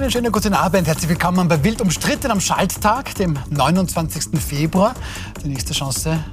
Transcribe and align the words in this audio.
Einen 0.00 0.10
schönen 0.10 0.32
guten 0.32 0.54
Abend. 0.54 0.86
Herzlich 0.86 1.10
willkommen 1.10 1.46
bei 1.46 1.62
Wild 1.62 1.82
umstritten 1.82 2.30
am 2.30 2.40
Schalttag, 2.40 3.14
dem 3.16 3.38
29. 3.50 4.40
Februar. 4.40 4.94
Die 5.44 5.48
nächste 5.48 5.74
Chance 5.74 6.24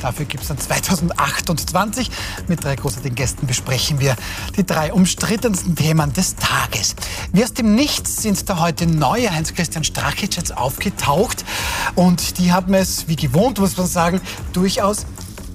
Dafür 0.00 0.26
gibt 0.26 0.42
es 0.42 0.48
dann 0.48 0.58
2028. 0.58 2.10
Mit 2.48 2.64
drei 2.64 2.74
großartigen 2.74 3.14
Gästen 3.14 3.46
besprechen 3.46 4.00
wir 4.00 4.16
die 4.56 4.66
drei 4.66 4.92
umstrittensten 4.92 5.76
Themen 5.76 6.12
des 6.12 6.34
Tages. 6.34 6.96
Wie 7.32 7.44
aus 7.44 7.52
dem 7.52 7.76
Nichts 7.76 8.22
sind 8.22 8.50
da 8.50 8.58
heute 8.58 8.88
neue 8.88 9.32
Heinz-Christian 9.32 9.84
Strachic 9.84 10.34
jetzt 10.34 10.56
aufgetaucht. 10.56 11.44
Und 11.94 12.38
die 12.38 12.50
haben 12.50 12.74
es, 12.74 13.06
wie 13.06 13.14
gewohnt, 13.14 13.60
muss 13.60 13.76
man 13.76 13.86
sagen, 13.86 14.20
durchaus 14.52 15.06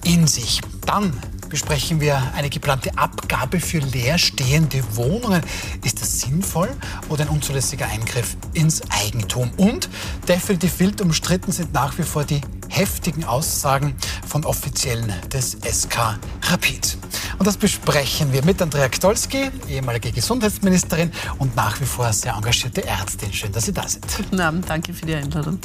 in 0.05 0.25
sich. 0.25 0.61
Dann 0.85 1.19
besprechen 1.49 2.01
wir 2.01 2.33
eine 2.35 2.49
geplante 2.49 2.97
Abgabe 2.97 3.59
für 3.59 3.79
leerstehende 3.79 4.83
Wohnungen. 4.95 5.41
Ist 5.83 6.01
das 6.01 6.21
sinnvoll 6.21 6.69
oder 7.09 7.23
ein 7.23 7.29
unzulässiger 7.29 7.87
Eingriff 7.87 8.37
ins 8.53 8.81
Eigentum? 8.89 9.51
Und 9.57 9.89
definitiv 10.27 10.79
wild 10.79 11.01
umstritten 11.01 11.51
sind 11.51 11.73
nach 11.73 11.97
wie 11.97 12.03
vor 12.03 12.23
die 12.23 12.41
heftigen 12.69 13.23
Aussagen 13.23 13.95
von 14.27 14.45
Offiziellen 14.45 15.13
des 15.31 15.57
SK 15.63 16.17
Rapid. 16.43 16.97
Und 17.39 17.45
das 17.45 17.57
besprechen 17.57 18.31
wir 18.33 18.43
mit 18.43 18.61
Andrea 18.61 18.89
Ktolski, 18.89 19.51
ehemalige 19.69 20.11
Gesundheitsministerin 20.11 21.11
und 21.39 21.55
nach 21.55 21.79
wie 21.79 21.85
vor 21.85 22.11
sehr 22.13 22.33
engagierte 22.33 22.85
Ärztin. 22.85 23.31
Schön, 23.31 23.51
dass 23.51 23.65
Sie 23.65 23.73
da 23.73 23.87
sind. 23.87 24.05
Guten 24.15 24.39
Abend, 24.39 24.69
danke 24.69 24.93
für 24.93 25.05
die 25.05 25.15
Einladung. 25.15 25.59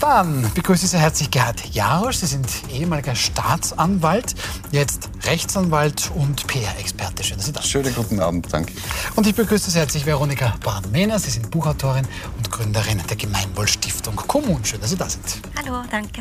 Dann 0.00 0.50
begrüße 0.54 0.84
ich 0.84 0.90
sehr 0.90 1.00
herzlich 1.00 1.30
Gerhard 1.30 1.74
Jarosch. 1.74 2.16
Sie 2.16 2.26
sind 2.26 2.48
ehemaliger 2.72 3.14
Staatsanwalt, 3.14 4.34
jetzt 4.70 5.08
Rechtsanwalt 5.24 6.10
und 6.14 6.46
PR-Experte. 6.46 7.24
Schön, 7.24 7.36
dass 7.36 7.46
Sie 7.46 7.52
da 7.52 7.60
sind. 7.60 7.70
Schönen 7.70 7.94
guten 7.94 8.20
Abend, 8.20 8.46
danke. 8.52 8.72
Und 9.16 9.26
ich 9.26 9.34
begrüße 9.34 9.70
sehr 9.70 9.82
herzlich 9.82 10.06
Veronika 10.06 10.54
Barnmehner. 10.62 11.18
Sie 11.18 11.30
sind 11.30 11.50
Buchautorin 11.50 12.06
und 12.36 12.50
Gründerin 12.50 13.00
der 13.08 13.16
Gemeinwohlstiftung 13.16 14.16
Kommun. 14.16 14.64
Schön, 14.64 14.80
dass 14.80 14.90
Sie 14.90 14.96
da 14.96 15.08
sind. 15.08 15.24
Hallo, 15.56 15.82
danke. 15.90 16.17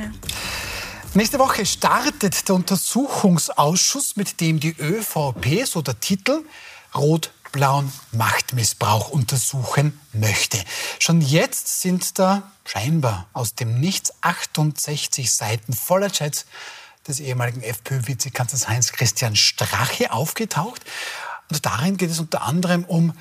Nächste 1.13 1.39
Woche 1.39 1.65
startet 1.65 2.47
der 2.47 2.55
Untersuchungsausschuss, 2.55 4.15
mit 4.17 4.39
dem 4.39 4.59
die 4.59 4.75
ÖVP, 4.77 5.65
so 5.65 5.81
der 5.81 5.99
Titel, 5.99 6.43
rot-blauen 6.93 7.91
Machtmissbrauch 8.11 9.09
untersuchen 9.09 9.99
möchte. 10.13 10.63
Schon 10.99 11.21
jetzt 11.21 11.81
sind 11.81 12.19
da 12.19 12.51
scheinbar 12.65 13.27
aus 13.33 13.55
dem 13.55 13.79
Nichts 13.79 14.13
68 14.21 15.31
Seiten 15.31 15.73
voller 15.73 16.11
Chats 16.11 16.45
des 17.07 17.19
ehemaligen 17.19 17.63
FPÖ-Vizekanzlers 17.63 18.67
Heinz-Christian 18.67 19.35
Strache 19.35 20.11
aufgetaucht. 20.11 20.81
Und 21.49 21.65
darin 21.65 21.97
geht 21.97 22.11
es 22.11 22.19
unter 22.19 22.43
anderem 22.43 22.83
um 22.83 23.13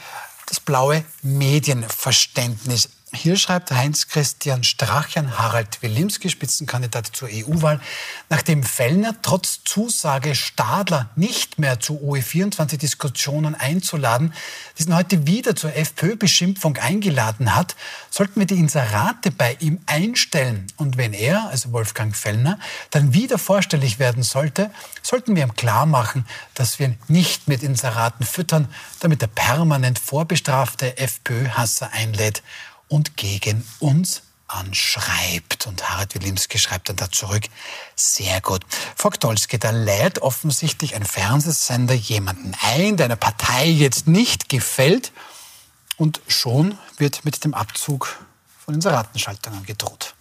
das 0.47 0.61
blaue 0.61 1.05
Medienverständnis. 1.23 2.91
Hier 3.17 3.37
schreibt 3.37 3.71
Heinz-Christian 3.71 4.63
Strachian 4.63 5.39
Harald 5.39 5.81
Wilimski, 5.81 6.29
Spitzenkandidat 6.29 7.07
zur 7.07 7.29
EU-Wahl, 7.33 7.81
nachdem 8.29 8.63
Fellner 8.63 9.15
trotz 9.23 9.65
Zusage 9.65 10.35
Stadler 10.35 11.09
nicht 11.17 11.59
mehr 11.59 11.81
zu 11.81 11.95
UE24-Diskussionen 11.95 13.55
einzuladen, 13.55 14.35
diesen 14.79 14.95
heute 14.95 15.27
wieder 15.27 15.57
zur 15.57 15.75
FPÖ-Beschimpfung 15.75 16.77
eingeladen 16.77 17.57
hat, 17.57 17.75
sollten 18.11 18.39
wir 18.39 18.47
die 18.47 18.59
Inserate 18.59 19.31
bei 19.31 19.57
ihm 19.61 19.81
einstellen. 19.87 20.67
Und 20.77 20.99
wenn 20.99 21.15
er, 21.15 21.49
also 21.49 21.73
Wolfgang 21.73 22.15
Fellner, 22.15 22.59
dann 22.91 23.15
wieder 23.15 23.39
vorstellig 23.39 23.99
werden 23.99 24.23
sollte, 24.25 24.71
sollten 25.01 25.35
wir 25.35 25.43
ihm 25.43 25.55
klar 25.55 25.87
machen, 25.87 26.27
dass 26.53 26.79
wir 26.79 26.89
ihn 26.89 26.99
nicht 27.09 27.49
mit 27.49 27.63
Inseraten 27.63 28.27
füttern, 28.27 28.69
damit 29.01 29.23
er 29.23 29.29
permanent 29.29 29.99
vorbestrafte 29.99 30.99
FPÖ-Hasser 30.99 31.91
einlädt 31.95 32.43
und 32.89 33.17
gegen 33.17 33.67
uns 33.79 34.23
anschreibt. 34.49 35.67
Und 35.67 35.89
Harald 35.89 36.15
Wilimski 36.15 36.59
schreibt 36.59 36.89
dann 36.89 36.97
da 36.97 37.11
zurück, 37.11 37.45
sehr 37.95 38.41
gut. 38.41 38.63
Frau 38.97 39.11
Gdolski, 39.11 39.59
da 39.59 39.71
lädt 39.71 40.21
offensichtlich 40.21 40.95
ein 40.95 41.05
Fernsehsender 41.05 41.95
jemanden 41.95 42.55
ein, 42.63 42.97
der 42.97 43.07
einer 43.07 43.17
Partei 43.17 43.67
jetzt 43.67 44.07
nicht 44.07 44.49
gefällt 44.49 45.13
und 45.97 46.21
schon 46.29 46.79
wird 46.99 47.25
mit 47.25 47.45
dem 47.45 47.55
Abzug 47.55 48.19
von 48.65 48.75
Inseratenschaltungen 48.75 49.65
gedroht. 49.65 50.15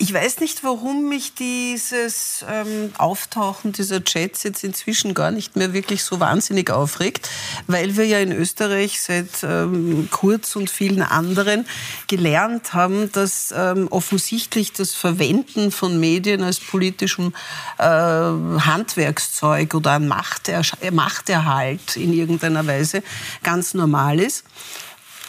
Ich 0.00 0.14
weiß 0.14 0.38
nicht, 0.38 0.62
warum 0.62 1.08
mich 1.08 1.34
dieses 1.34 2.44
ähm, 2.48 2.92
Auftauchen 2.98 3.72
dieser 3.72 4.04
Chats 4.04 4.44
jetzt 4.44 4.62
inzwischen 4.62 5.12
gar 5.12 5.32
nicht 5.32 5.56
mehr 5.56 5.72
wirklich 5.72 6.04
so 6.04 6.20
wahnsinnig 6.20 6.70
aufregt, 6.70 7.28
weil 7.66 7.96
wir 7.96 8.06
ja 8.06 8.20
in 8.20 8.30
Österreich 8.30 9.00
seit 9.00 9.42
ähm, 9.42 10.08
Kurz 10.12 10.54
und 10.54 10.70
vielen 10.70 11.02
anderen 11.02 11.66
gelernt 12.06 12.74
haben, 12.74 13.10
dass 13.10 13.52
ähm, 13.56 13.88
offensichtlich 13.90 14.72
das 14.72 14.94
Verwenden 14.94 15.72
von 15.72 15.98
Medien 15.98 16.44
als 16.44 16.60
politischem 16.60 17.34
äh, 17.78 17.82
Handwerkszeug 17.82 19.74
oder 19.74 19.94
ein 19.94 20.06
Machter 20.06 20.62
Machterhalt 20.92 21.96
in 21.96 22.12
irgendeiner 22.12 22.64
Weise 22.68 23.02
ganz 23.42 23.74
normal 23.74 24.20
ist. 24.20 24.44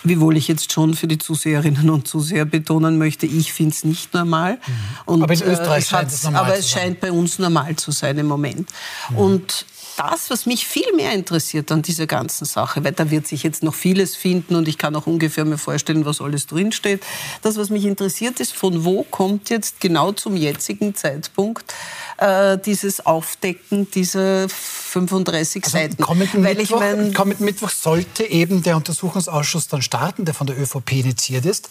Wiewohl 0.04 0.38
ich 0.38 0.48
jetzt 0.48 0.72
schon 0.72 0.94
für 0.94 1.08
die 1.08 1.18
Zuseherinnen 1.18 1.90
und 1.90 2.08
Zuseher 2.08 2.46
betonen 2.46 2.98
möchte, 2.98 3.26
ich 3.26 3.52
finde 3.54 3.74
es 3.74 3.84
nicht 3.84 4.14
normal. 4.14 4.54
Mhm. 4.54 4.74
Und, 5.06 5.24
aber 5.24 5.34
in 5.34 5.42
Österreich 5.42 5.86
äh, 5.86 5.88
scheint 5.88 6.12
es 6.12 6.24
normal 6.24 6.46
Aber 6.46 6.58
es 6.58 6.70
scheint 6.70 7.00
bei 7.00 7.12
uns 7.12 7.40
normal 7.40 7.76
zu 7.76 7.92
sein 7.92 8.18
im 8.18 8.28
Moment. 8.28 8.70
Mhm. 9.10 9.18
Und 9.18 9.66
das, 10.00 10.30
was 10.30 10.46
mich 10.46 10.66
viel 10.66 10.96
mehr 10.96 11.12
interessiert 11.12 11.72
an 11.72 11.82
dieser 11.82 12.08
ganzen 12.08 12.46
Sache, 12.46 12.84
weil 12.84 12.94
da 12.94 13.12
wird 13.12 13.28
sich 13.28 13.44
jetzt 13.44 13.64
noch 13.64 13.76
vieles 13.76 14.16
finden 14.16 14.56
und 14.56 14.68
ich 14.68 14.78
kann 14.78 14.96
auch 14.96 15.08
ungefähr 15.08 15.44
mir 15.44 15.58
vorstellen, 15.58 16.06
was 16.06 16.22
alles 16.22 16.48
drinsteht. 16.48 17.04
Das, 17.42 17.58
was 17.58 17.70
mich 17.70 17.84
interessiert, 17.84 18.40
ist, 18.40 18.54
von 18.54 18.86
wo 18.86 19.04
kommt 19.04 19.50
jetzt 19.50 19.82
genau 19.82 20.14
zum 20.14 20.38
jetzigen 20.38 20.96
Zeitpunkt 20.96 21.74
äh, 22.18 22.58
dieses 22.58 23.06
Aufdecken 23.06 23.92
dieser 23.92 24.48
35 24.48 25.66
also, 25.66 25.78
Seiten. 25.78 26.02
Kommenden 26.02 26.44
Weil 26.46 26.56
Mittwoch, 26.56 26.82
ich 26.82 26.98
mein, 26.98 27.14
kommenden 27.14 27.46
Mittwoch 27.46 27.70
sollte 27.70 28.24
eben 28.24 28.64
der 28.64 28.78
Untersuchungsausschuss 28.78 29.68
dann 29.68 29.82
starten, 29.82 30.24
der 30.24 30.34
von 30.34 30.48
der 30.48 30.58
ÖVP 30.58 30.94
initiiert 30.94 31.46
ist. 31.46 31.70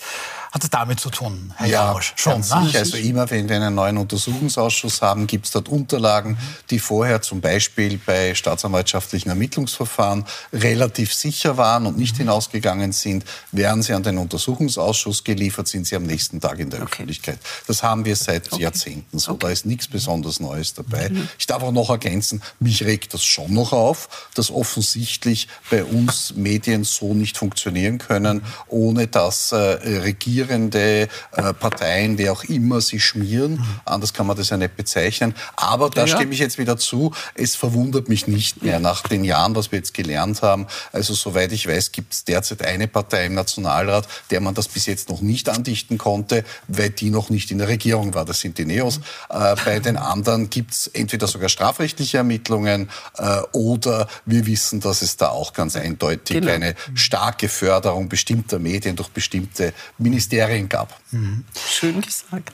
Hat 0.53 0.65
es 0.65 0.71
damit 0.71 1.01
zu 1.01 1.11
tun, 1.11 1.53
Herr 1.57 1.67
ja, 1.67 1.85
Jarosch? 1.85 2.15
Schon, 2.17 2.41
ne? 2.41 2.43
sicher. 2.43 2.79
Also 2.79 2.97
immer, 2.97 3.29
wenn 3.31 3.49
wir 3.49 3.57
einen 3.57 3.75
neuen 3.75 3.99
Untersuchungsausschuss 3.99 5.03
haben, 5.03 5.27
gibt 5.27 5.47
es 5.47 5.53
dort 5.53 5.69
Unterlagen, 5.69 6.39
die 6.71 6.79
vorher 6.79 7.21
zum 7.21 7.41
Beispiel 7.41 8.01
bei 8.05 8.18
staatsanwaltschaftlichen 8.35 9.31
Ermittlungsverfahren 9.31 10.25
relativ 10.53 11.15
sicher 11.15 11.57
waren 11.57 11.87
und 11.87 11.99
nicht 11.99 12.17
hinausgegangen 12.17 12.93
sind. 12.93 13.25
Werden 13.53 13.83
sie 13.83 13.93
an 13.93 14.03
den 14.03 14.19
Untersuchungsausschuss 14.19 15.25
geliefert, 15.25 15.69
sind 15.69 15.87
sie 15.87 15.97
am 15.97 16.05
nächsten 16.05 16.41
Tag 16.41 16.59
in 16.59 16.71
der 16.71 16.83
okay. 16.83 16.93
Öffentlichkeit. 16.93 17.39
Das 17.67 17.83
haben 17.83 18.05
wir 18.05 18.17
seit 18.17 18.53
okay. 18.53 18.63
Jahrzehnten 18.63 19.19
so. 19.19 19.33
Okay. 19.33 19.39
Da 19.41 19.51
ist 19.51 19.67
nichts 19.67 19.89
besonders 19.89 20.41
Neues 20.41 20.75
dabei. 20.75 21.09
Mhm. 21.09 21.29
Ich 21.39 21.47
darf 21.47 21.63
auch 21.63 21.73
noch 21.73 21.91
ergänzen, 21.91 22.43
mich 22.61 22.85
regt 22.85 23.15
das 23.15 23.25
schon 23.25 23.53
noch 23.53 23.73
auf, 23.73 24.29
dass 24.35 24.51
offensichtlich 24.51 25.49
bei 25.71 25.85
uns 25.85 26.35
Medien 26.35 26.85
so 26.85 27.15
nicht 27.15 27.37
funktionieren 27.37 27.99
können, 27.99 28.43
ohne 28.69 29.07
dass 29.07 29.53
äh, 29.53 29.57
regierende 29.57 31.09
äh, 31.33 31.55
Parteien, 31.55 32.19
wer 32.19 32.33
auch 32.33 32.45
immer, 32.45 32.81
sie 32.81 33.01
schmieren. 33.01 33.53
Mhm. 33.53 33.81
Anders 33.85 34.13
kann 34.13 34.27
man 34.27 34.37
das 34.37 34.51
ja 34.51 34.57
nicht 34.57 34.77
bezeichnen. 34.77 35.35
Aber 35.57 35.91
da 35.91 36.05
ja, 36.05 36.17
stimme 36.17 36.33
ich 36.33 36.41
jetzt 36.41 36.59
wieder 36.59 36.77
zu, 36.77 37.13
es 37.35 37.57
verwundert 37.57 38.08
mich 38.09 38.27
nicht 38.27 38.63
mehr 38.63 38.81
nach 38.81 39.03
den 39.03 39.25
Jahren, 39.25 39.55
was 39.55 39.73
wir 39.73 39.79
jetzt 39.79 39.95
gelernt 39.95 40.43
haben. 40.43 40.67
Also 40.93 41.15
soweit 41.15 41.53
ich 41.53 41.67
weiß, 41.67 41.93
gibt 41.93 42.13
es 42.13 42.25
derzeit 42.25 42.63
eine 42.63 42.89
Partei 42.89 43.27
im 43.27 43.35
Nationalrat, 43.35 44.09
der 44.31 44.41
man 44.41 44.55
das 44.55 44.69
bis 44.69 44.87
jetzt 44.87 45.09
noch 45.09 45.21
nicht 45.21 45.49
andichten 45.49 45.99
konnte, 45.99 46.45
weil 46.67 46.91
die 46.91 47.11
noch 47.11 47.31
nicht 47.31 47.51
in 47.51 47.59
der 47.59 47.69
Regierung 47.69 48.15
war. 48.15 48.25
Das 48.25 48.41
sind 48.41 48.59
die 48.59 48.65
Neos. 48.65 49.01
Äh, 49.29 49.57
bei 49.65 49.81
den 49.81 49.97
anderen 49.97 50.51
gibt 50.51 50.73
es 50.73 50.87
entweder 50.89 51.27
sogar 51.27 51.49
strafrechtliche 51.49 52.19
Ermittlungen 52.19 52.91
äh, 53.17 53.41
oder 53.53 54.09
wir 54.25 54.47
wissen, 54.47 54.81
dass 54.81 55.03
es 55.03 55.17
da 55.17 55.29
auch 55.29 55.53
ganz 55.53 55.77
eindeutig 55.77 56.41
genau. 56.41 56.53
eine 56.53 56.75
starke 56.95 57.49
Förderung 57.49 58.09
bestimmter 58.09 58.59
Medien 58.59 58.97
durch 58.97 59.09
bestimmte 59.09 59.73
Ministerien 59.99 60.39
Ministerien 60.39 60.69
gab. 60.69 61.01
Mhm. 61.11 61.45
Schön 61.71 62.01
gesagt. 62.01 62.53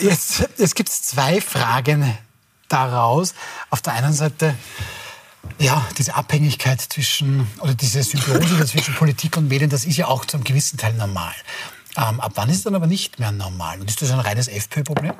Jetzt, 0.00 0.48
jetzt 0.56 0.74
gibt 0.74 0.88
es 0.88 1.02
zwei 1.02 1.40
Fragen 1.40 2.16
daraus. 2.68 3.34
Auf 3.70 3.82
der 3.82 3.94
einen 3.94 4.12
Seite 4.12 4.54
ja, 5.58 5.86
diese 5.96 6.14
Abhängigkeit 6.14 6.80
zwischen, 6.80 7.46
oder 7.60 7.74
diese 7.74 8.02
Symbiose 8.02 8.66
zwischen 8.66 8.94
Politik 8.94 9.36
und 9.36 9.48
Medien, 9.48 9.70
das 9.70 9.84
ist 9.84 9.96
ja 9.96 10.06
auch 10.06 10.24
zu 10.24 10.36
einem 10.36 10.44
gewissen 10.44 10.78
Teil 10.78 10.94
normal. 10.94 11.32
Ähm, 11.96 12.20
ab 12.20 12.32
wann 12.34 12.48
ist 12.50 12.58
es 12.58 12.62
dann 12.64 12.74
aber 12.74 12.86
nicht 12.86 13.18
mehr 13.18 13.32
normal? 13.32 13.80
Und 13.80 13.88
ist 13.88 14.02
das 14.02 14.10
ein 14.10 14.20
reines 14.20 14.48
FPÖ-Problem? 14.48 15.14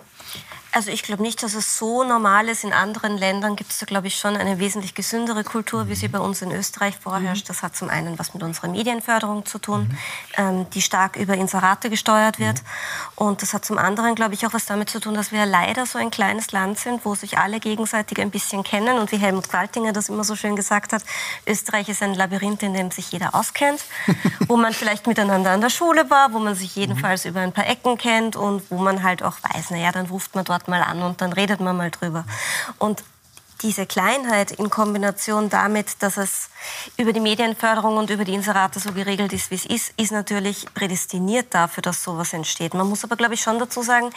Also 0.78 0.92
ich 0.92 1.02
glaube 1.02 1.24
nicht, 1.24 1.42
dass 1.42 1.54
es 1.54 1.76
so 1.76 2.04
normal 2.04 2.48
ist. 2.48 2.62
In 2.62 2.72
anderen 2.72 3.18
Ländern 3.18 3.56
gibt 3.56 3.72
es 3.72 3.78
da, 3.78 3.84
glaube 3.84 4.06
ich, 4.06 4.16
schon 4.16 4.36
eine 4.36 4.60
wesentlich 4.60 4.94
gesündere 4.94 5.42
Kultur, 5.42 5.88
wie 5.88 5.96
sie 5.96 6.06
bei 6.06 6.20
uns 6.20 6.40
in 6.40 6.52
Österreich 6.52 6.96
vorherrscht. 6.96 7.46
Mhm. 7.46 7.48
Das 7.48 7.64
hat 7.64 7.74
zum 7.74 7.90
einen 7.90 8.16
was 8.16 8.32
mit 8.32 8.44
unserer 8.44 8.68
Medienförderung 8.68 9.44
zu 9.44 9.58
tun, 9.58 9.88
mhm. 9.88 9.98
ähm, 10.36 10.70
die 10.70 10.80
stark 10.80 11.16
über 11.16 11.34
Inserate 11.34 11.90
gesteuert 11.90 12.38
wird. 12.38 12.62
Mhm. 12.62 13.26
Und 13.26 13.42
das 13.42 13.54
hat 13.54 13.64
zum 13.64 13.76
anderen, 13.76 14.14
glaube 14.14 14.34
ich, 14.34 14.46
auch 14.46 14.52
was 14.52 14.66
damit 14.66 14.88
zu 14.88 15.00
tun, 15.00 15.14
dass 15.14 15.32
wir 15.32 15.46
leider 15.46 15.84
so 15.84 15.98
ein 15.98 16.12
kleines 16.12 16.52
Land 16.52 16.78
sind, 16.78 17.04
wo 17.04 17.16
sich 17.16 17.38
alle 17.38 17.58
gegenseitig 17.58 18.20
ein 18.20 18.30
bisschen 18.30 18.62
kennen. 18.62 19.00
Und 19.00 19.10
wie 19.10 19.16
Helmut 19.16 19.48
Qualtinger 19.48 19.92
das 19.92 20.08
immer 20.08 20.22
so 20.22 20.36
schön 20.36 20.54
gesagt 20.54 20.92
hat, 20.92 21.02
Österreich 21.44 21.88
ist 21.88 22.04
ein 22.04 22.14
Labyrinth, 22.14 22.62
in 22.62 22.74
dem 22.74 22.92
sich 22.92 23.10
jeder 23.10 23.34
auskennt, 23.34 23.84
wo 24.46 24.56
man 24.56 24.72
vielleicht 24.72 25.08
miteinander 25.08 25.50
an 25.50 25.60
der 25.60 25.70
Schule 25.70 26.08
war, 26.08 26.32
wo 26.32 26.38
man 26.38 26.54
sich 26.54 26.76
jedenfalls 26.76 27.24
über 27.24 27.40
ein 27.40 27.50
paar 27.50 27.66
Ecken 27.66 27.98
kennt 27.98 28.36
und 28.36 28.62
wo 28.70 28.78
man 28.78 29.02
halt 29.02 29.24
auch 29.24 29.38
weiß, 29.42 29.70
naja, 29.70 29.90
dann 29.90 30.06
ruft 30.06 30.36
man 30.36 30.44
dort 30.44 30.67
mal 30.68 30.82
an 30.82 31.02
und 31.02 31.20
dann 31.20 31.32
redet 31.32 31.60
man 31.60 31.76
mal 31.76 31.90
drüber. 31.90 32.24
Und 32.78 33.02
diese 33.62 33.86
Kleinheit 33.86 34.52
in 34.52 34.70
Kombination 34.70 35.48
damit, 35.50 36.02
dass 36.02 36.16
es 36.16 36.48
über 36.96 37.12
die 37.12 37.20
Medienförderung 37.20 37.96
und 37.96 38.10
über 38.10 38.24
die 38.24 38.34
Inserate 38.34 38.78
so 38.78 38.92
geregelt 38.92 39.32
ist, 39.32 39.50
wie 39.50 39.56
es 39.56 39.66
ist, 39.66 39.92
ist 39.96 40.12
natürlich 40.12 40.66
prädestiniert 40.74 41.52
dafür, 41.54 41.82
dass 41.82 42.04
sowas 42.04 42.32
entsteht. 42.32 42.74
Man 42.74 42.88
muss 42.88 43.02
aber, 43.02 43.16
glaube 43.16 43.34
ich, 43.34 43.40
schon 43.40 43.58
dazu 43.58 43.82
sagen, 43.82 44.10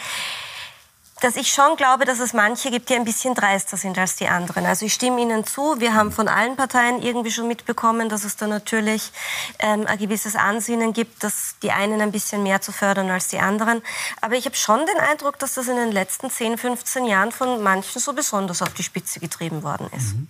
dass 1.22 1.36
ich 1.36 1.52
schon 1.52 1.76
glaube, 1.76 2.04
dass 2.04 2.18
es 2.18 2.32
manche 2.32 2.70
gibt, 2.70 2.88
die 2.88 2.94
ein 2.94 3.04
bisschen 3.04 3.34
dreister 3.34 3.76
sind 3.76 3.96
als 3.96 4.16
die 4.16 4.26
anderen. 4.26 4.66
Also 4.66 4.86
ich 4.86 4.92
stimme 4.92 5.20
Ihnen 5.20 5.46
zu. 5.46 5.78
Wir 5.78 5.94
haben 5.94 6.10
von 6.10 6.26
allen 6.26 6.56
Parteien 6.56 7.00
irgendwie 7.00 7.30
schon 7.30 7.46
mitbekommen, 7.46 8.08
dass 8.08 8.24
es 8.24 8.36
da 8.36 8.48
natürlich 8.48 9.12
ähm, 9.60 9.86
ein 9.86 9.98
gewisses 9.98 10.34
Ansinnen 10.34 10.92
gibt, 10.92 11.22
dass 11.22 11.54
die 11.62 11.70
einen 11.70 12.00
ein 12.00 12.10
bisschen 12.10 12.42
mehr 12.42 12.60
zu 12.60 12.72
fördern 12.72 13.08
als 13.08 13.28
die 13.28 13.38
anderen. 13.38 13.82
Aber 14.20 14.34
ich 14.34 14.46
habe 14.46 14.56
schon 14.56 14.80
den 14.80 14.98
Eindruck, 14.98 15.38
dass 15.38 15.54
das 15.54 15.68
in 15.68 15.76
den 15.76 15.92
letzten 15.92 16.28
10, 16.28 16.58
15 16.58 17.06
Jahren 17.06 17.30
von 17.30 17.62
manchen 17.62 18.00
so 18.00 18.12
besonders 18.12 18.60
auf 18.60 18.74
die 18.74 18.82
Spitze 18.82 19.20
getrieben 19.20 19.62
worden 19.62 19.88
ist. 19.96 20.14
Mhm. 20.14 20.28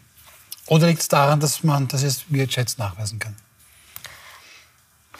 Oder 0.67 0.89
liegt 0.89 1.00
es 1.00 1.09
daran, 1.09 1.41
dass 1.41 1.65
man 1.65 1.89
das 1.89 2.03
jetzt 2.03 2.25
via 2.29 2.47
Chats 2.47 2.77
nachweisen 2.77 3.19
kann? 3.19 3.35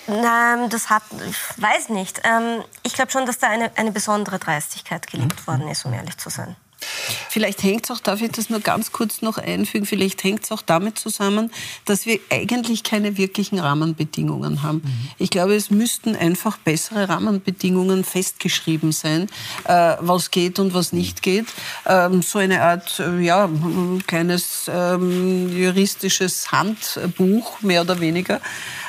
Ähm, 0.09 0.69
das 0.69 0.91
hat, 0.91 1.03
ich 1.29 1.63
weiß 1.63 1.89
nicht. 1.91 2.21
Ähm, 2.25 2.65
ich 2.83 2.95
glaube 2.95 3.11
schon, 3.11 3.27
dass 3.27 3.39
da 3.39 3.49
eine, 3.49 3.71
eine 3.77 3.93
besondere 3.93 4.39
Dreistigkeit 4.39 5.07
gelebt 5.07 5.41
mhm. 5.43 5.47
worden 5.47 5.69
ist, 5.69 5.85
um 5.85 5.93
ehrlich 5.93 6.19
zu 6.19 6.31
sein. 6.31 6.57
Vielleicht 7.29 7.63
hängt 7.63 7.85
es 7.85 7.91
auch, 7.91 8.01
darf 8.01 8.21
ich 8.21 8.31
das 8.33 8.51
nur 8.51 8.61
ganz 8.61 8.93
kurz 8.93 9.23
noch 9.23 9.39
einfügen, 9.39 9.87
vielleicht 9.87 10.23
hängt 10.25 10.45
es 10.45 10.53
auch 10.53 10.63
damit 10.63 10.99
zusammen, 10.99 11.51
dass 11.85 12.07
wir 12.07 12.19
eigentlich 12.31 12.83
keine 12.83 13.17
wirklichen 13.17 13.59
Rahmenbedingungen 13.59 14.63
haben. 14.63 14.83
Mhm. 14.85 15.11
Ich 15.19 15.31
glaube, 15.31 15.55
es 15.55 15.71
müssten 15.71 16.17
einfach 16.17 16.59
bessere 16.59 17.09
Rahmenbedingungen 17.09 18.05
festgeschrieben 18.05 18.93
sein, 18.93 19.29
äh, 19.65 19.97
was 20.01 20.31
geht 20.31 20.59
und 20.59 20.75
was 20.75 20.93
nicht 20.93 21.23
geht. 21.23 21.47
Ähm, 21.87 22.23
so 22.23 22.39
eine 22.39 22.63
Art, 22.63 23.01
äh, 23.01 23.21
ja, 23.21 23.49
kleines 24.07 24.71
ähm, 24.73 25.57
juristisches 25.57 26.53
Handbuch, 26.53 27.61
mehr 27.63 27.83
oder 27.83 28.01
weniger 28.01 28.41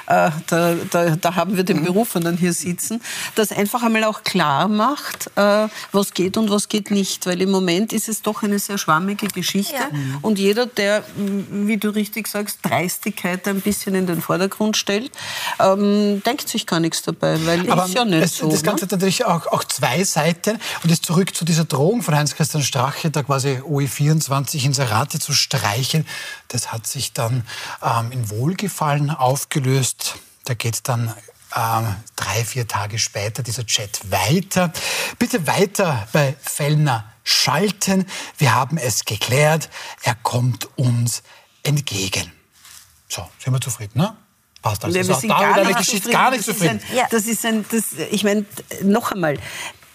äh, 0.07 0.31
da, 0.47 0.75
da, 0.91 1.15
da, 1.15 1.35
haben 1.35 1.55
wir 1.55 1.63
den 1.63 1.79
mhm. 1.79 1.85
Berufenen 1.85 2.37
hier 2.37 2.53
sitzen, 2.53 3.01
das 3.35 3.51
einfach 3.51 3.83
einmal 3.83 4.03
auch 4.03 4.23
klar 4.23 4.67
macht, 4.67 5.31
äh, 5.35 5.67
was 5.91 6.13
geht 6.13 6.37
und 6.37 6.49
was 6.49 6.69
geht 6.69 6.91
nicht. 6.91 7.25
Weil 7.25 7.41
im 7.41 7.51
Moment 7.51 7.93
ist 7.93 8.09
es 8.09 8.21
doch 8.21 8.43
eine 8.43 8.59
sehr 8.59 8.77
schwammige 8.77 9.27
Geschichte. 9.27 9.75
Ja. 9.75 9.89
Und 10.21 10.39
jeder, 10.39 10.65
der, 10.65 11.03
wie 11.15 11.77
du 11.77 11.89
richtig 11.89 12.27
sagst, 12.27 12.59
Dreistigkeit 12.63 13.47
ein 13.47 13.61
bisschen 13.61 13.95
in 13.95 14.07
den 14.07 14.21
Vordergrund 14.21 14.77
stellt, 14.77 15.11
ähm, 15.59 16.21
denkt 16.23 16.49
sich 16.49 16.67
gar 16.67 16.79
nichts 16.79 17.01
dabei, 17.01 17.37
weil 17.45 17.69
Aber 17.71 17.85
ist 17.85 17.93
ja 17.93 18.05
nicht 18.05 18.23
es, 18.23 18.37
so. 18.37 18.49
Das 18.49 18.63
Ganze 18.63 18.85
ne? 18.85 18.91
hat 18.91 18.91
natürlich 18.91 19.25
auch, 19.25 19.47
auch 19.47 19.63
zwei 19.63 20.03
Seiten. 20.03 20.59
Und 20.83 20.89
jetzt 20.89 21.05
zurück 21.05 21.35
zu 21.35 21.45
dieser 21.45 21.65
Drohung 21.65 22.01
von 22.01 22.15
Heinz-Christian 22.15 22.63
Strache, 22.63 23.09
da 23.09 23.23
quasi 23.23 23.59
OE24 23.59 24.65
Inserate 24.65 25.19
zu 25.19 25.33
streichen. 25.33 26.05
Das 26.49 26.71
hat 26.71 26.87
sich 26.87 27.13
dann 27.13 27.43
ähm, 27.81 28.11
in 28.11 28.29
Wohlgefallen 28.29 29.09
aufgelöst. 29.09 29.92
Da 30.45 30.53
geht 30.53 30.87
dann 30.87 31.13
ähm, 31.55 31.95
drei, 32.15 32.43
vier 32.43 32.67
Tage 32.67 32.99
später 32.99 33.43
dieser 33.43 33.65
Chat 33.65 34.11
weiter. 34.11 34.71
Bitte 35.19 35.47
weiter 35.47 36.07
bei 36.11 36.35
Fellner 36.41 37.11
schalten. 37.23 38.05
Wir 38.37 38.53
haben 38.53 38.77
es 38.77 39.05
geklärt. 39.05 39.69
Er 40.03 40.15
kommt 40.15 40.67
uns 40.77 41.23
entgegen. 41.63 42.31
So, 43.07 43.29
sind 43.39 43.53
wir 43.53 43.61
zufrieden, 43.61 43.99
ne? 43.99 44.17
Passt 44.61 44.83
also. 44.83 44.97
Ja, 44.97 45.07
wir 45.07 45.15
sind 45.15 45.29
gar 45.29 45.63
nicht, 45.63 45.77
Geschichte, 45.77 46.09
gar 46.09 46.31
nicht 46.31 46.45
zufrieden. 46.45 46.81
Das 47.11 47.25
ist 47.25 47.45
ein, 47.45 47.65
das, 47.69 47.93
ich 48.11 48.23
meine, 48.23 48.45
noch 48.81 49.11
einmal, 49.11 49.37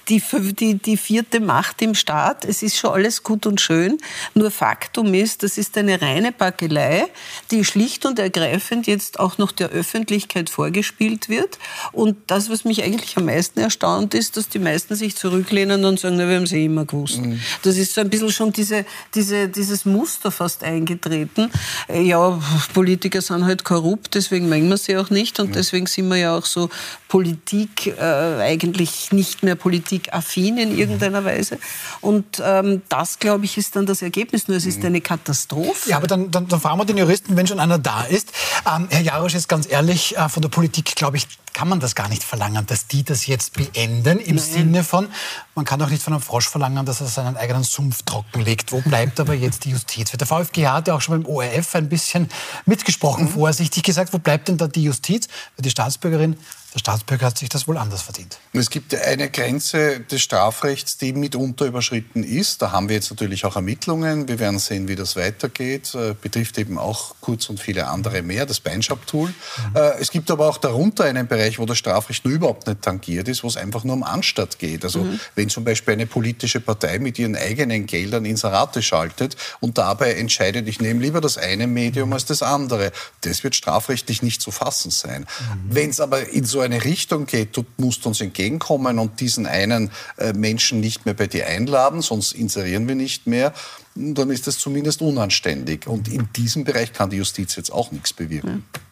die, 0.08 0.22
die, 0.52 0.75
die 0.76 0.96
vierte 0.96 1.40
Macht 1.40 1.82
im 1.82 1.94
Staat. 1.94 2.44
Es 2.44 2.62
ist 2.62 2.76
schon 2.76 2.90
alles 2.90 3.22
gut 3.22 3.46
und 3.46 3.60
schön. 3.60 3.99
Nur 4.34 4.50
Faktum 4.50 5.12
ist, 5.14 5.43
das 5.43 5.58
ist 5.58 5.76
eine 5.76 6.00
reine 6.00 6.32
Backelei, 6.32 7.06
die 7.50 7.64
schlicht 7.64 8.06
und 8.06 8.19
ergreifend 8.19 8.87
jetzt 8.87 9.20
auch 9.20 9.38
noch 9.38 9.52
der 9.52 9.69
Öffentlichkeit 9.69 10.50
vorgespielt 10.50 11.28
wird. 11.28 11.58
Und 11.93 12.16
das, 12.26 12.50
was 12.50 12.64
mich 12.64 12.82
eigentlich 12.82 13.16
am 13.16 13.26
meisten 13.26 13.60
erstaunt, 13.60 14.14
ist, 14.14 14.37
dass 14.37 14.49
die 14.49 14.58
meisten 14.58 14.94
sich 14.94 15.16
zurücklehnen 15.16 15.84
und 15.84 16.00
sagen, 16.00 16.16
na, 16.16 16.28
wir 16.28 16.37
haben 16.37 16.44
es 16.44 16.52
eh 16.52 16.64
immer 16.64 16.84
gewusst. 16.84 17.19
Mhm. 17.19 17.40
Das 17.62 17.76
ist 17.76 17.94
so 17.94 18.00
ein 18.00 18.11
bisschen 18.11 18.31
schon 18.31 18.52
diese, 18.52 18.87
diese, 19.14 19.49
dieses 19.49 19.84
Muster 19.84 20.31
fast 20.31 20.64
eingetreten. 20.64 21.50
Ja, 21.93 22.40
Politiker 22.72 23.20
sind 23.20 23.44
halt 23.44 23.64
korrupt, 23.64 24.14
deswegen 24.14 24.49
mengen 24.49 24.69
wir 24.69 24.76
sie 24.78 24.96
auch 24.96 25.11
nicht. 25.11 25.40
Und 25.40 25.54
deswegen 25.54 25.87
sind 25.87 26.08
wir 26.08 26.16
ja 26.16 26.37
auch 26.37 26.46
so 26.46 26.70
Politik, 27.08 27.87
äh, 27.87 28.40
eigentlich 28.40 29.12
nicht 29.12 29.43
mehr 29.43 29.54
Politik 29.54 29.98
politikaffin 29.99 30.59
in 30.59 30.77
irgendeiner 30.79 31.25
Weise. 31.25 31.59
Und 32.00 32.43
ähm, 32.45 32.83
das, 32.89 33.19
glaube 33.19 33.45
ich, 33.45 33.59
ist 33.59 33.77
dann 33.77 33.87
das 33.87 34.03
Ergebnis. 34.03 34.49
Nur 34.49 34.56
es 34.56 34.67
ist 34.67 34.85
eine 34.85 35.00
Katastrophe. 35.00 35.91
Ja, 35.91 35.97
aber 35.97 36.06
dann, 36.06 36.31
dann, 36.31 36.49
dann 36.49 36.61
fragen 36.61 36.79
wir 36.79 36.85
den 36.85 36.97
Juristen, 36.97 37.37
wenn 37.37 37.47
schon 37.47 37.61
einer 37.61 37.79
da 37.79 38.03
ist. 38.05 38.33
Ähm, 38.67 38.87
Herr 38.91 39.03
Jarosch, 39.03 39.35
ist 39.35 39.49
ganz 39.49 39.71
ehrlich, 39.71 40.17
äh, 40.17 40.29
von 40.29 40.43
der 40.43 40.49
Politik, 40.49 40.95
glaube 40.95 41.17
ich, 41.17 41.27
kann 41.58 41.66
man 41.66 41.81
das 41.81 41.96
gar 41.96 42.08
nicht 42.08 42.22
verlangen, 42.22 42.64
dass 42.66 42.87
die 42.87 43.02
das 43.02 43.26
jetzt 43.26 43.55
beenden. 43.55 44.20
Im 44.20 44.37
Nein. 44.37 44.44
Sinne 44.44 44.84
von, 44.84 45.08
man 45.56 45.64
kann 45.64 45.82
auch 45.82 45.90
nicht 45.90 46.05
von 46.05 46.12
einem 46.12 46.22
Frosch 46.22 46.49
verlangen, 46.49 46.87
dass 46.87 47.00
er 47.00 47.08
seinen 47.08 47.37
eigenen 47.37 47.64
Sumpf 47.64 48.05
trockenlegt. 48.05 48.70
Wo 48.70 48.81
bleibt 48.81 49.19
aber 49.19 49.34
jetzt 49.34 49.64
die 49.64 49.70
Justiz? 49.70 50.12
Der 50.12 50.25
VfGH 50.25 50.72
hat 50.72 50.87
ja 50.87 50.94
auch 50.94 51.00
schon 51.00 51.20
beim 51.20 51.34
ORF 51.34 51.75
ein 51.75 51.88
bisschen 51.88 52.28
mitgesprochen, 52.64 53.25
mhm. 53.25 53.31
vorsichtig 53.31 53.82
gesagt, 53.82 54.12
wo 54.12 54.20
bleibt 54.20 54.46
denn 54.46 54.56
da 54.56 54.69
die 54.69 54.84
Justiz? 54.84 55.26
Weil 55.56 55.64
die 55.64 55.70
Staatsbürgerin 55.70 56.37
der 56.75 56.81
Staatsbürger 56.81 57.26
hat 57.26 57.38
sich 57.38 57.49
das 57.49 57.66
wohl 57.66 57.78
anders 57.78 58.02
verdient. 58.02 58.38
Es 58.52 58.69
gibt 58.69 58.94
eine 58.94 59.31
Grenze 59.31 60.00
des 60.00 60.20
Strafrechts, 60.20 60.99
die 60.99 61.14
mitunter 61.14 61.64
überschritten 61.64 62.22
ist. 62.22 62.61
Da 62.61 62.72
haben 62.72 62.90
wir 62.90 62.96
jetzt 62.96 63.08
natürlich 63.08 63.46
auch 63.46 63.56
Ermittlungen. 63.56 64.28
Wir 64.28 64.38
werden 64.38 64.58
sehen, 64.58 64.87
wie 64.87 64.94
das 64.94 65.16
weitergeht. 65.16 65.94
Äh, 65.94 66.14
betrifft 66.20 66.58
eben 66.58 66.76
auch 66.76 67.14
Kurz 67.22 67.49
und 67.49 67.58
viele 67.58 67.87
andere 67.87 68.20
mehr, 68.20 68.44
das 68.44 68.61
Beinschab-Tool. 68.61 69.28
Mhm. 69.28 69.76
Äh, 69.76 69.99
es 69.99 70.11
gibt 70.11 70.31
aber 70.31 70.46
auch 70.46 70.58
darunter 70.58 71.04
einen 71.04 71.26
Bereich, 71.26 71.48
wo 71.56 71.65
das 71.65 71.79
Strafrecht 71.79 72.27
nur 72.27 72.35
überhaupt 72.35 72.67
nicht 72.67 72.83
tangiert 72.83 73.29
ist, 73.29 73.43
wo 73.43 73.49
es 73.49 73.56
einfach 73.56 73.85
nur 73.85 73.95
um 73.95 74.03
Anstatt 74.03 74.59
geht. 74.59 74.85
Also 74.85 75.05
mhm. 75.05 75.19
wenn 75.35 75.49
zum 75.49 75.64
Beispiel 75.64 75.95
eine 75.95 76.07
politische 76.07 76.61
Partei 76.61 76.99
mit 76.99 77.19
ihren 77.19 77.35
eigenen 77.35 77.87
Geldern 77.87 78.26
Inserate 78.26 78.83
schaltet 78.83 79.37
und 79.61 79.78
dabei 79.78 80.14
entscheidet, 80.14 80.69
ich 80.69 80.81
nehme 80.81 81.00
lieber 81.00 81.23
das 81.23 81.38
eine 81.38 81.67
Medium 81.67 82.12
als 82.12 82.26
das 82.26 82.43
andere, 82.43 82.93
das 83.23 83.43
wird 83.43 83.57
strafrechtlich 83.57 84.21
nicht 84.21 84.43
zu 84.43 84.50
fassen 84.50 84.90
sein. 84.90 85.23
Mhm. 85.23 85.75
Wenn 85.75 85.90
es 85.90 86.00
aber 86.00 86.28
in 86.28 86.45
so 86.45 86.59
so 86.59 86.64
eine 86.64 86.85
Richtung 86.85 87.26
geht, 87.26 87.57
du 87.57 87.64
musst 87.76 88.05
uns 88.05 88.21
entgegenkommen 88.21 88.99
und 88.99 89.21
diesen 89.21 89.47
einen 89.47 89.93
äh, 90.17 90.33
Menschen 90.33 90.81
nicht 90.81 91.07
mehr 91.07 91.14
bei 91.14 91.28
dir 91.28 91.47
einladen, 91.47 92.02
sonst 92.02 92.33
inserieren 92.33 92.88
wir 92.88 92.97
nicht 92.97 93.28
mehr, 93.28 93.55
dann 93.95 94.31
ist 94.31 94.49
das 94.49 94.59
zumindest 94.59 95.00
unanständig. 95.00 95.87
Und 95.87 96.09
in 96.09 96.28
diesem 96.35 96.64
Bereich 96.64 96.93
kann 96.93 97.11
die 97.11 97.17
Justiz 97.19 97.55
jetzt 97.55 97.71
auch 97.71 97.93
nichts 97.93 98.12
bewirken. 98.12 98.50
Mhm. 98.50 98.88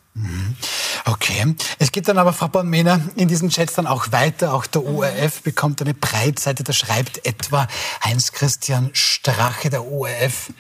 Okay. 1.05 1.55
Es 1.79 1.93
geht 1.93 2.09
dann 2.09 2.19
aber, 2.19 2.33
Frau 2.33 2.49
Bornmehner, 2.49 3.01
in 3.17 3.29
diesen 3.29 3.51
Chats 3.51 3.75
dann 3.75 3.87
auch 3.87 4.13
weiter. 4.13 4.55
Auch 4.55 4.67
der 4.67 4.85
ORF 4.85 5.43
bekommt 5.43 5.81
eine 5.83 5.95
Breitseite. 5.95 6.65
Da 6.65 6.73
schreibt 6.73 7.25
etwa 7.27 7.69
Heinz-Christian 8.05 8.91
Strache, 8.93 9.71
der 9.71 9.85
ORF 9.85 10.53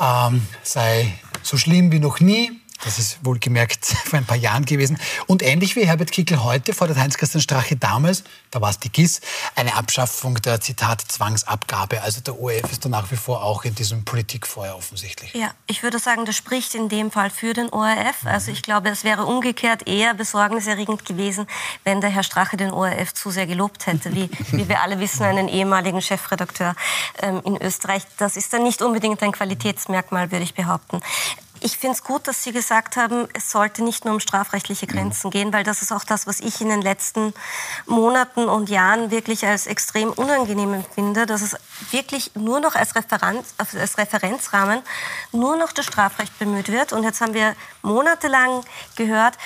ähm, 0.00 0.42
sei 0.62 1.14
so 1.42 1.56
schlimm 1.56 1.92
wie 1.92 2.00
noch 2.00 2.20
nie. 2.20 2.60
Das 2.82 2.98
ist 2.98 3.24
wohlgemerkt 3.24 3.84
vor 4.04 4.18
ein 4.18 4.24
paar 4.24 4.36
Jahren 4.36 4.64
gewesen. 4.64 4.98
Und 5.26 5.42
ähnlich 5.42 5.76
wie 5.76 5.86
Herbert 5.86 6.10
Kickl 6.10 6.42
heute 6.42 6.74
fordert 6.74 6.98
Heinz-Christian 6.98 7.40
Strache 7.40 7.76
damals, 7.76 8.24
da 8.50 8.60
war 8.60 8.70
es 8.70 8.78
die 8.78 8.90
GIS, 8.90 9.20
eine 9.54 9.74
Abschaffung 9.74 10.40
der, 10.42 10.60
Zitat, 10.60 11.00
Zwangsabgabe. 11.00 12.02
Also 12.02 12.20
der 12.20 12.38
ORF 12.38 12.70
ist 12.72 12.84
da 12.84 12.88
nach 12.88 13.10
wie 13.10 13.16
vor 13.16 13.42
auch 13.42 13.64
in 13.64 13.74
diesem 13.74 14.04
Politikfeuer 14.04 14.74
offensichtlich. 14.76 15.32
Ja, 15.34 15.52
ich 15.66 15.82
würde 15.82 15.98
sagen, 15.98 16.24
das 16.24 16.36
spricht 16.36 16.74
in 16.74 16.88
dem 16.88 17.10
Fall 17.10 17.30
für 17.30 17.54
den 17.54 17.68
ORF. 17.70 18.24
Also 18.24 18.50
ich 18.50 18.62
glaube, 18.62 18.90
es 18.90 19.04
wäre 19.04 19.24
umgekehrt 19.24 19.86
eher 19.86 20.14
besorgniserregend 20.14 21.04
gewesen, 21.04 21.46
wenn 21.84 22.00
der 22.00 22.10
Herr 22.10 22.22
Strache 22.22 22.56
den 22.56 22.70
ORF 22.70 23.14
zu 23.14 23.30
sehr 23.30 23.46
gelobt 23.46 23.86
hätte. 23.86 24.14
Wie, 24.14 24.28
wie 24.50 24.68
wir 24.68 24.82
alle 24.82 24.98
wissen, 24.98 25.22
einen 25.22 25.48
ehemaligen 25.48 26.02
Chefredakteur 26.02 26.74
ähm, 27.22 27.40
in 27.44 27.60
Österreich. 27.60 28.02
Das 28.18 28.36
ist 28.36 28.52
dann 28.52 28.62
nicht 28.62 28.82
unbedingt 28.82 29.22
ein 29.22 29.32
Qualitätsmerkmal, 29.32 30.30
würde 30.30 30.44
ich 30.44 30.54
behaupten 30.54 31.00
ich 31.64 31.78
finde 31.78 31.94
es 31.94 32.04
gut, 32.04 32.28
dass 32.28 32.42
Sie 32.42 32.52
gesagt 32.52 32.98
haben, 32.98 33.26
es 33.32 33.50
sollte 33.50 33.82
nicht 33.82 34.04
nur 34.04 34.12
um 34.12 34.20
strafrechtliche 34.20 34.86
Grenzen 34.86 35.28
mhm. 35.28 35.30
gehen, 35.30 35.52
weil 35.54 35.64
das 35.64 35.80
ist 35.80 35.92
auch 35.92 36.04
das, 36.04 36.26
was 36.26 36.40
ich 36.40 36.60
in 36.60 36.68
den 36.68 36.82
letzten 36.82 37.32
Monaten 37.86 38.50
und 38.50 38.68
Jahren 38.68 39.10
wirklich 39.10 39.46
als 39.46 39.66
extrem 39.66 40.12
unangenehm 40.12 40.74
empfinde, 40.74 41.24
dass 41.24 41.40
es 41.40 41.56
wirklich 41.90 42.32
nur 42.34 42.60
noch 42.60 42.74
als, 42.74 42.94
Referenz, 42.94 43.54
als 43.56 43.96
Referenzrahmen 43.96 44.82
nur 45.32 45.56
noch 45.56 45.72
das 45.72 45.86
Strafrecht 45.86 46.38
bemüht 46.38 46.70
wird. 46.70 46.92
Und 46.92 47.02
jetzt 47.02 47.22
haben 47.22 47.32
wir 47.32 47.56
monatelang 47.80 48.62
gehört, 48.96 49.38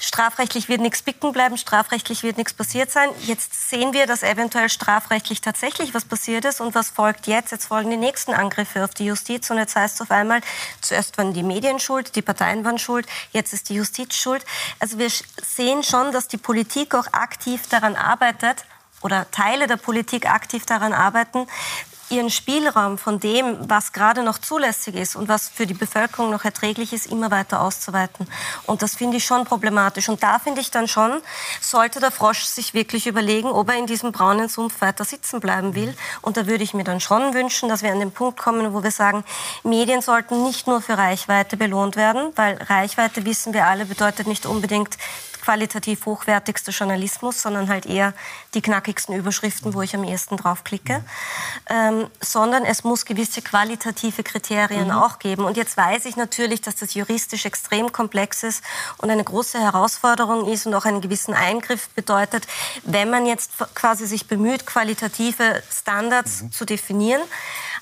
strafrechtlich 0.00 0.68
wird 0.68 0.80
nichts 0.80 1.02
bicken 1.02 1.32
bleiben, 1.32 1.56
strafrechtlich 1.56 2.22
wird 2.22 2.36
nichts 2.36 2.52
passiert 2.52 2.90
sein. 2.90 3.10
Jetzt 3.22 3.70
sehen 3.70 3.92
wir, 3.92 4.06
dass 4.06 4.22
eventuell 4.22 4.68
strafrechtlich 4.68 5.40
tatsächlich 5.40 5.94
was 5.94 6.04
passiert 6.04 6.44
ist. 6.44 6.60
Und 6.60 6.74
was 6.74 6.90
folgt 6.90 7.26
jetzt? 7.26 7.52
Jetzt 7.52 7.66
folgen 7.66 7.90
die 7.90 7.96
nächsten 7.96 8.34
Angriffe 8.34 8.84
auf 8.84 8.94
die 8.94 9.06
Justiz. 9.06 9.50
Und 9.50 9.58
jetzt 9.58 9.76
heißt 9.76 9.96
es 9.96 10.00
auf 10.00 10.10
einmal, 10.10 10.40
zuerst 10.80 11.18
waren 11.18 11.32
die 11.32 11.42
Medien 11.42 11.78
schuld, 11.78 12.16
die 12.16 12.22
Parteien 12.22 12.64
waren 12.64 12.78
schuld, 12.78 13.06
jetzt 13.32 13.52
ist 13.52 13.68
die 13.68 13.74
Justiz 13.74 14.14
schuld. 14.14 14.44
Also 14.78 14.98
wir 14.98 15.10
sehen 15.42 15.82
schon, 15.82 16.12
dass 16.12 16.28
die 16.28 16.36
Politik 16.38 16.94
auch 16.94 17.06
aktiv 17.12 17.68
daran 17.68 17.96
arbeitet, 17.96 18.64
oder 19.02 19.30
Teile 19.30 19.66
der 19.66 19.76
Politik 19.76 20.28
aktiv 20.28 20.66
daran 20.66 20.92
arbeiten, 20.92 21.46
ihren 22.10 22.30
Spielraum 22.30 22.98
von 22.98 23.20
dem, 23.20 23.56
was 23.68 23.92
gerade 23.92 24.22
noch 24.22 24.38
zulässig 24.38 24.94
ist 24.94 25.16
und 25.16 25.28
was 25.28 25.48
für 25.48 25.66
die 25.66 25.74
Bevölkerung 25.74 26.30
noch 26.30 26.44
erträglich 26.44 26.92
ist, 26.92 27.06
immer 27.06 27.30
weiter 27.30 27.60
auszuweiten. 27.60 28.26
Und 28.66 28.82
das 28.82 28.94
finde 28.94 29.18
ich 29.18 29.24
schon 29.24 29.44
problematisch. 29.44 30.08
Und 30.08 30.22
da 30.22 30.38
finde 30.38 30.60
ich 30.60 30.70
dann 30.70 30.88
schon, 30.88 31.20
sollte 31.60 32.00
der 32.00 32.10
Frosch 32.10 32.44
sich 32.44 32.74
wirklich 32.74 33.06
überlegen, 33.06 33.48
ob 33.48 33.68
er 33.68 33.76
in 33.76 33.86
diesem 33.86 34.12
braunen 34.12 34.48
Sumpf 34.48 34.80
weiter 34.80 35.04
sitzen 35.04 35.40
bleiben 35.40 35.74
will. 35.74 35.94
Und 36.22 36.36
da 36.36 36.46
würde 36.46 36.64
ich 36.64 36.74
mir 36.74 36.84
dann 36.84 37.00
schon 37.00 37.34
wünschen, 37.34 37.68
dass 37.68 37.82
wir 37.82 37.92
an 37.92 38.00
den 38.00 38.12
Punkt 38.12 38.38
kommen, 38.38 38.72
wo 38.72 38.82
wir 38.82 38.90
sagen, 38.90 39.24
Medien 39.62 40.02
sollten 40.02 40.42
nicht 40.44 40.66
nur 40.66 40.80
für 40.80 40.96
Reichweite 40.96 41.56
belohnt 41.56 41.96
werden, 41.96 42.32
weil 42.36 42.56
Reichweite, 42.62 43.24
wissen 43.24 43.52
wir 43.52 43.66
alle, 43.66 43.84
bedeutet 43.84 44.26
nicht 44.26 44.46
unbedingt 44.46 44.96
qualitativ 45.40 46.06
hochwertigster 46.06 46.72
Journalismus, 46.72 47.42
sondern 47.42 47.68
halt 47.68 47.86
eher 47.86 48.14
die 48.54 48.62
knackigsten 48.62 49.14
Überschriften, 49.14 49.74
wo 49.74 49.82
ich 49.82 49.94
am 49.94 50.04
ehesten 50.04 50.36
draufklicke, 50.36 51.04
ähm, 51.68 52.06
sondern 52.20 52.64
es 52.64 52.84
muss 52.84 53.04
gewisse 53.04 53.42
qualitative 53.42 54.22
Kriterien 54.22 54.88
mhm. 54.88 54.92
auch 54.92 55.18
geben. 55.18 55.44
Und 55.44 55.56
jetzt 55.56 55.76
weiß 55.76 56.04
ich 56.06 56.16
natürlich, 56.16 56.60
dass 56.60 56.76
das 56.76 56.94
juristisch 56.94 57.44
extrem 57.44 57.92
komplex 57.92 58.42
ist 58.42 58.62
und 58.98 59.10
eine 59.10 59.24
große 59.24 59.58
Herausforderung 59.58 60.46
ist 60.46 60.66
und 60.66 60.74
auch 60.74 60.84
einen 60.84 61.00
gewissen 61.00 61.34
Eingriff 61.34 61.88
bedeutet, 61.90 62.46
wenn 62.84 63.10
man 63.10 63.26
jetzt 63.26 63.52
quasi 63.74 64.06
sich 64.06 64.26
bemüht, 64.26 64.66
qualitative 64.66 65.62
Standards 65.70 66.42
mhm. 66.42 66.52
zu 66.52 66.64
definieren. 66.64 67.22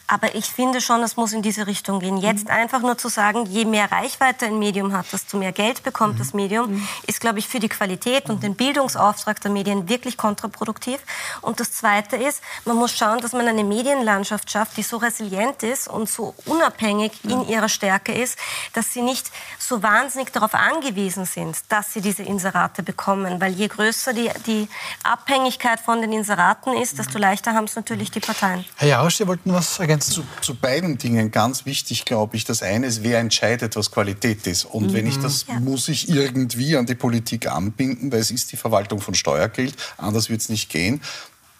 Aber 0.09 0.35
ich 0.35 0.47
finde 0.47 0.81
schon, 0.81 1.03
es 1.03 1.17
muss 1.17 1.33
in 1.33 1.43
diese 1.43 1.67
Richtung 1.67 1.99
gehen. 1.99 2.17
Jetzt 2.19 2.45
mhm. 2.45 2.51
einfach 2.51 2.81
nur 2.81 2.97
zu 2.97 3.09
sagen, 3.09 3.47
je 3.47 3.65
mehr 3.65 3.91
Reichweite 3.91 4.47
ein 4.47 4.59
Medium 4.59 4.93
hat, 4.93 5.07
desto 5.13 5.37
mehr 5.37 5.53
Geld 5.53 5.83
bekommt 5.83 6.15
mhm. 6.15 6.19
das 6.19 6.33
Medium, 6.33 6.75
mhm. 6.75 6.89
ist, 7.07 7.21
glaube 7.21 7.41
ich, 7.41 7.49
für 7.49 7.59
die 7.59 7.69
Qualität 7.69 8.31
und 8.31 8.43
den 8.43 8.55
Bildungsauftrag 8.55 9.41
der 9.41 9.51
Medien 9.51 9.89
wirklich 9.89 10.17
kontraproduktiv. 10.17 11.01
Und 11.41 11.59
das 11.59 11.73
Zweite 11.73 12.17
ist, 12.17 12.41
man 12.65 12.77
muss 12.77 12.93
schauen, 12.93 13.21
dass 13.21 13.33
man 13.33 13.49
eine 13.49 13.65
Medienlandschaft 13.65 14.51
schafft, 14.51 14.77
die 14.77 14.83
so 14.83 14.99
resilient 14.99 15.63
ist 15.65 15.89
und 15.89 16.09
so 16.09 16.35
unabhängig 16.45 17.13
in 17.25 17.49
ihrer 17.49 17.69
Stärke 17.69 18.13
ist, 18.13 18.39
dass 18.75 18.93
sie 18.93 19.03
nicht 19.03 19.31
so 19.59 19.83
wahnsinnig 19.83 20.33
darauf 20.33 20.55
angewiesen 20.55 21.25
sind, 21.25 21.57
dass 21.69 21.93
sie 21.93 22.01
diese 22.01 22.23
Inserate 22.23 22.85
bekommen. 22.85 23.41
Weil 23.41 23.53
je 23.55 23.67
größer 23.67 24.13
die, 24.13 24.31
die 24.47 24.69
Abhängigkeit 25.03 25.81
von 25.81 26.01
den 26.01 26.13
Inseraten 26.13 26.75
ist, 26.75 26.99
desto 26.99 27.19
leichter 27.19 27.55
haben 27.55 27.65
es 27.65 27.75
natürlich 27.75 28.13
die 28.13 28.21
Parteien. 28.21 28.65
Herr 28.77 28.89
Jausch, 28.89 29.17
Sie 29.17 29.27
wollten 29.27 29.53
was 29.53 29.79
ergänzen? 29.79 29.96
Zu, 30.00 30.25
zu, 30.41 30.55
beiden 30.55 30.99
Dingen 30.99 31.31
ganz 31.31 31.67
wichtig, 31.67 32.05
glaube 32.05 32.37
ich. 32.37 32.45
Das 32.45 32.62
eine 32.62 32.87
ist, 32.87 33.03
wer 33.03 33.19
entscheidet, 33.19 33.76
was 33.76 33.91
Qualität 33.91 34.47
ist. 34.47 34.65
Und 34.65 34.88
mhm. 34.88 34.93
wenn 34.93 35.07
ich 35.07 35.19
das, 35.19 35.47
ja. 35.49 35.61
muss 35.61 35.88
ich 35.88 36.09
irgendwie 36.09 36.76
an 36.76 36.87
die 36.87 36.95
Politik 36.95 37.50
anbinden, 37.50 38.12
weil 38.12 38.21
es 38.21 38.31
ist 38.31 38.53
die 38.53 38.57
Verwaltung 38.57 39.00
von 39.00 39.15
Steuergeld. 39.15 39.75
Anders 39.97 40.29
wird 40.31 40.41
es 40.41 40.49
nicht 40.49 40.69
gehen. 40.71 41.00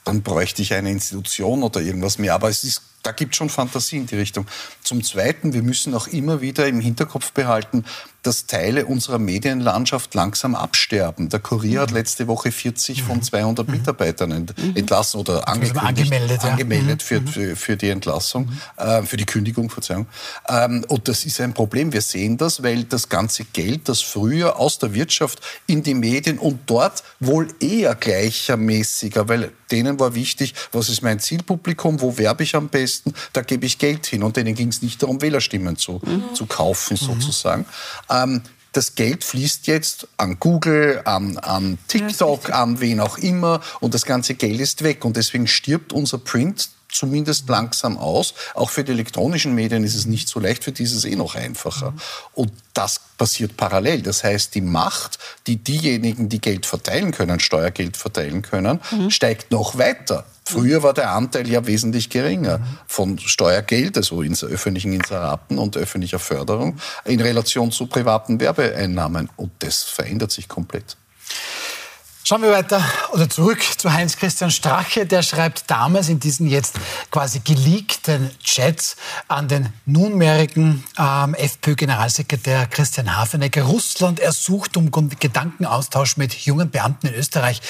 Dann 0.05 0.23
bräuchte 0.23 0.63
ich 0.63 0.73
eine 0.75 0.91
Institution 0.91 1.63
oder 1.63 1.81
irgendwas 1.81 2.19
mehr. 2.19 2.35
Aber 2.35 2.49
es 2.49 2.65
ist 2.65 2.83
da 3.07 3.13
gibt 3.13 3.35
es 3.35 3.39
schon 3.39 3.49
Fantasie 3.49 3.99
in 3.99 4.07
die 4.07 4.17
Richtung. 4.17 4.47
Zum 4.83 5.05
Zweiten, 5.05 5.53
wir 5.53 5.63
müssen 5.63 5.95
auch 5.95 6.09
immer 6.09 6.41
wieder 6.41 6.67
im 6.67 6.81
Hinterkopf 6.81 7.31
behalten, 7.31 7.85
dass 8.27 8.47
Teile 8.47 8.87
unserer 8.87 9.19
Medienlandschaft 9.19 10.15
langsam 10.15 10.55
absterben. 10.55 11.29
Der 11.29 11.41
Kurier 11.41 11.79
mhm. 11.79 11.83
hat 11.83 11.91
letzte 11.93 12.27
Woche 12.27 12.51
40 12.51 13.03
von 13.03 13.23
200 13.23 13.67
mhm. 13.67 13.75
Mitarbeitern 13.75 14.31
mhm. 14.31 14.77
entlassen 14.77 15.21
oder 15.21 15.49
angemeldet, 15.49 16.43
ja. 16.43 16.51
angemeldet 16.51 17.03
für, 17.03 17.21
mhm. 17.21 17.29
für, 17.29 17.57
für, 17.57 17.77
die 17.77 17.91
Entlassung, 17.91 18.47
mhm. 18.47 18.83
äh, 18.83 19.03
für 19.03 19.17
die 19.17 19.27
Kündigung, 19.27 19.71
Verzeihung. 19.71 20.07
Ähm, 20.49 20.85
und 20.89 21.09
das 21.09 21.25
ist 21.25 21.41
ein 21.41 21.55
Problem. 21.55 21.93
Wir 21.93 22.01
sehen 22.01 22.37
das, 22.37 22.63
weil 22.63 22.85
das 22.85 23.09
ganze 23.09 23.45
Geld, 23.45 23.89
das 23.89 24.03
früher 24.03 24.59
aus 24.59 24.79
der 24.79 24.93
Wirtschaft 24.93 25.41
in 25.67 25.83
die 25.83 25.95
Medien 25.95 26.39
und 26.39 26.61
dort 26.67 27.05
wohl 27.21 27.49
eher 27.61 27.95
gleichermäßiger, 27.95 29.29
weil 29.29 29.53
denen 29.71 29.99
war 29.99 30.15
wichtig, 30.15 30.55
was 30.73 30.89
ist 30.89 31.03
mein 31.03 31.19
Zielpublikum, 31.19 32.01
wo 32.01 32.19
werbe 32.19 32.43
ich 32.43 32.55
am 32.55 32.69
besten, 32.69 33.15
da 33.33 33.43
gebe 33.43 33.67
ich 33.67 33.79
Geld 33.79 34.07
hin. 34.07 34.23
Und 34.23 34.37
denen 34.37 34.55
ging 34.55 34.69
es 34.69 34.83
nicht 34.83 35.03
darum, 35.03 35.21
Wählerstimmen 35.23 35.77
zu, 35.77 36.01
mhm. 36.05 36.35
zu 36.35 36.47
kaufen, 36.47 36.97
sozusagen. 36.97 37.67
Ähm, 38.23 38.43
das 38.73 38.95
Geld 38.95 39.25
fließt 39.25 39.67
jetzt 39.69 40.07
an 40.19 40.37
Google, 40.39 41.01
an, 41.07 41.39
an 41.39 41.79
TikTok, 41.89 42.53
an 42.53 42.79
wen 42.81 43.01
auch 43.01 43.17
immer 43.17 43.63
und 43.81 43.95
das 43.95 44.05
ganze 44.05 44.35
Geld 44.35 44.61
ist 44.61 44.83
weg. 44.83 45.05
Und 45.05 45.17
deswegen 45.17 45.47
stirbt 45.47 45.95
unser 45.95 46.19
Print 46.19 46.69
zumindest 46.91 47.49
langsam 47.49 47.97
aus. 47.97 48.35
Auch 48.55 48.69
für 48.71 48.85
die 48.85 48.93
elektronischen 48.93 49.55
Medien 49.55 49.83
ist 49.83 49.95
es 49.95 50.07
nicht 50.07 50.29
so 50.29 50.41
leicht, 50.41 50.63
für 50.63 50.73
dieses 50.73 51.07
eh 51.07 51.17
noch 51.17 51.35
einfacher. 51.35 51.95
Und 52.35 52.53
das 52.75 53.01
passiert 53.17 53.57
parallel. 53.57 54.03
Das 54.03 54.23
heißt, 54.25 54.55
die 54.55 54.61
Macht, 54.61 55.19
die 55.47 55.57
diejenigen, 55.57 56.29
die 56.29 56.41
Geld 56.41 56.67
verteilen 56.67 57.13
können, 57.13 57.41
Steuergeld 57.41 57.97
verteilen 57.97 58.43
können, 58.43 58.81
mhm. 58.91 59.11
steigt 59.11 59.51
noch 59.51 59.79
weiter. 59.79 60.27
Früher 60.49 60.85
war 60.85 60.95
der 60.95 61.11
Anteil 61.11 61.49
ja 61.49 61.67
wesentlich 61.67 62.09
geringer 62.09 62.61
von 62.87 63.19
Steuergeld, 63.19 63.97
also 63.97 64.23
öffentlichen 64.23 64.93
Inseraten 64.93 65.59
und 65.59 65.77
öffentlicher 65.77 66.21
Förderung, 66.21 66.79
in 67.05 67.21
Relation 67.21 67.73
zu 67.73 67.89
privaten 67.89 68.39
Werbeeinnahmen. 68.39 69.29
Und 69.35 69.51
das 69.59 69.83
verändert 69.83 70.31
sich 70.31 70.47
komplett. 70.47 70.97
Schauen 72.23 72.43
wir 72.43 72.51
weiter 72.51 72.85
oder 73.13 73.29
zurück 73.29 73.61
zu 73.77 73.93
Heinz-Christian 73.93 74.51
Strache. 74.51 75.07
Der 75.07 75.23
schreibt 75.23 75.71
damals 75.71 76.09
in 76.09 76.19
diesen 76.19 76.49
jetzt 76.49 76.75
quasi 77.13 77.39
geleakten 77.39 78.33
Chats 78.43 78.97
an 79.29 79.47
den 79.47 79.69
nunmehrigen 79.85 80.83
ähm, 80.99 81.35
FPÖ-Generalsekretär 81.35 82.67
Christian 82.67 83.17
Hafenecker, 83.17 83.63
Russland 83.63 84.19
ersucht 84.19 84.77
um 84.77 84.91
Gedankenaustausch 84.91 86.17
mit 86.17 86.35
jungen 86.35 86.71
Beamten 86.71 87.07
in 87.07 87.15
Österreich 87.15 87.63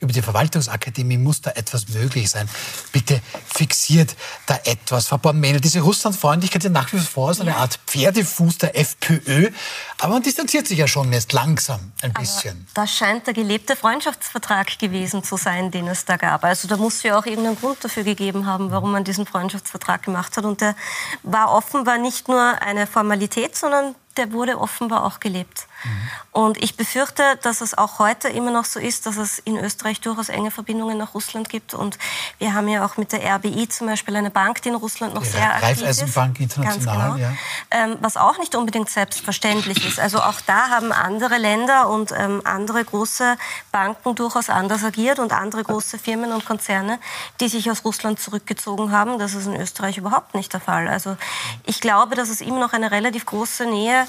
über 0.00 0.12
die 0.12 0.22
Verwaltungsakademie 0.22 1.16
muss 1.16 1.40
da 1.40 1.50
etwas 1.52 1.88
möglich 1.88 2.30
sein. 2.30 2.48
Bitte 2.92 3.20
fixiert 3.46 4.16
da 4.46 4.58
etwas. 4.64 5.08
Frau 5.08 5.18
Born-Mähnel, 5.18 5.60
diese 5.60 5.80
Russlandfreundlichkeit 5.80 6.62
ist 6.62 6.64
ja 6.64 6.70
nach 6.70 6.92
wie 6.92 6.98
vor 6.98 7.32
so 7.34 7.42
eine 7.42 7.52
ja. 7.52 7.56
Art 7.58 7.78
Pferdefuß 7.86 8.58
der 8.58 8.78
FPÖ. 8.78 9.50
Aber 9.98 10.14
man 10.14 10.22
distanziert 10.22 10.66
sich 10.66 10.78
ja 10.78 10.86
schon 10.86 11.12
jetzt 11.12 11.32
langsam 11.32 11.92
ein 12.02 12.12
bisschen. 12.12 12.66
Aber 12.74 12.82
das 12.82 12.96
scheint 12.96 13.26
der 13.26 13.34
gelebte 13.34 13.76
Freundschaftsvertrag 13.76 14.78
gewesen 14.78 15.24
zu 15.24 15.36
sein, 15.36 15.70
den 15.70 15.86
es 15.88 16.04
da 16.04 16.16
gab. 16.16 16.44
Also 16.44 16.68
da 16.68 16.76
muss 16.76 16.96
es 16.96 17.02
ja 17.04 17.18
auch 17.18 17.26
irgendeinen 17.26 17.58
Grund 17.58 17.82
dafür 17.82 18.04
gegeben 18.04 18.46
haben, 18.46 18.70
warum 18.70 18.92
man 18.92 19.04
diesen 19.04 19.26
Freundschaftsvertrag 19.26 20.02
gemacht 20.02 20.36
hat. 20.36 20.44
Und 20.44 20.60
der 20.60 20.76
war 21.22 21.52
offenbar 21.52 21.98
nicht 21.98 22.28
nur 22.28 22.40
eine 22.60 22.86
Formalität, 22.86 23.56
sondern 23.56 23.94
der 24.16 24.32
wurde 24.32 24.58
offenbar 24.58 25.04
auch 25.04 25.20
gelebt. 25.20 25.66
Mhm. 25.84 26.08
Und 26.32 26.62
ich 26.62 26.76
befürchte, 26.76 27.22
dass 27.42 27.60
es 27.60 27.78
auch 27.78 28.00
heute 28.00 28.28
immer 28.28 28.50
noch 28.50 28.64
so 28.64 28.80
ist, 28.80 29.06
dass 29.06 29.16
es 29.16 29.38
in 29.38 29.56
Österreich 29.56 30.00
durchaus 30.00 30.28
enge 30.28 30.50
Verbindungen 30.50 30.98
nach 30.98 31.14
Russland 31.14 31.48
gibt. 31.48 31.74
Und 31.74 31.98
wir 32.38 32.54
haben 32.54 32.66
ja 32.68 32.84
auch 32.84 32.96
mit 32.96 33.12
der 33.12 33.36
RBI 33.36 33.68
zum 33.68 33.86
Beispiel 33.86 34.16
eine 34.16 34.30
Bank, 34.30 34.60
die 34.62 34.70
in 34.70 34.74
Russland 34.74 35.14
noch 35.14 35.24
ja, 35.24 35.30
sehr 35.30 35.54
aktiv 35.54 35.70
ist. 35.70 35.82
Raiffeisenbank 35.82 36.40
International, 36.40 37.12
genau. 37.12 37.16
ja. 37.16 37.32
Ähm, 37.70 37.98
was 38.00 38.16
auch 38.16 38.38
nicht 38.38 38.54
unbedingt 38.56 38.90
selbstverständlich 38.90 39.86
ist. 39.86 40.00
Also 40.00 40.18
auch 40.18 40.40
da 40.46 40.70
haben 40.70 40.90
andere 40.90 41.38
Länder 41.38 41.88
und 41.88 42.12
ähm, 42.12 42.40
andere 42.44 42.84
große 42.84 43.36
Banken 43.70 44.14
durchaus 44.14 44.50
anders 44.50 44.82
agiert 44.82 45.18
und 45.20 45.32
andere 45.32 45.62
große 45.62 45.98
Firmen 45.98 46.32
und 46.32 46.44
Konzerne, 46.44 46.98
die 47.40 47.48
sich 47.48 47.70
aus 47.70 47.84
Russland 47.84 48.18
zurückgezogen 48.18 48.90
haben. 48.90 49.18
Das 49.18 49.34
ist 49.34 49.46
in 49.46 49.54
Österreich 49.54 49.98
überhaupt 49.98 50.34
nicht 50.34 50.52
der 50.52 50.60
Fall. 50.60 50.88
Also 50.88 51.16
ich 51.64 51.80
glaube, 51.80 52.16
dass 52.16 52.28
es 52.28 52.40
immer 52.40 52.58
noch 52.58 52.72
eine 52.72 52.90
relativ 52.90 53.26
große 53.26 53.66
Nähe 53.66 54.06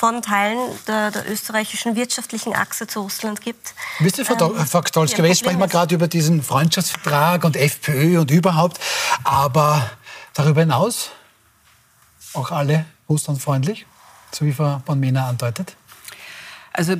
von 0.00 0.22
Teilen 0.22 0.58
der, 0.88 1.10
der, 1.10 1.30
österreichischen 1.30 1.94
wirtschaftlichen 1.94 2.54
Achse 2.54 2.86
zu 2.86 3.02
Russland 3.02 3.42
gibt. 3.42 3.74
Wisst 3.98 4.16
ihr, 4.16 4.24
Frau, 4.24 4.54
ähm, 4.54 4.66
Frau 4.66 4.80
Stolzke, 4.82 5.26
ja, 5.26 5.34
sprechen 5.34 5.58
wir 5.58 5.68
gerade 5.68 5.94
über 5.94 6.08
diesen 6.08 6.42
Freundschaftsvertrag 6.42 7.44
und 7.44 7.54
FPÖ 7.54 8.18
und 8.18 8.30
überhaupt, 8.30 8.80
aber 9.24 9.90
darüber 10.32 10.62
hinaus 10.62 11.10
auch 12.32 12.50
alle 12.50 12.86
russlandfreundlich, 13.10 13.84
so 14.32 14.46
wie 14.46 14.54
Frau 14.54 14.80
Bonmena 14.86 15.28
andeutet? 15.28 15.76
Also 16.72 16.94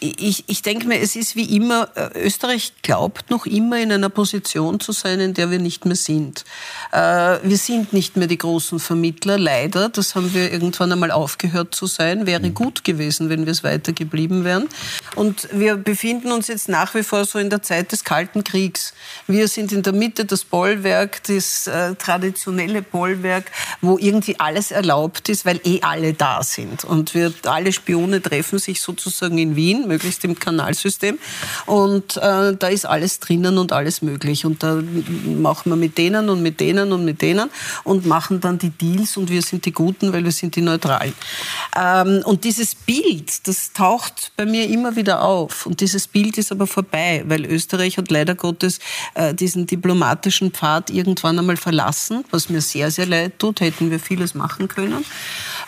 ich, 0.00 0.44
ich 0.46 0.62
denke 0.62 0.86
mir, 0.86 1.00
es 1.00 1.16
ist 1.16 1.36
wie 1.36 1.56
immer, 1.56 1.88
äh, 1.94 2.26
Österreich 2.26 2.72
glaubt 2.82 3.30
noch 3.30 3.46
immer 3.46 3.78
in 3.78 3.92
einer 3.92 4.08
Position 4.08 4.80
zu 4.80 4.92
sein, 4.92 5.20
in 5.20 5.34
der 5.34 5.50
wir 5.50 5.58
nicht 5.58 5.84
mehr 5.84 5.96
sind. 5.96 6.44
Äh, 6.92 7.38
wir 7.42 7.58
sind 7.58 7.92
nicht 7.92 8.16
mehr 8.16 8.26
die 8.26 8.38
großen 8.38 8.78
Vermittler, 8.80 9.38
leider. 9.38 9.88
Das 9.88 10.14
haben 10.14 10.32
wir 10.34 10.52
irgendwann 10.52 10.92
einmal 10.92 11.10
aufgehört 11.10 11.74
zu 11.74 11.86
sein. 11.86 12.26
Wäre 12.26 12.40
mhm. 12.40 12.54
gut 12.54 12.84
gewesen, 12.84 13.28
wenn 13.28 13.44
wir 13.44 13.52
es 13.52 13.62
weiter 13.62 13.92
geblieben 13.92 14.44
wären. 14.44 14.68
Und 15.14 15.48
wir 15.52 15.76
befinden 15.76 16.32
uns 16.32 16.48
jetzt 16.48 16.68
nach 16.68 16.94
wie 16.94 17.02
vor 17.02 17.24
so 17.24 17.38
in 17.38 17.50
der 17.50 17.62
Zeit 17.62 17.92
des 17.92 18.04
Kalten 18.04 18.44
Kriegs. 18.44 18.94
Wir 19.26 19.48
sind 19.48 19.72
in 19.72 19.82
der 19.82 19.92
Mitte 19.92 20.24
das 20.24 20.44
Bollwerk, 20.44 21.22
das 21.24 21.66
äh, 21.66 21.94
traditionelle 21.96 22.82
Bollwerk, 22.82 23.50
wo 23.80 23.98
irgendwie 23.98 24.40
alles 24.40 24.70
erlaubt 24.70 25.28
ist, 25.28 25.44
weil 25.44 25.60
eh 25.64 25.80
alle 25.82 26.14
da 26.14 26.42
sind. 26.42 26.84
Und 26.84 27.14
wir 27.14 27.32
alle 27.44 27.72
Spione 27.72 28.22
treffen 28.22 28.58
sich 28.58 28.80
sozusagen 28.80 29.38
in 29.38 29.56
Wien 29.56 29.73
Wien, 29.74 29.88
möglichst 29.88 30.24
im 30.24 30.38
Kanalsystem. 30.38 31.18
Und 31.66 32.16
äh, 32.16 32.56
da 32.56 32.68
ist 32.68 32.86
alles 32.86 33.20
drinnen 33.20 33.58
und 33.58 33.72
alles 33.72 34.02
möglich. 34.02 34.44
Und 34.44 34.62
da 34.62 34.82
machen 35.26 35.70
wir 35.70 35.76
mit 35.76 35.98
denen 35.98 36.28
und 36.28 36.42
mit 36.42 36.60
denen 36.60 36.92
und 36.92 37.04
mit 37.04 37.22
denen 37.22 37.50
und 37.84 38.06
machen 38.06 38.40
dann 38.40 38.58
die 38.58 38.70
Deals 38.70 39.16
und 39.16 39.30
wir 39.30 39.42
sind 39.42 39.64
die 39.64 39.72
Guten, 39.72 40.12
weil 40.12 40.24
wir 40.24 40.32
sind 40.32 40.56
die 40.56 40.60
Neutralen. 40.60 41.12
Ähm, 41.76 42.22
und 42.24 42.44
dieses 42.44 42.74
Bild, 42.74 43.46
das 43.46 43.72
taucht 43.72 44.32
bei 44.36 44.46
mir 44.46 44.68
immer 44.68 44.96
wieder 44.96 45.22
auf. 45.22 45.66
Und 45.66 45.80
dieses 45.80 46.06
Bild 46.06 46.38
ist 46.38 46.52
aber 46.52 46.66
vorbei, 46.66 47.24
weil 47.26 47.44
Österreich 47.46 47.98
hat 47.98 48.10
leider 48.10 48.34
Gottes 48.34 48.78
äh, 49.14 49.34
diesen 49.34 49.66
diplomatischen 49.66 50.50
Pfad 50.50 50.90
irgendwann 50.90 51.38
einmal 51.38 51.56
verlassen, 51.56 52.24
was 52.30 52.48
mir 52.48 52.60
sehr, 52.60 52.90
sehr 52.90 53.06
leid 53.06 53.38
tut, 53.38 53.60
hätten 53.60 53.90
wir 53.90 53.98
vieles 53.98 54.34
machen 54.34 54.68
können. 54.68 55.04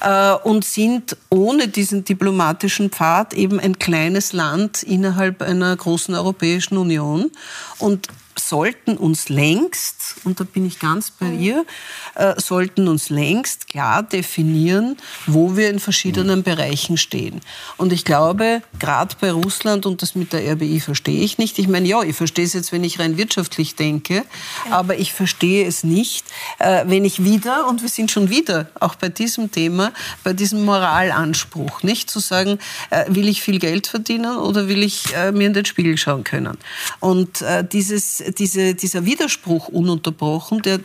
Äh, 0.01 0.33
und 0.45 0.65
sind 0.65 1.17
ohne 1.31 1.69
diesen 1.69 2.05
diplomatischen 2.05 2.91
Pfad 2.91 3.35
eben 3.35 3.59
ein 3.61 3.79
kleines 3.79 3.96
Land 4.33 4.83
innerhalb 4.83 5.43
einer 5.43 5.75
großen 5.75 6.15
Europäischen 6.15 6.77
Union. 6.77 7.31
Und 7.79 8.09
sollten 8.39 8.97
uns 8.97 9.29
längst, 9.29 10.06
und 10.25 10.41
da 10.41 10.45
bin 10.45 10.67
ich 10.67 10.79
ganz 10.79 11.11
bei 11.11 11.27
mhm. 11.27 11.41
ihr, 11.41 11.67
äh, 12.15 12.41
sollten 12.41 12.89
uns 12.89 13.11
längst 13.11 13.69
klar 13.69 14.03
definieren, 14.03 14.97
wo 15.27 15.57
wir 15.57 15.71
in 15.71 15.81
verschiedenen 15.81 16.43
Bereichen 16.43 16.97
stehen. 16.97 17.41
Und 17.77 17.93
ich 17.93 18.05
glaube, 18.05 18.63
gerade 18.79 19.17
bei 19.21 19.33
Russland 19.33 19.87
und 19.87 20.03
das 20.03 20.15
mit 20.15 20.33
der 20.33 20.53
RBI 20.53 20.81
verstehe 20.81 21.23
ich 21.23 21.39
nicht. 21.39 21.59
Ich 21.59 21.69
meine, 21.69 21.89
ja, 21.89 22.03
ich 22.03 22.17
verstehe 22.17 22.45
es 22.45 22.53
jetzt, 22.53 22.73
wenn 22.73 22.85
ich 22.85 22.99
rein 22.99 23.17
wirtschaftlich 23.17 23.75
denke, 23.75 24.25
aber 24.71 24.99
ich 24.99 25.13
verstehe 25.13 25.67
es 25.67 25.83
nicht, 25.83 26.27
äh, 26.59 26.85
wenn 26.87 27.05
ich 27.05 27.25
wieder, 27.25 27.67
und 27.69 27.83
wir 27.83 27.89
sind 27.89 28.11
schon 28.11 28.31
wieder 28.31 28.71
auch 28.81 28.95
bei 28.95 29.09
diesem 29.09 29.51
Thema, 29.51 29.93
bei 30.23 30.33
diesem 30.33 30.65
Moralanspruch, 30.65 31.83
nicht 31.83 32.11
zu 32.11 32.21
sagen, 32.21 32.59
äh, 32.91 33.05
will 33.09 33.29
ich 33.29 33.43
viel 33.43 33.59
Geld 33.59 33.87
verdienen 33.87 34.37
oder 34.37 34.69
will 34.69 34.83
ich 34.83 35.15
äh, 35.15 35.33
mir 35.33 35.47
in 35.47 35.55
den 35.55 35.65
Spiegel 35.65 35.97
schauen 35.97 36.25
können. 36.25 36.59
Und 37.01 37.43
äh, 37.43 37.65
dieses 37.67 38.23
diese, 38.39 38.75
dieser 38.75 39.05
Widerspruch 39.05 39.69
ununterbrochen, 39.97 40.63
der 40.63 40.81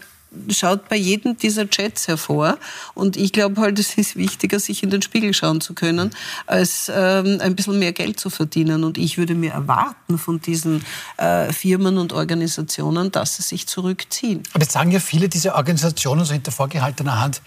schaut 0.50 0.88
bei 0.88 0.96
jedem 0.96 1.38
dieser 1.38 1.70
Chats 1.70 2.08
hervor. 2.08 2.58
Und 2.94 3.18
ich 3.18 3.34
glaube 3.34 3.60
halt, 3.60 3.78
es 3.80 3.98
ist 3.98 4.16
wichtiger, 4.16 4.60
sich 4.60 4.82
in 4.82 4.90
den 4.90 5.02
Spiegel 5.02 5.34
schauen 5.34 5.60
zu 5.60 5.74
können, 5.74 6.12
als 6.48 6.90
ähm, 6.94 7.40
ein 7.42 7.56
bisschen 7.56 7.80
mehr 7.80 7.92
Geld 7.92 8.18
zu 8.18 8.30
verdienen. 8.30 8.86
Und 8.86 8.98
ich 8.98 9.18
würde 9.18 9.36
mir 9.36 9.52
erwarten 9.52 10.18
von 10.18 10.40
diesen 10.42 10.86
äh, 11.18 11.52
Firmen 11.52 11.98
und 11.98 12.14
Organisationen, 12.14 13.12
dass 13.12 13.36
sie 13.36 13.44
sich 13.44 13.68
zurückziehen. 13.68 14.44
Aber 14.54 14.64
jetzt 14.64 14.74
sagen 14.74 14.92
ja 14.92 15.02
viele 15.02 15.28
dieser 15.28 15.56
Organisationen 15.56 16.24
so 16.24 16.32
hinter 16.32 16.52
vorgehaltener 16.52 17.20
Hand, 17.20 17.42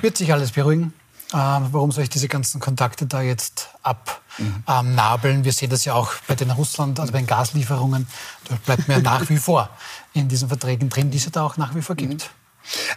wird 0.00 0.16
sich 0.16 0.32
alles 0.32 0.50
beruhigen. 0.50 0.92
Ähm, 1.32 1.68
warum 1.70 1.92
soll 1.92 2.04
ich 2.04 2.10
diese 2.10 2.28
ganzen 2.28 2.60
Kontakte 2.60 3.06
da 3.06 3.22
jetzt 3.22 3.70
abnabeln? 3.82 5.38
Mhm. 5.38 5.44
wir 5.44 5.52
sehen 5.52 5.70
das 5.70 5.84
ja 5.84 5.94
auch 5.94 6.12
bei 6.26 6.34
den 6.34 6.50
Russland, 6.50 6.98
also 6.98 7.12
bei 7.12 7.18
den 7.18 7.26
Gaslieferungen. 7.26 8.08
Da 8.48 8.56
bleibt 8.64 8.88
mir 8.88 8.98
nach 9.00 9.28
wie 9.28 9.36
vor 9.36 9.70
in 10.12 10.28
diesen 10.28 10.48
Verträgen 10.48 10.88
drin, 10.88 11.10
die 11.10 11.18
es 11.18 11.30
da 11.30 11.42
auch 11.44 11.56
nach 11.56 11.74
wie 11.74 11.82
vor 11.82 11.94
gibt. 11.94 12.30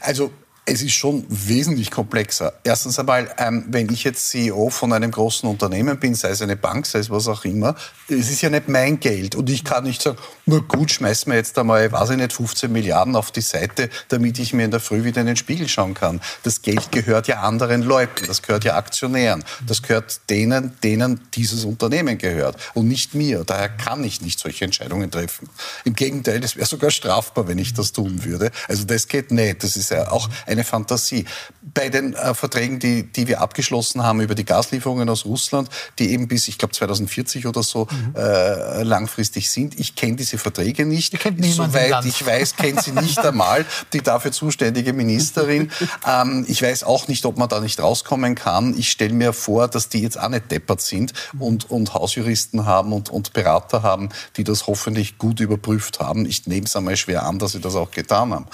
Also 0.01 0.31
es 0.65 0.81
ist 0.81 0.93
schon 0.93 1.25
wesentlich 1.27 1.91
komplexer. 1.91 2.53
Erstens 2.63 2.97
einmal, 2.97 3.33
ähm, 3.37 3.65
wenn 3.67 3.91
ich 3.91 4.05
jetzt 4.05 4.29
CEO 4.29 4.69
von 4.69 4.93
einem 4.93 5.11
großen 5.11 5.47
Unternehmen 5.49 5.99
bin, 5.99 6.15
sei 6.15 6.29
es 6.29 6.41
eine 6.41 6.55
Bank, 6.55 6.85
sei 6.85 6.99
es 6.99 7.09
was 7.09 7.27
auch 7.27 7.43
immer, 7.43 7.75
es 8.07 8.29
ist 8.29 8.41
ja 8.41 8.49
nicht 8.49 8.69
mein 8.69 8.99
Geld. 8.99 9.35
Und 9.35 9.49
ich 9.49 9.65
kann 9.65 9.83
nicht 9.83 10.01
sagen, 10.01 10.17
na 10.45 10.59
gut, 10.59 10.91
schmeiß 10.91 11.25
mir 11.25 11.35
jetzt 11.35 11.57
einmal, 11.57 11.91
weiß 11.91 12.11
ich 12.11 12.17
nicht, 12.17 12.31
15 12.31 12.71
Milliarden 12.71 13.15
auf 13.17 13.31
die 13.31 13.41
Seite, 13.41 13.89
damit 14.07 14.39
ich 14.39 14.53
mir 14.53 14.63
in 14.63 14.71
der 14.71 14.79
Früh 14.79 15.03
wieder 15.03 15.19
in 15.19 15.27
den 15.27 15.35
Spiegel 15.35 15.67
schauen 15.67 15.95
kann. 15.95 16.21
Das 16.43 16.61
Geld 16.61 16.91
gehört 16.93 17.27
ja 17.27 17.41
anderen 17.41 17.81
Leuten, 17.81 18.25
das 18.25 18.41
gehört 18.41 18.63
ja 18.63 18.77
Aktionären, 18.77 19.43
das 19.67 19.81
gehört 19.81 20.29
denen, 20.29 20.77
denen 20.81 21.19
dieses 21.33 21.65
Unternehmen 21.65 22.17
gehört 22.17 22.55
und 22.73 22.87
nicht 22.87 23.15
mir. 23.15 23.43
Daher 23.43 23.69
kann 23.69 24.03
ich 24.05 24.21
nicht 24.21 24.39
solche 24.39 24.63
Entscheidungen 24.63 25.11
treffen. 25.11 25.49
Im 25.83 25.93
Gegenteil, 25.93 26.41
es 26.41 26.55
wäre 26.55 26.67
sogar 26.67 26.91
strafbar, 26.91 27.49
wenn 27.49 27.57
ich 27.57 27.73
das 27.73 27.91
tun 27.91 28.23
würde. 28.23 28.51
Also 28.69 28.85
das 28.85 29.09
geht 29.09 29.31
nicht. 29.31 29.61
Das 29.63 29.75
ist 29.75 29.91
ja 29.91 30.09
auch 30.09 30.29
eine 30.53 30.63
Fantasie. 30.63 31.25
Bei 31.61 31.89
den 31.89 32.13
äh, 32.13 32.33
Verträgen, 32.33 32.79
die, 32.79 33.03
die 33.03 33.27
wir 33.27 33.41
abgeschlossen 33.41 34.03
haben 34.03 34.21
über 34.21 34.35
die 34.35 34.45
Gaslieferungen 34.45 35.09
aus 35.09 35.25
Russland, 35.25 35.69
die 35.99 36.11
eben 36.11 36.27
bis, 36.27 36.47
ich 36.47 36.57
glaube, 36.57 36.73
2040 36.73 37.45
oder 37.47 37.63
so 37.63 37.87
mhm. 37.91 38.15
äh, 38.15 38.83
langfristig 38.83 39.49
sind, 39.49 39.79
ich 39.79 39.95
kenne 39.95 40.15
diese 40.15 40.37
Verträge 40.37 40.85
nicht. 40.85 41.13
Soweit 41.55 42.05
ich 42.05 42.25
weiß, 42.25 42.55
kennt 42.55 42.81
sie 42.81 42.91
nicht 42.91 43.19
einmal 43.19 43.65
die 43.91 44.01
dafür 44.01 44.31
zuständige 44.31 44.93
Ministerin. 44.93 45.71
ähm, 46.07 46.45
ich 46.47 46.61
weiß 46.61 46.83
auch 46.83 47.07
nicht, 47.07 47.25
ob 47.25 47.37
man 47.37 47.49
da 47.49 47.59
nicht 47.59 47.79
rauskommen 47.79 48.35
kann. 48.35 48.77
Ich 48.77 48.91
stelle 48.91 49.13
mir 49.13 49.33
vor, 49.33 49.67
dass 49.67 49.89
die 49.89 50.01
jetzt 50.01 50.19
auch 50.19 50.29
nicht 50.29 50.51
deppert 50.51 50.81
sind 50.81 51.13
und, 51.39 51.69
und 51.69 51.93
Hausjuristen 51.93 52.65
haben 52.65 52.93
und, 52.93 53.09
und 53.09 53.33
Berater 53.33 53.83
haben, 53.83 54.09
die 54.37 54.43
das 54.43 54.67
hoffentlich 54.67 55.17
gut 55.17 55.39
überprüft 55.39 55.99
haben. 55.99 56.25
Ich 56.25 56.47
nehme 56.47 56.65
es 56.65 56.75
einmal 56.75 56.97
schwer 56.97 57.23
an, 57.23 57.39
dass 57.39 57.53
sie 57.53 57.61
das 57.61 57.75
auch 57.75 57.91
getan 57.91 58.33
haben. 58.33 58.47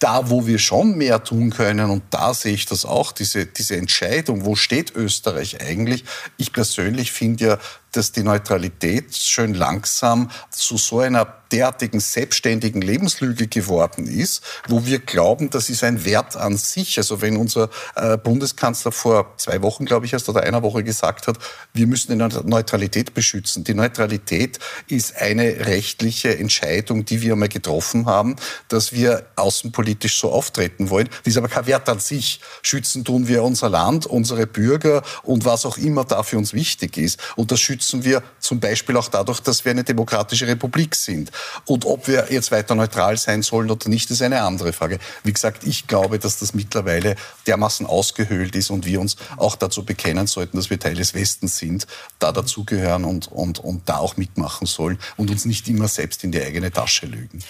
Da, 0.00 0.30
wo 0.30 0.46
wir 0.46 0.58
schon 0.58 0.96
mehr 0.96 1.22
tun 1.22 1.50
können, 1.50 1.90
und 1.90 2.02
da 2.10 2.34
sehe 2.34 2.54
ich 2.54 2.66
das 2.66 2.84
auch, 2.84 3.12
diese, 3.12 3.46
diese 3.46 3.76
Entscheidung, 3.76 4.44
wo 4.44 4.56
steht 4.56 4.96
Österreich 4.96 5.60
eigentlich? 5.60 6.04
Ich 6.36 6.52
persönlich 6.52 7.12
finde 7.12 7.44
ja, 7.44 7.58
dass 7.92 8.12
die 8.12 8.22
Neutralität 8.22 9.16
schön 9.16 9.54
langsam 9.54 10.30
zu 10.50 10.76
so 10.76 11.00
einer 11.00 11.40
derartigen 11.52 12.00
selbstständigen 12.00 12.80
Lebenslüge 12.80 13.48
geworden 13.48 14.06
ist, 14.06 14.42
wo 14.68 14.86
wir 14.86 14.98
glauben, 15.00 15.50
das 15.50 15.68
ist 15.68 15.82
ein 15.82 16.04
Wert 16.04 16.36
an 16.36 16.56
sich. 16.56 16.98
Also 16.98 17.20
wenn 17.20 17.36
unser 17.36 17.70
äh, 17.96 18.16
Bundeskanzler 18.16 18.92
vor 18.92 19.34
zwei 19.36 19.62
Wochen, 19.62 19.84
glaube 19.84 20.06
ich, 20.06 20.12
erst 20.12 20.28
oder 20.28 20.42
einer 20.42 20.62
Woche 20.62 20.84
gesagt 20.84 21.26
hat, 21.26 21.38
wir 21.72 21.86
müssen 21.86 22.16
die 22.16 22.48
Neutralität 22.48 23.14
beschützen. 23.14 23.64
Die 23.64 23.74
Neutralität 23.74 24.58
ist 24.88 25.16
eine 25.16 25.66
rechtliche 25.66 26.36
Entscheidung, 26.38 27.04
die 27.04 27.22
wir 27.22 27.32
einmal 27.32 27.48
getroffen 27.48 28.06
haben, 28.06 28.36
dass 28.68 28.92
wir 28.92 29.26
außenpolitisch 29.36 30.18
so 30.18 30.30
auftreten 30.30 30.90
wollen. 30.90 31.08
Die 31.24 31.30
ist 31.30 31.36
aber 31.36 31.48
kein 31.48 31.66
Wert 31.66 31.88
an 31.88 31.98
sich. 31.98 32.40
Schützen 32.62 33.04
tun 33.04 33.28
wir 33.28 33.42
unser 33.42 33.68
Land, 33.68 34.06
unsere 34.06 34.46
Bürger 34.46 35.02
und 35.22 35.44
was 35.44 35.66
auch 35.66 35.78
immer 35.78 36.04
da 36.04 36.22
für 36.22 36.38
uns 36.38 36.52
wichtig 36.52 36.96
ist. 36.96 37.18
Und 37.36 37.50
das 37.50 37.60
schützen 37.80 38.04
wir 38.04 38.22
zum 38.40 38.60
Beispiel 38.60 38.96
auch 38.98 39.08
dadurch, 39.08 39.40
dass 39.40 39.64
wir 39.64 39.72
eine 39.72 39.84
demokratische 39.84 40.46
Republik 40.46 40.94
sind. 40.94 41.30
Und 41.64 41.86
ob 41.86 42.08
wir 42.08 42.26
jetzt 42.30 42.52
weiter 42.52 42.74
neutral 42.74 43.16
sein 43.16 43.42
sollen 43.42 43.70
oder 43.70 43.88
nicht, 43.88 44.10
ist 44.10 44.20
eine 44.20 44.42
andere 44.42 44.74
Frage. 44.74 44.98
Wie 45.24 45.32
gesagt, 45.32 45.64
ich 45.66 45.86
glaube, 45.86 46.18
dass 46.18 46.38
das 46.38 46.52
mittlerweile 46.52 47.16
dermaßen 47.46 47.86
ausgehöhlt 47.86 48.54
ist 48.54 48.70
und 48.70 48.84
wir 48.84 49.00
uns 49.00 49.16
auch 49.38 49.56
dazu 49.56 49.84
bekennen 49.84 50.26
sollten, 50.26 50.58
dass 50.58 50.68
wir 50.68 50.78
Teil 50.78 50.94
des 50.94 51.14
Westens 51.14 51.56
sind, 51.56 51.86
da 52.18 52.32
dazugehören 52.32 53.04
und, 53.04 53.28
und, 53.28 53.58
und 53.58 53.88
da 53.88 53.96
auch 53.96 54.18
mitmachen 54.18 54.66
sollen 54.66 54.98
und 55.16 55.30
uns 55.30 55.46
nicht 55.46 55.66
immer 55.68 55.88
selbst 55.88 56.22
in 56.22 56.32
die 56.32 56.42
eigene 56.42 56.70
Tasche 56.70 57.06
lügen. 57.06 57.42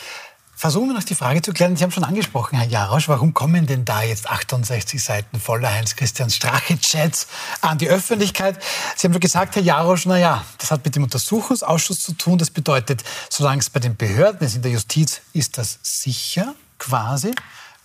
Versuchen 0.61 0.89
wir 0.89 0.95
noch 0.95 1.05
die 1.05 1.15
Frage 1.15 1.41
zu 1.41 1.55
klären. 1.55 1.75
Sie 1.75 1.83
haben 1.83 1.91
schon 1.91 2.05
angesprochen, 2.05 2.59
Herr 2.59 2.69
Jarosch, 2.69 3.09
warum 3.09 3.33
kommen 3.33 3.67
denn 3.67 3.87
da 3.87 4.03
jetzt 4.03 4.29
68 4.29 5.03
Seiten 5.03 5.41
voller 5.41 5.73
Heinz-Christian 5.73 6.29
Strache-Chats 6.29 7.29
an 7.63 7.79
die 7.79 7.89
Öffentlichkeit? 7.89 8.63
Sie 8.95 9.07
haben 9.07 9.15
schon 9.15 9.21
gesagt, 9.21 9.57
Herr 9.57 9.63
Jarosch, 9.63 10.05
na 10.05 10.19
ja, 10.19 10.45
das 10.59 10.71
hat 10.71 10.85
mit 10.85 10.95
dem 10.97 11.05
Untersuchungsausschuss 11.05 12.01
zu 12.01 12.13
tun. 12.13 12.37
Das 12.37 12.51
bedeutet, 12.51 13.05
solange 13.31 13.61
es 13.61 13.71
bei 13.71 13.81
den 13.81 13.97
Behörden 13.97 14.47
ist, 14.47 14.55
in 14.55 14.61
der 14.61 14.73
Justiz, 14.73 15.23
ist 15.33 15.57
das 15.57 15.79
sicher 15.83 16.55
quasi. 16.77 17.35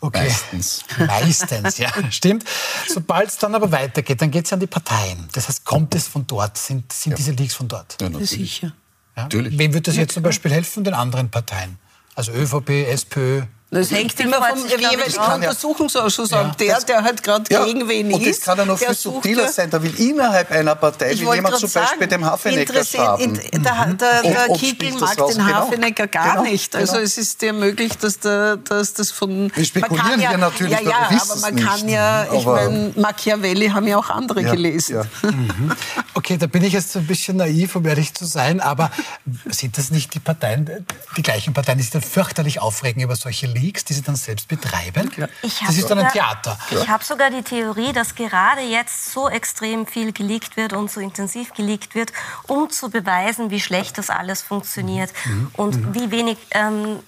Okay. 0.01 0.27
Meistens. 0.27 0.83
Meistens, 0.97 1.77
ja, 1.77 1.93
stimmt. 2.11 2.43
Sobald 2.89 3.29
es 3.29 3.38
dann 3.38 3.55
aber 3.55 3.71
weitergeht, 3.71 4.21
dann 4.21 4.31
geht 4.31 4.47
es 4.47 4.51
an 4.51 4.59
die 4.59 4.67
Parteien. 4.67 5.29
Das 5.31 5.47
heißt, 5.47 5.63
kommt 5.63 5.95
es 5.95 6.09
von 6.09 6.27
dort? 6.27 6.57
Sind, 6.57 6.91
sind 6.91 7.11
ja. 7.11 7.15
diese 7.15 7.31
Leaks 7.31 7.53
von 7.53 7.69
dort? 7.69 7.95
Ja, 8.01 8.09
sicher. 8.19 8.73
Ja? 9.15 9.23
Natürlich. 9.23 9.57
Wem 9.57 9.73
wird 9.73 9.88
das 9.88 9.95
jetzt 9.95 10.13
zum 10.13 10.23
Beispiel 10.23 10.51
helfen? 10.51 10.83
Den 10.83 10.93
anderen 10.93 11.31
Parteien? 11.31 11.79
Also 12.15 12.32
ÖVP, 12.32 12.69
SPÖ, 12.88 13.41
Das 13.75 13.91
hängt 13.91 14.17
immer 14.21 14.41
vom 14.41 14.65
jeweiligen 14.65 15.19
Untersuchungsausschuss 15.19 16.31
ja. 16.31 16.41
ab. 16.41 16.57
Der, 16.57 16.79
der 16.79 17.03
halt 17.03 17.21
gerade 17.21 17.43
ja. 17.51 17.65
gegen 17.65 17.89
wen 17.89 18.09
ist. 18.09 18.15
Und 18.15 18.27
das 18.27 18.39
kann 18.39 18.57
ja 18.57 18.65
noch 18.65 18.77
viel 18.77 18.93
subtiler 18.93 19.49
sein. 19.49 19.69
Da 19.69 19.83
will 19.83 19.93
innerhalb 19.99 20.49
einer 20.49 20.75
Partei 20.75 21.09
will 21.19 21.35
jemand 21.35 21.57
zum 21.57 21.69
Beispiel 21.69 21.81
sagen, 21.81 22.09
dem 22.09 22.25
Hafenecker 22.25 22.83
haben. 22.97 23.33
Der, 23.33 23.59
der, 23.59 23.93
der, 23.93 24.21
der 24.23 24.55
Kickel 24.55 24.93
mag 24.93 25.17
den 25.17 25.27
genau. 25.27 25.43
Hafenecker 25.43 26.07
gar 26.07 26.38
genau. 26.38 26.43
nicht. 26.43 26.73
Also 26.73 26.93
genau. 26.93 27.03
es 27.03 27.17
ist 27.17 27.41
ja 27.41 27.51
möglich, 27.51 27.97
dass, 27.97 28.19
der, 28.19 28.55
dass 28.55 28.93
das 28.93 29.11
von... 29.11 29.51
Wir 29.53 29.65
spekulieren 29.65 30.21
ja, 30.21 30.29
hier 30.29 30.38
natürlich, 30.38 30.79
ja, 30.79 30.89
ja, 30.89 31.09
aber 31.09 31.39
man 31.41 31.55
kann 31.57 31.81
nicht. 31.81 31.93
ja, 31.93 32.33
ich 32.33 32.45
meine, 32.45 32.93
Machiavelli 32.95 33.67
haben 33.67 33.88
ja 33.88 33.97
auch 33.97 34.09
andere 34.09 34.41
ja, 34.41 34.51
gelesen. 34.51 34.95
Ja. 34.95 35.29
Mhm. 35.29 35.73
Okay, 36.13 36.38
da 36.38 36.47
bin 36.47 36.63
ich 36.63 36.71
jetzt 36.71 36.95
ein 36.95 37.05
bisschen 37.05 37.35
naiv, 37.38 37.75
um 37.75 37.85
ehrlich 37.85 38.13
zu 38.13 38.23
sein, 38.23 38.61
aber 38.61 38.89
sind 39.49 39.77
das 39.77 39.91
nicht 39.91 40.13
die 40.13 40.19
Parteien, 40.19 40.85
die 41.17 41.21
gleichen 41.23 41.53
Parteien, 41.53 41.77
die 41.77 41.83
sich 41.83 41.91
dann 41.91 42.01
fürchterlich 42.01 42.61
aufregen 42.61 43.03
über 43.03 43.17
solche 43.17 43.47
Leaks, 43.65 43.84
die 43.86 43.93
sie 43.93 44.01
dann 44.01 44.15
selbst 44.15 44.47
betreiben? 44.47 45.12
das 45.41 45.78
ist 45.78 45.89
dann 45.89 45.99
ein 45.99 46.12
Theater. 46.12 46.58
Ich 46.71 46.88
habe 46.88 47.04
sogar 47.04 47.30
die 47.30 47.41
Theorie, 47.41 47.93
dass 47.93 48.15
gerade 48.15 48.62
jetzt 48.62 49.12
so 49.12 49.28
extrem 49.28 49.88
viel 49.88 50.12
geleakt 50.12 50.56
wird 50.58 50.73
und 50.73 50.91
so 50.91 50.99
intensiv 50.99 51.54
geleakt 51.54 51.95
wird, 51.95 52.13
um 52.47 52.69
zu 52.69 52.89
beweisen, 52.89 53.49
wie 53.49 53.60
schlecht 53.60 53.97
das 53.97 54.10
alles 54.10 54.41
funktioniert 54.41 55.12
mhm. 55.25 55.51
und 55.54 55.75
mhm. 55.75 55.95
wie 55.95 56.12
wenig 56.12 56.38
ähm, 56.51 56.99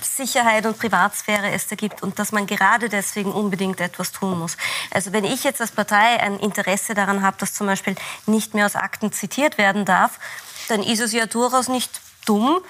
Sicherheit 0.00 0.66
und 0.66 0.78
Privatsphäre 0.78 1.50
es 1.50 1.66
da 1.66 1.76
gibt 1.76 2.02
und 2.02 2.18
dass 2.18 2.32
man 2.32 2.46
gerade 2.46 2.88
deswegen 2.88 3.32
unbedingt 3.32 3.80
etwas 3.80 4.12
tun 4.12 4.38
muss. 4.38 4.56
Also 4.90 5.12
wenn 5.12 5.24
ich 5.24 5.44
jetzt 5.44 5.60
als 5.60 5.72
Partei 5.72 6.20
ein 6.20 6.38
Interesse 6.38 6.94
daran 6.94 7.22
habe, 7.22 7.36
dass 7.38 7.54
zum 7.54 7.66
Beispiel 7.66 7.96
nicht 8.26 8.54
mehr 8.54 8.66
aus 8.66 8.76
Akten 8.76 9.12
zitiert 9.12 9.58
werden 9.58 9.84
darf, 9.84 10.18
dann 10.68 10.82
ist 10.82 11.00
es 11.00 11.12
ja 11.12 11.26
durchaus 11.26 11.68
nicht 11.68 12.00
dumm, 12.24 12.60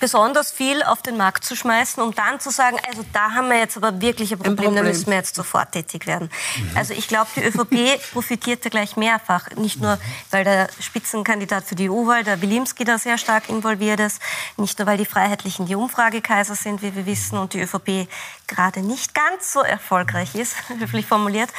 besonders 0.00 0.50
viel 0.52 0.82
auf 0.82 1.02
den 1.02 1.16
Markt 1.16 1.44
zu 1.44 1.56
schmeißen, 1.56 2.02
um 2.02 2.14
dann 2.14 2.38
zu 2.40 2.50
sagen, 2.50 2.76
also 2.88 3.04
da 3.12 3.32
haben 3.32 3.48
wir 3.48 3.58
jetzt 3.58 3.76
aber 3.76 4.00
wirklich 4.00 4.32
ein 4.32 4.38
Problem, 4.38 4.52
ein 4.52 4.56
Problem. 4.56 4.76
da 4.76 4.82
müssen 4.82 5.06
wir 5.06 5.14
jetzt 5.14 5.34
sofort 5.34 5.72
tätig 5.72 6.06
werden. 6.06 6.30
Mhm. 6.56 6.76
Also 6.76 6.92
ich 6.92 7.08
glaube, 7.08 7.30
die 7.34 7.42
ÖVP 7.42 8.00
profitierte 8.12 8.70
gleich 8.70 8.96
mehrfach. 8.96 9.50
Nicht 9.56 9.80
nur, 9.80 9.98
weil 10.30 10.44
der 10.44 10.68
Spitzenkandidat 10.80 11.64
für 11.64 11.74
die 11.74 11.88
EU-Wahl, 11.88 12.24
der 12.24 12.40
Wilimski, 12.42 12.84
da 12.84 12.98
sehr 12.98 13.18
stark 13.18 13.48
involviert 13.48 14.00
ist, 14.00 14.20
nicht 14.56 14.78
nur, 14.78 14.86
weil 14.86 14.98
die 14.98 15.06
Freiheitlichen 15.06 15.66
die 15.66 15.74
Umfragekaiser 15.74 16.54
sind, 16.54 16.82
wie 16.82 16.94
wir 16.94 17.06
wissen, 17.06 17.38
und 17.38 17.54
die 17.54 17.60
ÖVP 17.60 18.08
gerade 18.46 18.80
nicht 18.80 19.14
ganz 19.14 19.52
so 19.52 19.60
erfolgreich 19.60 20.34
ist, 20.34 20.56
höflich 20.78 21.06
formuliert, 21.06 21.50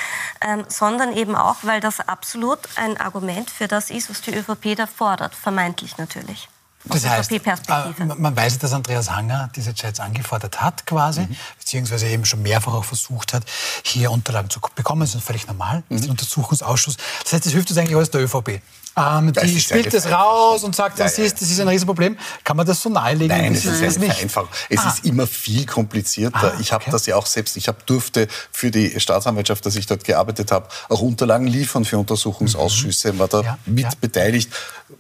ähm, 0.42 0.66
sondern 0.68 1.16
eben 1.16 1.36
auch, 1.36 1.58
weil 1.64 1.80
das 1.80 2.00
absolut 2.00 2.60
ein 2.76 2.98
Argument 2.98 3.50
für 3.50 3.68
das 3.68 3.90
ist, 3.90 4.10
was 4.10 4.22
die 4.22 4.36
ÖVP 4.36 4.76
da 4.76 4.88
fordert, 4.88 5.36
vermeintlich 5.36 5.98
natürlich. 5.98 6.50
Das 6.88 7.06
heißt, 7.06 7.32
äh, 7.32 8.06
man 8.18 8.36
weiß, 8.36 8.60
dass 8.60 8.74
Andreas 8.74 9.12
Hanger 9.12 9.50
diese 9.56 9.74
Chats 9.74 10.00
angefordert 10.00 10.62
hat 10.62 10.86
quasi, 10.86 11.22
mhm. 11.22 11.36
beziehungsweise 11.60 12.08
eben 12.08 12.26
schon 12.26 12.42
mehrfach 12.42 12.74
auch 12.74 12.86
versucht 12.86 13.34
hat, 13.34 13.44
hier 13.84 14.12
Unterlagen 14.12 14.50
zu 14.50 14.60
bekommen. 14.76 15.02
Das 15.02 15.16
ist 15.16 15.24
völlig 15.24 15.48
normal, 15.48 15.84
das 15.90 15.98
ist 15.98 16.04
ein 16.04 16.08
mhm. 16.08 16.12
Untersuchungsausschuss. 16.12 16.98
Das 17.24 17.34
heißt, 17.34 17.46
das 17.46 17.54
hilft 17.54 17.70
uns 17.70 17.78
eigentlich 17.78 17.96
alles 17.96 18.12
der 18.12 18.22
ÖVP. 18.22 18.62
Ähm, 18.98 19.32
die 19.32 19.60
spielt 19.60 19.94
das 19.94 20.10
raus 20.12 20.64
und 20.64 20.76
sagt, 20.76 21.00
das, 21.00 21.20
ist, 21.20 21.40
das 21.40 21.52
ist 21.52 21.60
ein 21.60 21.68
Riesenproblem. 21.68 22.18
Kann 22.44 22.58
man 22.58 22.66
das 22.66 22.82
so 22.82 22.90
nahelegen? 22.90 23.28
Nein, 23.28 23.54
es 23.54 23.64
ist, 23.64 23.82
ist 23.82 24.00
nicht 24.00 24.22
einfach. 24.22 24.48
Es 24.70 24.80
ah. 24.80 24.90
ist 24.90 25.06
immer 25.06 25.28
viel 25.28 25.68
komplizierter. 25.68 26.54
Ah, 26.56 26.60
ich 26.60 26.72
habe 26.72 26.82
okay. 26.82 26.92
das 26.92 27.06
ja 27.06 27.16
auch 27.16 27.28
selbst, 27.28 27.58
ich 27.58 27.68
hab, 27.68 27.86
durfte 27.86 28.28
für 28.52 28.72
die 28.72 29.00
Staatsanwaltschaft, 29.00 29.66
dass 29.66 29.76
ich 29.76 29.86
dort 29.86 30.04
gearbeitet 30.04 30.52
habe, 30.52 30.68
auch 30.90 31.02
Unterlagen 31.02 31.46
liefern 31.46 31.86
für 31.86 32.00
Untersuchungsausschüsse, 32.00 33.14
mhm. 33.14 33.20
war 33.20 33.28
da 33.28 33.42
ja, 33.42 33.58
mit 33.66 33.84
ja. 33.84 33.92
beteiligt 34.02 34.52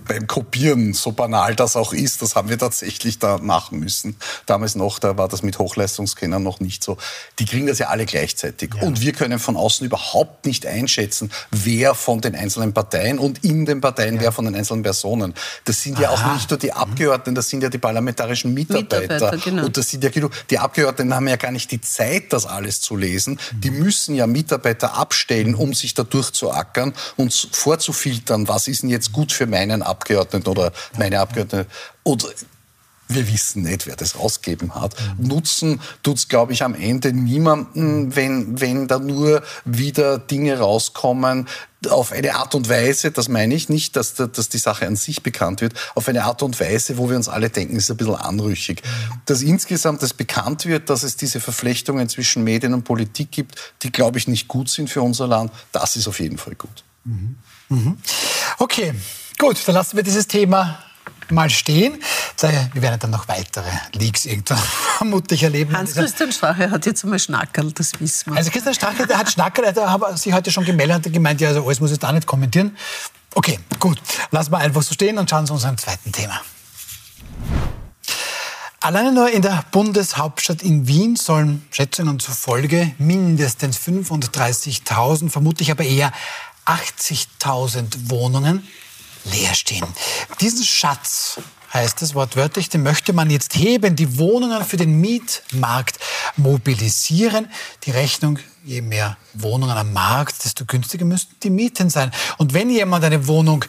beim 0.05 0.27
Kopieren, 0.27 0.93
so 0.93 1.11
banal 1.11 1.55
das 1.55 1.75
auch 1.75 1.93
ist, 1.93 2.21
das 2.21 2.35
haben 2.35 2.49
wir 2.49 2.57
tatsächlich 2.57 3.19
da 3.19 3.37
machen 3.37 3.79
müssen. 3.79 4.17
Damals 4.45 4.75
noch, 4.75 4.99
da 4.99 5.17
war 5.17 5.27
das 5.27 5.43
mit 5.43 5.59
Hochleistungskennern 5.59 6.43
noch 6.43 6.59
nicht 6.59 6.83
so. 6.83 6.97
Die 7.39 7.45
kriegen 7.45 7.67
das 7.67 7.79
ja 7.79 7.87
alle 7.87 8.05
gleichzeitig. 8.05 8.71
Ja. 8.75 8.83
Und 8.83 9.01
wir 9.01 9.13
können 9.13 9.39
von 9.39 9.55
außen 9.55 9.85
überhaupt 9.85 10.45
nicht 10.45 10.65
einschätzen, 10.65 11.31
wer 11.51 11.95
von 11.95 12.21
den 12.21 12.35
einzelnen 12.35 12.73
Parteien 12.73 13.17
und 13.17 13.43
in 13.43 13.65
den 13.65 13.79
Parteien, 13.79 13.86
ja. 14.15 14.21
wer 14.21 14.31
von 14.31 14.45
den 14.45 14.55
einzelnen 14.55 14.83
Personen. 14.83 15.33
Das 15.65 15.81
sind 15.81 15.99
ja 15.99 16.09
Aha. 16.09 16.29
auch 16.29 16.33
nicht 16.33 16.49
nur 16.49 16.59
die 16.59 16.73
Abgeordneten, 16.73 17.35
das 17.35 17.49
sind 17.49 17.63
ja 17.63 17.69
die 17.69 17.77
parlamentarischen 17.77 18.53
Mitarbeiter. 18.53 19.13
Mitarbeiter 19.13 19.37
genau. 19.37 19.65
Und 19.65 19.77
das 19.77 19.89
sind 19.89 20.03
ja 20.03 20.09
genug. 20.09 20.31
Die 20.49 20.59
Abgeordneten 20.59 21.13
haben 21.13 21.27
ja 21.27 21.35
gar 21.35 21.51
nicht 21.51 21.71
die 21.71 21.81
Zeit, 21.81 22.33
das 22.33 22.45
alles 22.45 22.81
zu 22.81 22.95
lesen. 22.95 23.39
Die 23.51 23.71
müssen 23.71 24.15
ja 24.15 24.27
Mitarbeiter 24.27 24.95
abstellen, 24.95 25.55
um 25.55 25.73
sich 25.73 25.93
da 25.93 26.03
durchzuackern 26.03 26.93
und 27.15 27.49
vorzufiltern, 27.51 28.47
was 28.47 28.67
ist 28.67 28.83
denn 28.83 28.89
jetzt 28.89 29.11
gut 29.11 29.31
für 29.31 29.47
meinen 29.47 29.81
Abgeordneten 29.81 30.47
oder 30.47 30.71
meine 30.97 31.19
Abgeordnete. 31.19 31.67
Oder 32.03 32.29
wir 33.07 33.27
wissen 33.31 33.63
nicht, 33.63 33.87
wer 33.87 33.95
das 33.95 34.17
rausgegeben 34.17 34.75
hat. 34.75 34.95
Nutzen 35.17 35.79
tut 36.03 36.17
es, 36.17 36.27
glaube 36.27 36.53
ich, 36.53 36.63
am 36.63 36.75
Ende 36.75 37.13
niemanden, 37.13 38.15
wenn, 38.15 38.59
wenn 38.59 38.87
da 38.87 38.99
nur 38.99 39.43
wieder 39.65 40.19
Dinge 40.19 40.59
rauskommen, 40.59 41.47
auf 41.89 42.11
eine 42.11 42.35
Art 42.35 42.55
und 42.55 42.69
Weise, 42.69 43.11
das 43.11 43.29
meine 43.29 43.53
ich 43.53 43.69
nicht, 43.69 43.95
dass, 43.95 44.15
dass 44.15 44.49
die 44.49 44.57
Sache 44.57 44.87
an 44.87 44.95
sich 44.95 45.21
bekannt 45.21 45.61
wird, 45.61 45.73
auf 45.93 46.09
eine 46.09 46.23
Art 46.23 46.41
und 46.41 46.59
Weise, 46.59 46.97
wo 46.97 47.09
wir 47.09 47.15
uns 47.15 47.29
alle 47.29 47.51
denken, 47.51 47.75
ist 47.75 47.91
ein 47.91 47.97
bisschen 47.97 48.15
anrüchig. 48.15 48.81
Dass 49.25 49.41
insgesamt 49.43 50.01
das 50.01 50.13
bekannt 50.13 50.65
wird, 50.65 50.89
dass 50.89 51.03
es 51.03 51.17
diese 51.17 51.39
Verflechtungen 51.39 52.09
zwischen 52.09 52.43
Medien 52.43 52.73
und 52.73 52.83
Politik 52.83 53.31
gibt, 53.31 53.73
die, 53.83 53.91
glaube 53.91 54.17
ich, 54.17 54.27
nicht 54.27 54.47
gut 54.47 54.69
sind 54.69 54.89
für 54.89 55.03
unser 55.03 55.27
Land, 55.27 55.51
das 55.71 55.95
ist 55.95 56.07
auf 56.07 56.19
jeden 56.19 56.39
Fall 56.39 56.55
gut. 56.55 56.83
Mhm. 57.05 57.35
Mhm. 57.69 57.97
Okay, 58.57 58.93
Gut, 59.37 59.67
dann 59.67 59.75
lassen 59.75 59.95
wir 59.95 60.03
dieses 60.03 60.25
Thema 60.25 60.79
mal 61.31 61.49
stehen. 61.49 62.01
Wir 62.73 62.81
werden 62.81 62.99
dann 62.99 63.11
noch 63.11 63.27
weitere 63.27 63.69
Leaks 63.93 64.25
irgendwann 64.25 64.57
vermutlich 64.97 65.43
erleben. 65.43 65.75
Hans-Christian 65.75 66.31
Strache 66.31 66.71
hat 66.71 66.85
jetzt 66.85 67.03
einmal 67.03 67.19
Schnackerl, 67.19 67.71
das 67.71 67.99
wissen 67.99 68.31
wir. 68.31 68.37
Also 68.37 68.51
Christian 68.51 68.73
Strache, 68.73 69.07
der 69.07 69.17
hat 69.17 69.31
Schnackerl, 69.31 69.73
der 69.73 69.91
hat 69.91 70.19
sich 70.19 70.33
heute 70.33 70.51
schon 70.51 70.65
gemeldet 70.65 71.05
und 71.05 71.13
gemeint, 71.13 71.41
ja, 71.41 71.49
also 71.49 71.65
alles 71.65 71.79
muss 71.79 71.91
ich 71.91 71.99
da 71.99 72.11
nicht 72.11 72.27
kommentieren. 72.27 72.75
Okay, 73.33 73.59
gut, 73.79 74.01
lassen 74.31 74.51
wir 74.51 74.57
einfach 74.57 74.81
so 74.81 74.93
stehen 74.93 75.17
und 75.17 75.29
schauen 75.29 75.45
zu 75.45 75.53
unserem 75.53 75.77
zweiten 75.77 76.11
Thema. 76.11 76.41
Alleine 78.79 79.11
nur 79.11 79.29
in 79.29 79.41
der 79.41 79.65
Bundeshauptstadt 79.71 80.61
in 80.61 80.87
Wien 80.87 81.15
sollen 81.15 81.65
Schätzungen 81.71 82.19
zufolge 82.19 82.93
mindestens 82.99 83.77
35.000, 83.79 85.29
vermutlich 85.29 85.71
aber 85.71 85.83
eher 85.83 86.13
80.000 86.65 88.09
Wohnungen 88.09 88.67
leer 89.31 89.53
stehen. 89.53 89.85
Diesen 90.41 90.63
Schatz 90.63 91.39
heißt 91.73 92.01
es 92.01 92.15
wortwörtlich, 92.15 92.69
den 92.69 92.83
möchte 92.83 93.13
man 93.13 93.29
jetzt 93.29 93.55
heben, 93.55 93.95
die 93.95 94.17
Wohnungen 94.17 94.63
für 94.63 94.77
den 94.77 94.99
Mietmarkt 94.99 95.99
mobilisieren. 96.35 97.49
Die 97.83 97.91
Rechnung, 97.91 98.39
je 98.63 98.81
mehr 98.81 99.17
Wohnungen 99.33 99.77
am 99.77 99.93
Markt, 99.93 100.43
desto 100.45 100.65
günstiger 100.65 101.05
müssten 101.05 101.35
die 101.43 101.49
Mieten 101.49 101.89
sein. 101.89 102.11
Und 102.37 102.53
wenn 102.53 102.69
jemand 102.69 103.03
eine 103.03 103.27
Wohnung 103.27 103.65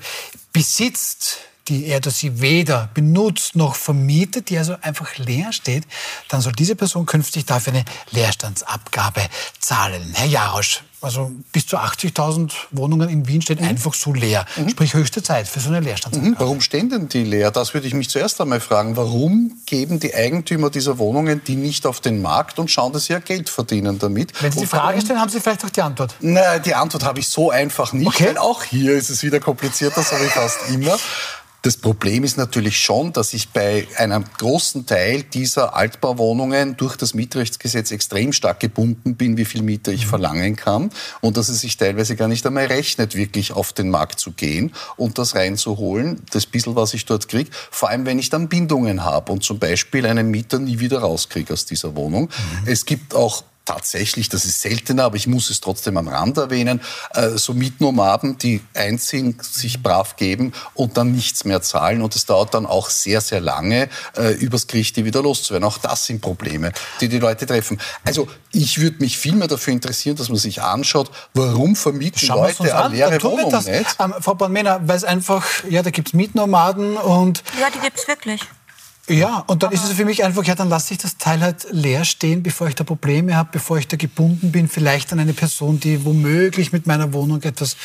besitzt, 0.52 1.38
die 1.68 1.86
er 1.86 1.98
oder 1.98 2.10
sie 2.10 2.40
weder 2.40 2.88
benutzt 2.94 3.54
noch 3.54 3.74
vermietet, 3.74 4.48
die 4.48 4.58
also 4.58 4.76
einfach 4.80 5.18
leer 5.18 5.52
steht, 5.52 5.84
dann 6.28 6.40
soll 6.40 6.52
diese 6.52 6.76
Person 6.76 7.04
künftig 7.04 7.44
dafür 7.44 7.74
eine 7.74 7.84
Leerstandsabgabe 8.10 9.28
zahlen. 9.58 10.12
Herr 10.14 10.26
Jarosch, 10.26 10.82
also 11.00 11.30
bis 11.52 11.66
zu 11.66 11.78
80.000 11.78 12.52
Wohnungen 12.72 13.08
in 13.08 13.28
Wien 13.28 13.42
stehen 13.42 13.58
mhm. 13.60 13.68
einfach 13.68 13.94
so 13.94 14.12
leer. 14.12 14.44
Mhm. 14.56 14.70
Sprich 14.70 14.94
höchste 14.94 15.22
Zeit 15.22 15.46
für 15.46 15.60
so 15.60 15.68
eine 15.68 15.80
Leerstandsabgabe. 15.80 16.34
Mhm. 16.34 16.40
Warum 16.40 16.60
stehen 16.60 16.90
denn 16.90 17.08
die 17.08 17.24
leer? 17.24 17.50
Das 17.50 17.74
würde 17.74 17.86
ich 17.86 17.94
mich 17.94 18.08
zuerst 18.10 18.40
einmal 18.40 18.60
fragen. 18.60 18.96
Warum 18.96 19.52
geben 19.66 20.00
die 20.00 20.14
Eigentümer 20.14 20.70
dieser 20.70 20.98
Wohnungen 20.98 21.42
die 21.46 21.56
nicht 21.56 21.86
auf 21.86 22.00
den 22.00 22.20
Markt 22.20 22.58
und 22.58 22.70
schauen, 22.70 22.92
dass 22.92 23.06
sie 23.06 23.12
ja 23.12 23.20
Geld 23.20 23.48
verdienen 23.48 23.98
damit? 23.98 24.32
Wenn 24.42 24.52
Sie 24.52 24.60
die 24.60 24.66
Frage 24.66 25.00
stellen, 25.00 25.20
haben 25.20 25.30
Sie 25.30 25.40
vielleicht 25.40 25.64
auch 25.64 25.70
die 25.70 25.82
Antwort. 25.82 26.14
Nein, 26.20 26.62
die 26.62 26.74
Antwort 26.74 27.04
habe 27.04 27.20
ich 27.20 27.28
so 27.28 27.50
einfach 27.50 27.92
nicht, 27.92 28.08
okay. 28.08 28.28
weil 28.28 28.38
auch 28.38 28.64
hier 28.64 28.94
ist 28.94 29.10
es 29.10 29.22
wieder 29.22 29.40
komplizierter, 29.40 30.02
so 30.02 30.16
wie 30.16 30.28
fast 30.28 30.58
immer. 30.68 30.96
Das 31.62 31.76
Problem 31.76 32.22
ist 32.22 32.36
natürlich 32.36 32.78
schon, 32.78 33.12
dass 33.12 33.34
ich 33.34 33.48
bei 33.48 33.88
einem 33.96 34.24
großen 34.38 34.86
Teil 34.86 35.24
dieser 35.24 35.74
Altbauwohnungen 35.74 36.76
durch 36.76 36.96
das 36.96 37.14
Mietrechtsgesetz 37.14 37.90
extrem 37.90 38.32
stark 38.32 38.60
gebunden 38.60 39.16
bin, 39.16 39.36
wie 39.36 39.44
viel 39.44 39.62
Miete 39.62 39.90
ich 39.90 40.04
mhm. 40.04 40.08
verlangen 40.08 40.56
kann 40.56 40.90
und 41.20 41.36
dass 41.36 41.48
es 41.48 41.60
sich 41.60 41.76
teilweise 41.76 42.14
gar 42.14 42.28
nicht 42.28 42.46
einmal 42.46 42.66
rechnet, 42.66 43.16
wirklich 43.16 43.52
auf 43.52 43.72
den 43.72 43.90
Markt 43.90 44.20
zu 44.20 44.30
gehen 44.30 44.72
und 44.96 45.18
das 45.18 45.34
reinzuholen, 45.34 46.22
das 46.30 46.46
bisschen, 46.46 46.76
was 46.76 46.94
ich 46.94 47.06
dort 47.06 47.28
kriege, 47.28 47.50
vor 47.70 47.88
allem 47.88 48.06
wenn 48.06 48.20
ich 48.20 48.30
dann 48.30 48.48
Bindungen 48.48 49.04
habe 49.04 49.32
und 49.32 49.42
zum 49.42 49.58
Beispiel 49.58 50.06
einen 50.06 50.30
Mieter 50.30 50.60
nie 50.60 50.78
wieder 50.78 51.00
rauskriege 51.00 51.52
aus 51.52 51.64
dieser 51.64 51.96
Wohnung. 51.96 52.24
Mhm. 52.24 52.68
Es 52.68 52.84
gibt 52.84 53.14
auch 53.14 53.42
tatsächlich, 53.68 54.28
das 54.30 54.44
ist 54.46 54.62
seltener, 54.62 55.04
aber 55.04 55.16
ich 55.16 55.26
muss 55.26 55.50
es 55.50 55.60
trotzdem 55.60 55.98
am 55.98 56.08
Rand 56.08 56.38
erwähnen, 56.38 56.80
äh, 57.12 57.30
so 57.30 57.52
Mietnomaden, 57.52 58.38
die 58.38 58.62
einziehen, 58.74 59.38
sich 59.42 59.82
brav 59.82 60.16
geben 60.16 60.52
und 60.74 60.96
dann 60.96 61.12
nichts 61.12 61.44
mehr 61.44 61.60
zahlen. 61.60 62.00
Und 62.00 62.16
es 62.16 62.24
dauert 62.24 62.54
dann 62.54 62.64
auch 62.64 62.88
sehr, 62.88 63.20
sehr 63.20 63.40
lange, 63.40 63.90
äh, 64.16 64.32
übers 64.32 64.66
Gericht 64.66 64.96
die 64.96 65.04
wieder 65.04 65.22
loszuwerden. 65.22 65.68
Auch 65.68 65.78
das 65.78 66.06
sind 66.06 66.22
Probleme, 66.22 66.72
die 67.00 67.08
die 67.08 67.18
Leute 67.18 67.44
treffen. 67.44 67.78
Also 68.04 68.28
ich 68.52 68.80
würde 68.80 68.98
mich 69.00 69.18
viel 69.18 69.34
mehr 69.34 69.48
dafür 69.48 69.74
interessieren, 69.74 70.16
dass 70.16 70.30
man 70.30 70.38
sich 70.38 70.62
anschaut, 70.62 71.10
warum 71.34 71.76
vermieten 71.76 72.26
Schauen 72.26 72.54
Leute 72.58 72.74
eine 72.74 72.94
leere 72.94 73.22
Wohnung 73.22 73.52
nicht. 73.52 73.96
Ähm, 74.00 74.14
Frau 74.20 74.34
Bornmena, 74.34 74.80
weil 74.84 74.96
es 74.96 75.04
einfach, 75.04 75.44
ja, 75.68 75.82
da 75.82 75.90
gibt 75.90 76.08
es 76.08 76.14
Mietnomaden 76.14 76.96
und... 76.96 77.42
Ja, 77.60 77.68
die 77.70 77.80
gibt 77.80 77.98
es 77.98 78.08
wirklich. 78.08 78.40
Ja, 79.08 79.44
und 79.46 79.62
dann 79.62 79.68
Aber 79.68 79.74
ist 79.74 79.84
es 79.84 79.92
für 79.92 80.04
mich 80.04 80.22
einfach, 80.22 80.44
ja, 80.44 80.54
dann 80.54 80.68
lasse 80.68 80.92
ich 80.92 80.98
das 80.98 81.16
Teil 81.16 81.40
halt 81.40 81.66
leer 81.70 82.04
stehen, 82.04 82.42
bevor 82.42 82.68
ich 82.68 82.74
da 82.74 82.84
Probleme 82.84 83.36
habe, 83.36 83.48
bevor 83.52 83.78
ich 83.78 83.88
da 83.88 83.96
gebunden 83.96 84.52
bin, 84.52 84.68
vielleicht 84.68 85.12
an 85.12 85.18
eine 85.18 85.32
Person, 85.32 85.80
die 85.80 86.04
womöglich 86.04 86.72
mit 86.72 86.86
meiner 86.86 87.12
Wohnung 87.12 87.42
etwas 87.42 87.76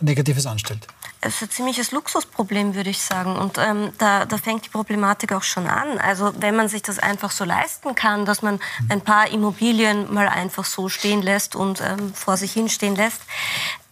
Negatives 0.00 0.46
anstellt. 0.46 0.88
Es 1.24 1.36
ist 1.36 1.42
ein 1.42 1.50
ziemliches 1.50 1.92
Luxusproblem, 1.92 2.74
würde 2.74 2.90
ich 2.90 3.00
sagen. 3.00 3.36
Und 3.36 3.56
ähm, 3.56 3.92
da, 3.98 4.24
da 4.24 4.38
fängt 4.38 4.64
die 4.64 4.70
Problematik 4.70 5.32
auch 5.32 5.44
schon 5.44 5.68
an. 5.68 5.98
Also 5.98 6.32
wenn 6.40 6.56
man 6.56 6.66
sich 6.66 6.82
das 6.82 6.98
einfach 6.98 7.30
so 7.30 7.44
leisten 7.44 7.94
kann, 7.94 8.24
dass 8.24 8.42
man 8.42 8.58
ein 8.88 9.00
paar 9.00 9.28
Immobilien 9.30 10.12
mal 10.12 10.28
einfach 10.28 10.64
so 10.64 10.88
stehen 10.88 11.22
lässt 11.22 11.54
und 11.54 11.80
ähm, 11.80 12.12
vor 12.12 12.36
sich 12.36 12.52
hin 12.52 12.68
stehen 12.68 12.96
lässt, 12.96 13.20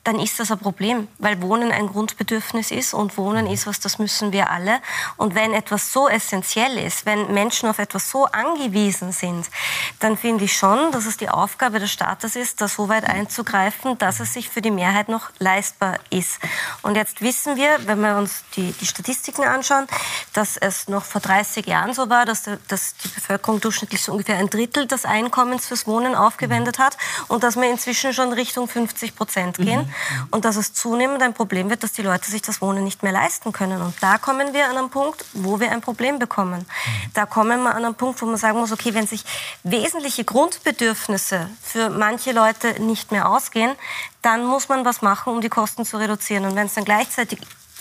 dann 0.04 0.18
ist 0.18 0.40
das 0.40 0.50
ein 0.50 0.58
Problem, 0.58 1.08
weil 1.18 1.42
Wohnen 1.42 1.72
ein 1.72 1.86
Grundbedürfnis 1.86 2.70
ist 2.70 2.94
und 2.94 3.18
Wohnen 3.18 3.46
ist 3.46 3.66
was, 3.66 3.80
das 3.80 3.98
müssen 3.98 4.32
wir 4.32 4.50
alle. 4.50 4.80
Und 5.18 5.34
wenn 5.34 5.52
etwas 5.52 5.92
so 5.92 6.08
essentiell 6.08 6.78
ist, 6.78 7.04
wenn 7.04 7.34
Menschen 7.34 7.68
auf 7.68 7.78
etwas 7.78 8.10
so 8.10 8.24
angewiesen 8.24 9.12
sind, 9.12 9.50
dann 9.98 10.16
finde 10.16 10.44
ich 10.44 10.56
schon, 10.56 10.90
dass 10.92 11.04
es 11.04 11.18
die 11.18 11.28
Aufgabe 11.28 11.80
des 11.80 11.92
Staates 11.92 12.34
ist, 12.34 12.62
da 12.62 12.68
so 12.68 12.88
weit 12.88 13.04
einzugreifen, 13.04 13.98
dass 13.98 14.20
es 14.20 14.32
sich 14.32 14.48
für 14.48 14.62
die 14.62 14.70
Mehrheit 14.70 15.10
noch 15.10 15.30
leistbar 15.38 15.98
ist. 16.08 16.38
Und 16.80 16.96
jetzt 16.96 17.20
wissen 17.20 17.56
wir, 17.56 17.86
wenn 17.86 18.00
wir 18.00 18.16
uns 18.16 18.44
die, 18.56 18.72
die 18.72 18.86
Statistiken 18.86 19.44
anschauen, 19.44 19.86
dass 20.32 20.56
es 20.56 20.88
noch 20.88 21.04
vor 21.04 21.20
30 21.20 21.66
Jahren 21.66 21.92
so 21.92 22.08
war, 22.08 22.24
dass, 22.24 22.44
der, 22.44 22.58
dass 22.68 22.94
die 23.04 23.08
Bevölkerung 23.08 23.60
durchschnittlich 23.60 24.02
so 24.02 24.12
ungefähr 24.12 24.38
ein 24.38 24.48
Drittel 24.48 24.86
des 24.86 25.04
Einkommens 25.04 25.66
fürs 25.66 25.86
Wohnen 25.86 26.14
aufgewendet 26.14 26.78
hat 26.78 26.96
und 27.28 27.42
dass 27.42 27.56
wir 27.56 27.70
inzwischen 27.70 28.14
schon 28.14 28.32
Richtung 28.32 28.66
50 28.66 29.14
Prozent 29.14 29.58
gehen. 29.58 29.82
Mhm 29.82 29.89
und 30.30 30.44
dass 30.44 30.56
es 30.56 30.72
zunehmend 30.72 31.22
ein 31.22 31.34
Problem 31.34 31.70
wird, 31.70 31.82
dass 31.82 31.92
die 31.92 32.02
Leute 32.02 32.30
sich 32.30 32.42
das 32.42 32.60
Wohnen 32.60 32.84
nicht 32.84 33.02
mehr 33.02 33.12
leisten 33.12 33.52
können. 33.52 33.82
Und 33.82 33.94
da 34.00 34.18
kommen 34.18 34.52
wir 34.52 34.68
an 34.68 34.76
einen 34.76 34.90
Punkt, 34.90 35.24
wo 35.32 35.60
wir 35.60 35.70
ein 35.72 35.80
Problem 35.80 36.18
bekommen. 36.18 36.66
Da 37.14 37.26
kommen 37.26 37.62
wir 37.62 37.74
an 37.74 37.84
einen 37.84 37.94
Punkt, 37.94 38.20
wo 38.22 38.26
man 38.26 38.36
sagen 38.36 38.58
muss, 38.58 38.72
okay, 38.72 38.94
wenn 38.94 39.06
sich 39.06 39.24
wesentliche 39.62 40.24
Grundbedürfnisse 40.24 41.48
für 41.62 41.90
manche 41.90 42.32
Leute 42.32 42.80
nicht 42.80 43.12
mehr 43.12 43.28
ausgehen, 43.28 43.74
dann 44.22 44.44
muss 44.44 44.68
man 44.68 44.84
was 44.84 45.02
machen, 45.02 45.32
um 45.32 45.40
die 45.40 45.48
Kosten 45.48 45.84
zu 45.84 45.96
reduzieren. 45.96 46.44
Und 46.44 46.56
wenn 46.56 46.66
es 46.66 46.74
dann 46.74 46.84
gleichzeitig 46.84 47.40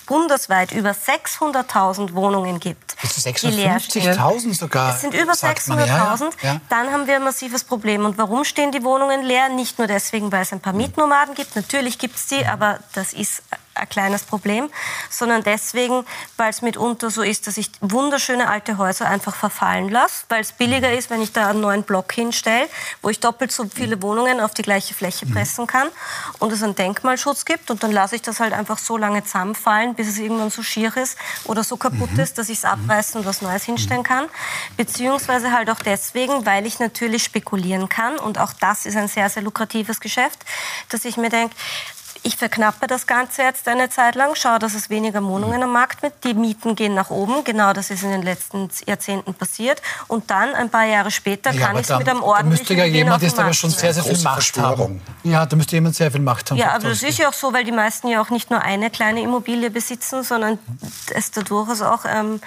bundesweit 0.10 0.72
über 0.72 0.90
600.000 0.90 2.16
Wohnungen 2.16 2.60
gibt. 2.60 3.00
Bis 3.00 3.14
zu 3.14 3.30
650.000 3.30 4.56
sogar. 4.56 4.96
Es 4.96 5.02
sind 5.02 5.14
über 5.14 5.34
600.000. 5.34 5.86
Ja, 5.86 6.18
ja. 6.42 6.62
Dann 6.68 6.92
haben 6.92 7.06
wir 7.06 7.18
ein 7.18 7.24
massives 7.24 7.64
Problem. 7.64 8.06
Und 8.06 8.18
warum 8.18 8.44
stehen 8.44 8.72
die 8.72 8.84
Wohnungen 8.84 9.22
leer? 9.22 9.50
Nicht 9.50 9.78
nur 9.78 9.88
deswegen, 9.88 10.32
weil 10.32 10.42
es 10.42 10.52
ein 10.52 10.62
paar 10.62 10.74
Mietnomaden 10.74 11.36
gibt. 11.36 11.56
Natürlich 11.56 12.00
gibt 12.00 12.16
es 12.16 12.26
die, 12.26 12.44
aber 12.44 12.80
das 12.94 13.14
ist 13.14 13.44
ein 13.80 13.90
kleines 13.90 14.24
Problem, 14.24 14.70
sondern 15.10 15.44
deswegen, 15.44 16.06
weil 16.38 16.50
es 16.50 16.62
mitunter 16.62 17.10
so 17.10 17.22
ist, 17.22 17.48
dass 17.48 17.58
ich 17.58 17.72
wunderschöne 17.82 18.50
alte 18.50 18.78
Häuser 18.78 19.08
einfach 19.08 19.36
verfallen 19.36 19.90
lasse, 19.90 20.26
weil 20.30 20.42
es 20.42 20.52
billiger 20.52 20.92
ist, 20.92 21.10
wenn 21.10 21.22
ich 21.22 21.32
da 21.32 21.50
einen 21.50 21.62
neuen 21.62 21.84
Block 21.84 22.12
hinstelle, 22.14 22.68
wo 23.02 23.10
ich 23.10 23.20
doppelt 23.20 23.52
so 23.52 23.66
viele 23.74 24.02
Wohnungen 24.02 24.40
auf 24.40 24.54
die 24.54 24.62
gleiche 24.62 24.94
Fläche 24.94 25.26
mhm. 25.26 25.34
pressen 25.34 25.68
kann 25.68 25.88
und 26.40 26.52
es 26.52 26.64
einen 26.64 26.76
Denkmalschutz 26.76 27.46
gibt 27.46 27.72
und 27.72 27.84
dann 27.84 27.92
lasse 27.92 28.16
ich 28.16 28.22
das 28.22 28.40
halt 28.40 28.54
einfach 28.54 28.78
so 28.78 28.98
lange 28.98 29.24
zusammenfallen, 29.24 29.96
bis 29.96 30.08
es 30.08 30.18
irgendwann 30.18 30.50
so 30.50 30.64
schier 30.64 30.96
ist 30.98 31.18
oder 31.46 31.64
so 31.64 31.78
kaputt 31.78 32.12
mhm. 32.14 32.20
ist, 32.20 32.38
dass 32.38 32.50
ich 32.50 32.60
es 32.60 32.66
abreißen 32.66 33.20
und 33.20 33.26
was 33.26 33.42
Neues 33.42 33.64
hinstellen 33.64 34.04
kann. 34.04 34.26
Beziehungsweise 34.78 35.52
halt 35.52 35.70
auch 35.70 35.80
deswegen, 35.80 36.46
weil 36.46 36.66
ich 36.66 36.80
natürlich 36.80 37.24
spekulieren 37.24 37.90
kann 37.90 38.18
und 38.18 38.38
auch 38.38 38.54
das 38.54 38.86
ist 38.86 38.96
ein 38.96 39.08
sehr, 39.08 39.30
sehr 39.30 39.44
lukratives 39.44 40.00
Geschäft, 40.00 40.40
dass 40.90 41.06
ich 41.06 41.18
mir 41.18 41.30
denke, 41.30 41.56
ich 42.24 42.36
verknappe 42.36 42.88
das 42.88 43.08
Ganze 43.08 43.44
jetzt 43.44 43.68
eine 43.68 43.90
Zeit 43.90 44.16
lang, 44.16 44.36
schaue, 44.36 44.60
dass 44.60 44.74
es 44.74 44.90
weniger 44.90 45.24
Wohnungen 45.24 45.64
am 45.64 45.72
Markt 45.72 46.02
wird. 46.02 46.14
Die 46.24 46.34
Mieten 46.34 46.76
gehen 46.76 46.94
nach 46.94 47.10
oben. 47.10 47.44
Genau 47.44 47.74
das 47.74 47.90
ist 47.90 48.04
in 48.04 48.12
den 48.12 48.22
letzten 48.22 48.70
Jahrzehnten 48.86 49.34
passiert. 49.34 49.82
Und 50.08 50.30
dann, 50.30 50.54
ein 50.54 50.70
paar 50.70 50.86
Jahre 50.86 51.12
später, 51.12 51.52
ja, 51.52 51.68
kann 51.68 51.78
ich 51.78 51.90
es 51.90 51.98
mit 51.98 52.08
einem 52.08 52.22
ordentlichen 52.22 52.66
Da 52.66 52.74
müsste 52.74 52.74
ja 52.74 52.86
jemand 52.86 53.24
ist 53.24 53.40
aber 53.40 53.54
schon 53.54 53.70
sehr, 53.70 53.94
sehr 53.94 54.04
viel 54.04 54.18
Macht 54.20 54.58
haben. 54.58 55.02
Ja, 55.24 55.46
da 55.46 55.56
müsste 55.56 55.76
jemand 55.76 55.96
sehr 55.96 56.12
viel 56.12 56.22
Macht 56.22 56.52
haben. 56.52 56.58
Ja, 56.58 56.72
aber 56.72 56.90
das 56.90 57.04
ist 57.04 57.18
ja 57.18 57.30
auch 57.30 57.34
so, 57.34 57.54
weil 57.54 57.64
die 57.64 57.72
meisten 57.72 58.08
ja 58.08 58.22
auch 58.22 58.30
nicht 58.30 58.50
nur 58.50 58.62
eine 58.62 58.90
kleine 58.90 59.22
Immobilie 59.22 59.70
besitzen, 59.70 60.24
sondern 60.24 60.60
es 61.14 61.32
da 61.32 61.42
durchaus 61.42 61.82
auch 61.82 62.06
ähm, 62.06 62.42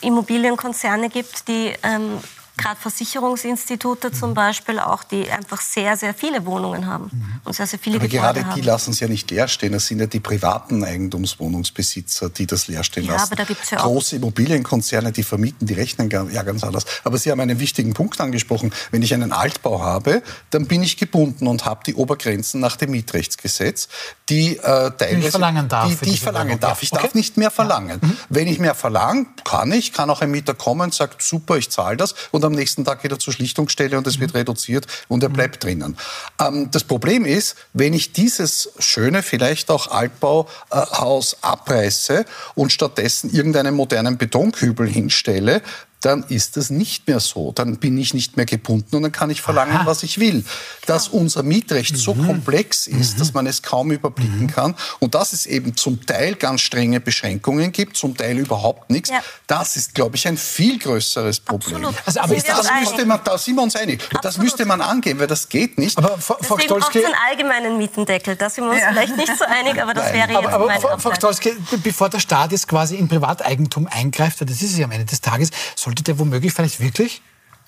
Immobilienkonzerne 0.00 1.08
gibt, 1.08 1.48
die 1.48 1.72
ähm, 1.82 2.18
gerade 2.56 2.78
Versicherungsinstitute 2.80 4.08
mhm. 4.08 4.14
zum 4.14 4.34
Beispiel 4.34 4.78
auch, 4.78 5.04
die 5.04 5.30
einfach 5.30 5.60
sehr, 5.60 5.96
sehr 5.96 6.14
viele 6.14 6.44
Wohnungen 6.44 6.86
haben 6.86 7.10
mhm. 7.12 7.40
und 7.44 7.54
sehr, 7.54 7.66
sehr 7.66 7.78
viele 7.78 7.96
Aber 7.96 8.08
Gebäude 8.08 8.40
gerade 8.40 8.54
die 8.54 8.60
lassen 8.60 8.90
es 8.90 9.00
ja 9.00 9.08
nicht 9.08 9.30
leer 9.30 9.48
stehen. 9.48 9.72
Das 9.72 9.86
sind 9.86 10.00
ja 10.00 10.06
die 10.06 10.20
privaten 10.20 10.84
Eigentumswohnungsbesitzer, 10.84 12.30
die 12.30 12.46
das 12.46 12.68
leer 12.68 12.84
stehen 12.84 13.04
ja, 13.04 13.14
lassen. 13.14 13.32
Aber 13.32 13.36
da 13.36 13.44
gibt's 13.44 13.70
ja 13.70 13.78
Große 13.78 14.16
Immobilienkonzerne, 14.16 15.12
die 15.12 15.22
vermieten, 15.22 15.66
die 15.66 15.74
rechnen 15.74 16.10
ja 16.10 16.42
ganz 16.42 16.62
anders. 16.62 16.84
Aber 17.04 17.18
Sie 17.18 17.30
haben 17.30 17.40
einen 17.40 17.58
wichtigen 17.58 17.94
Punkt 17.94 18.20
angesprochen. 18.20 18.72
Wenn 18.90 19.02
ich 19.02 19.14
einen 19.14 19.32
Altbau 19.32 19.80
habe, 19.82 20.22
dann 20.50 20.66
bin 20.66 20.82
ich 20.82 20.96
gebunden 20.96 21.46
und 21.46 21.64
habe 21.64 21.80
die 21.86 21.94
Obergrenzen 21.94 22.60
nach 22.60 22.76
dem 22.76 22.90
Mietrechtsgesetz, 22.90 23.88
die 24.28 24.58
äh, 24.58 24.60
teilweise... 24.60 25.16
Die 25.16 25.26
ich 25.26 25.30
verlangen 25.30 25.68
darf. 25.68 25.88
Die, 25.88 25.96
die 26.04 26.10
ich 26.10 26.20
verlangen 26.20 26.60
darf. 26.60 26.82
Ich 26.82 26.92
okay. 26.92 27.02
darf 27.02 27.14
nicht 27.14 27.36
mehr 27.36 27.50
verlangen. 27.50 28.00
Ja. 28.02 28.08
Mhm. 28.08 28.16
Wenn 28.28 28.48
ich 28.48 28.58
mehr 28.58 28.74
verlange, 28.74 29.26
kann 29.44 29.72
ich, 29.72 29.92
kann 29.92 30.10
auch 30.10 30.20
ein 30.20 30.30
Mieter 30.30 30.54
kommen 30.54 30.82
und 30.82 30.94
sagt, 30.94 31.22
super, 31.22 31.56
ich 31.56 31.70
zahle 31.70 31.96
das 31.96 32.14
und 32.30 32.41
am 32.44 32.52
nächsten 32.52 32.84
Tag 32.84 33.04
wieder 33.04 33.18
zur 33.18 33.32
Schlichtungsstelle 33.32 33.96
und 33.96 34.06
es 34.06 34.20
wird 34.20 34.32
mhm. 34.32 34.38
reduziert 34.38 34.86
und 35.08 35.22
er 35.22 35.28
mhm. 35.28 35.34
bleibt 35.34 35.64
drinnen. 35.64 35.96
Ähm, 36.40 36.70
das 36.70 36.84
Problem 36.84 37.24
ist, 37.24 37.56
wenn 37.72 37.94
ich 37.94 38.12
dieses 38.12 38.70
schöne, 38.78 39.22
vielleicht 39.22 39.70
auch 39.70 39.88
Altbauhaus 39.88 41.36
abreiße 41.42 42.24
und 42.54 42.72
stattdessen 42.72 43.30
irgendeinen 43.32 43.74
modernen 43.74 44.18
Betonkübel 44.18 44.88
hinstelle, 44.88 45.62
dann 46.04 46.24
ist 46.24 46.56
das 46.56 46.70
nicht 46.70 47.06
mehr 47.08 47.20
so. 47.20 47.52
Dann 47.52 47.78
bin 47.78 47.96
ich 47.96 48.12
nicht 48.12 48.36
mehr 48.36 48.46
gebunden 48.46 48.96
und 48.96 49.02
dann 49.02 49.12
kann 49.12 49.30
ich 49.30 49.40
verlangen, 49.40 49.76
Aha. 49.76 49.86
was 49.86 50.02
ich 50.02 50.18
will. 50.18 50.44
Dass 50.86 51.08
unser 51.08 51.42
Mietrecht 51.42 51.96
so 51.96 52.14
mhm. 52.14 52.26
komplex 52.26 52.86
ist, 52.86 53.14
mhm. 53.14 53.18
dass 53.18 53.34
man 53.34 53.46
es 53.46 53.62
kaum 53.62 53.92
überblicken 53.92 54.42
mhm. 54.42 54.46
kann 54.48 54.74
und 54.98 55.14
dass 55.14 55.32
es 55.32 55.46
eben 55.46 55.76
zum 55.76 56.04
Teil 56.04 56.34
ganz 56.34 56.60
strenge 56.60 57.00
Beschränkungen 57.00 57.72
gibt, 57.72 57.96
zum 57.96 58.16
Teil 58.16 58.38
überhaupt 58.38 58.90
nichts, 58.90 59.10
ja. 59.10 59.22
das 59.46 59.76
ist, 59.76 59.94
glaube 59.94 60.16
ich, 60.16 60.26
ein 60.26 60.36
viel 60.36 60.78
größeres 60.78 61.40
Problem. 61.40 61.86
Also, 62.04 62.20
aber 62.20 62.34
ist 62.34 62.48
das, 62.48 62.68
müsste 62.80 63.06
man, 63.06 63.20
da 63.24 63.38
sind 63.38 63.54
wir 63.54 63.62
uns 63.62 63.76
einig. 63.76 64.02
Absolut. 64.02 64.24
Das 64.24 64.38
müsste 64.38 64.64
man 64.66 64.80
angehen, 64.80 65.18
weil 65.18 65.26
das 65.26 65.48
geht 65.48 65.78
nicht. 65.78 65.96
Aber 65.98 66.18
Frau 66.18 66.58
Stolzke... 66.58 67.04
einen 67.04 67.14
allgemeinen 67.28 67.78
Mietendeckel. 67.78 68.36
Da 68.36 68.50
sind 68.50 68.64
wir 68.64 68.72
uns 68.72 68.80
ja. 68.80 68.92
vielleicht 68.92 69.16
nicht 69.16 69.38
so 69.38 69.44
einig, 69.44 69.80
aber 69.80 69.94
das 69.94 70.06
Nein. 70.06 70.14
wäre 70.14 70.32
jetzt 70.32 70.52
aber, 70.52 70.72
aber 70.72 70.98
Frau 70.98 71.14
Stolzke, 71.14 71.56
bevor 71.82 72.08
der 72.08 72.18
Staat 72.18 72.52
jetzt 72.52 72.66
quasi 72.66 72.96
in 72.96 73.08
Privateigentum 73.08 73.86
eingreift, 73.86 74.40
das 74.40 74.50
ist 74.50 74.72
es 74.72 74.78
ja 74.78 74.84
am 74.86 74.90
Ende 74.90 75.06
des 75.06 75.20
Tages, 75.20 75.50
soll 75.76 75.91
sollte 75.92 76.04
der 76.04 76.18
womöglich 76.18 76.52
vielleicht 76.52 76.80
wirklich 76.80 77.20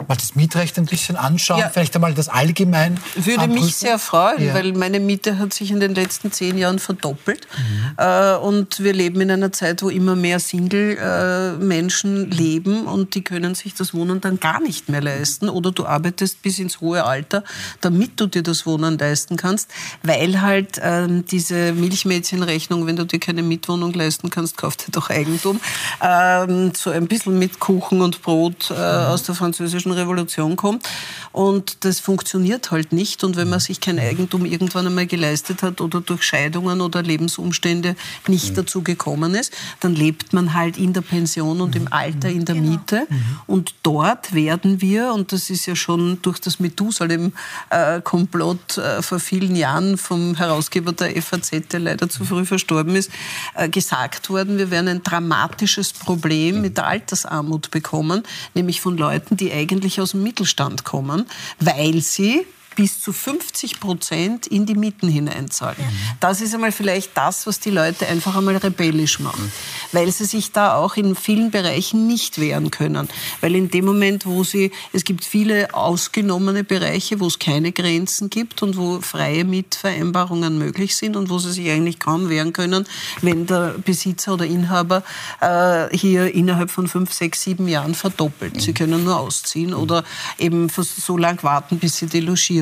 mal 0.08 0.16
das 0.16 0.34
Mietrecht 0.34 0.76
ein 0.78 0.86
bisschen 0.86 1.16
anschauen, 1.16 1.60
ja. 1.60 1.68
vielleicht 1.68 1.94
einmal 1.94 2.14
das 2.14 2.28
allgemein. 2.28 2.98
Würde 3.14 3.42
anprüfen. 3.42 3.64
mich 3.64 3.76
sehr 3.76 3.98
freuen, 3.98 4.44
ja. 4.44 4.54
weil 4.54 4.72
meine 4.72 5.00
Miete 5.00 5.38
hat 5.38 5.54
sich 5.54 5.70
in 5.70 5.80
den 5.80 5.94
letzten 5.94 6.32
zehn 6.32 6.58
Jahren 6.58 6.78
verdoppelt. 6.78 7.46
Mhm. 7.56 7.94
Äh, 7.96 8.34
und 8.36 8.82
wir 8.82 8.92
leben 8.92 9.20
in 9.20 9.30
einer 9.30 9.52
Zeit, 9.52 9.82
wo 9.82 9.88
immer 9.88 10.16
mehr 10.16 10.40
Single-Menschen 10.40 12.30
äh, 12.30 12.34
leben 12.34 12.86
und 12.86 13.14
die 13.14 13.22
können 13.22 13.54
sich 13.54 13.74
das 13.74 13.94
Wohnen 13.94 14.20
dann 14.20 14.40
gar 14.40 14.60
nicht 14.60 14.88
mehr 14.88 15.00
leisten. 15.00 15.48
Oder 15.48 15.70
du 15.72 15.86
arbeitest 15.86 16.42
bis 16.42 16.58
ins 16.58 16.80
hohe 16.80 17.04
Alter, 17.04 17.44
damit 17.80 18.20
du 18.20 18.26
dir 18.26 18.42
das 18.42 18.66
Wohnen 18.66 18.98
leisten 18.98 19.36
kannst, 19.36 19.70
weil 20.02 20.40
halt 20.40 20.78
äh, 20.78 21.06
diese 21.30 21.72
Milchmädchenrechnung, 21.72 22.86
wenn 22.86 22.96
du 22.96 23.04
dir 23.04 23.20
keine 23.20 23.42
Mietwohnung 23.42 23.92
leisten 23.92 24.30
kannst, 24.30 24.56
kauf 24.56 24.76
dir 24.76 24.90
doch 24.90 25.08
Eigentum. 25.08 25.60
Ähm, 26.02 26.72
so 26.76 26.90
ein 26.90 27.06
bisschen 27.06 27.38
mit 27.38 27.60
Kuchen 27.60 28.02
und 28.02 28.22
Brot 28.22 28.70
äh, 28.70 28.74
mhm. 28.74 28.78
aus 28.78 29.22
der 29.22 29.34
französischen 29.34 29.83
französischen 29.84 29.92
Revolution 29.92 30.56
kommt. 30.56 30.88
Und 31.32 31.84
das 31.84 32.00
funktioniert 32.00 32.70
halt 32.70 32.92
nicht. 32.92 33.22
Und 33.24 33.36
wenn 33.36 33.50
man 33.50 33.60
sich 33.60 33.80
kein 33.80 33.98
Eigentum 33.98 34.44
irgendwann 34.44 34.86
einmal 34.86 35.06
geleistet 35.06 35.62
hat 35.62 35.80
oder 35.80 36.00
durch 36.00 36.22
Scheidungen 36.22 36.80
oder 36.80 37.02
Lebensumstände 37.02 37.96
nicht 38.28 38.50
mhm. 38.50 38.54
dazu 38.54 38.82
gekommen 38.82 39.34
ist, 39.34 39.52
dann 39.80 39.96
lebt 39.96 40.32
man 40.32 40.54
halt 40.54 40.78
in 40.78 40.92
der 40.92 41.00
Pension 41.00 41.60
und 41.60 41.74
im 41.74 41.92
Alter 41.92 42.28
in 42.28 42.44
der 42.44 42.54
genau. 42.54 42.70
Miete. 42.70 43.08
Mhm. 43.08 43.40
Und 43.46 43.74
dort 43.82 44.32
werden 44.32 44.80
wir, 44.80 45.12
und 45.12 45.32
das 45.32 45.50
ist 45.50 45.66
ja 45.66 45.74
schon 45.74 46.22
durch 46.22 46.38
das 46.38 46.60
Methusalem-Komplott 46.60 48.78
äh, 48.78 49.02
vor 49.02 49.18
vielen 49.18 49.56
Jahren 49.56 49.98
vom 49.98 50.36
Herausgeber 50.36 50.92
der 50.92 51.20
FAZ, 51.20 51.50
der 51.72 51.80
leider 51.80 52.08
zu 52.08 52.24
früh 52.24 52.46
verstorben 52.46 52.94
ist, 52.94 53.10
äh, 53.54 53.68
gesagt 53.68 54.30
worden, 54.30 54.58
wir 54.58 54.70
werden 54.70 54.86
ein 54.88 55.02
dramatisches 55.02 55.92
Problem 55.92 56.60
mit 56.60 56.76
der 56.76 56.86
Altersarmut 56.86 57.72
bekommen, 57.72 58.22
nämlich 58.54 58.80
von 58.80 58.96
Leuten, 58.96 59.36
die 59.36 59.50
eigentlich 59.52 59.64
eigentlich 59.74 60.00
aus 60.00 60.12
dem 60.12 60.22
Mittelstand 60.22 60.84
kommen, 60.84 61.26
weil 61.58 62.00
sie 62.00 62.46
bis 62.74 63.00
zu 63.00 63.12
50 63.12 63.80
Prozent 63.80 64.46
in 64.46 64.66
die 64.66 64.74
Mieten 64.74 65.08
hineinzahlen. 65.08 65.76
Ja. 65.78 65.86
Das 66.20 66.40
ist 66.40 66.54
einmal 66.54 66.72
vielleicht 66.72 67.16
das, 67.16 67.46
was 67.46 67.60
die 67.60 67.70
Leute 67.70 68.06
einfach 68.06 68.36
einmal 68.36 68.56
rebellisch 68.56 69.20
machen, 69.20 69.52
weil 69.92 70.10
sie 70.10 70.24
sich 70.24 70.52
da 70.52 70.76
auch 70.76 70.96
in 70.96 71.14
vielen 71.14 71.50
Bereichen 71.50 72.06
nicht 72.06 72.40
wehren 72.40 72.70
können. 72.70 73.08
Weil 73.40 73.54
in 73.54 73.70
dem 73.70 73.84
Moment, 73.84 74.26
wo 74.26 74.44
sie, 74.44 74.70
es 74.92 75.04
gibt 75.04 75.24
viele 75.24 75.74
ausgenommene 75.74 76.64
Bereiche, 76.64 77.20
wo 77.20 77.26
es 77.26 77.38
keine 77.38 77.72
Grenzen 77.72 78.30
gibt 78.30 78.62
und 78.62 78.76
wo 78.76 79.00
freie 79.00 79.44
Mietvereinbarungen 79.44 80.58
möglich 80.58 80.96
sind 80.96 81.16
und 81.16 81.30
wo 81.30 81.38
sie 81.38 81.52
sich 81.52 81.70
eigentlich 81.70 81.98
kaum 81.98 82.28
wehren 82.28 82.52
können, 82.52 82.86
wenn 83.22 83.46
der 83.46 83.74
Besitzer 83.84 84.34
oder 84.34 84.46
Inhaber 84.46 85.02
äh, 85.40 85.96
hier 85.96 86.34
innerhalb 86.34 86.70
von 86.70 86.88
fünf, 86.88 87.12
sechs, 87.12 87.42
sieben 87.42 87.68
Jahren 87.68 87.94
verdoppelt. 87.94 88.60
Sie 88.60 88.72
können 88.72 89.04
nur 89.04 89.18
ausziehen 89.18 89.74
oder 89.74 90.04
eben 90.38 90.68
so 90.68 91.16
lange 91.16 91.42
warten, 91.42 91.78
bis 91.78 91.98
sie 91.98 92.06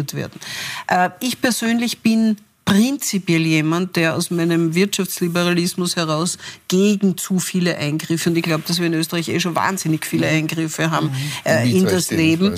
delogiert 0.03 0.15
werden. 0.15 0.41
Äh, 0.88 1.11
ich 1.21 1.41
persönlich 1.41 2.01
bin 2.01 2.37
prinzipiell 2.64 3.42
jemand, 3.42 3.96
der 3.96 4.14
aus 4.14 4.31
meinem 4.31 4.75
Wirtschaftsliberalismus 4.75 5.96
heraus 5.96 6.38
gegen 6.68 7.18
zu 7.18 7.38
viele 7.38 7.77
Eingriffe, 7.77 8.31
und 8.31 8.37
ich 8.37 8.42
glaube, 8.42 8.64
dass 8.66 8.79
wir 8.79 8.87
in 8.87 8.94
Österreich 8.94 9.29
eh 9.29 9.38
schon 9.40 9.55
wahnsinnig 9.55 10.07
viele 10.07 10.27
Eingriffe 10.29 10.90
haben 10.90 11.09
mhm. 11.09 11.14
äh, 11.44 11.68
in 11.68 11.85
das 11.85 12.11
Leben, 12.11 12.57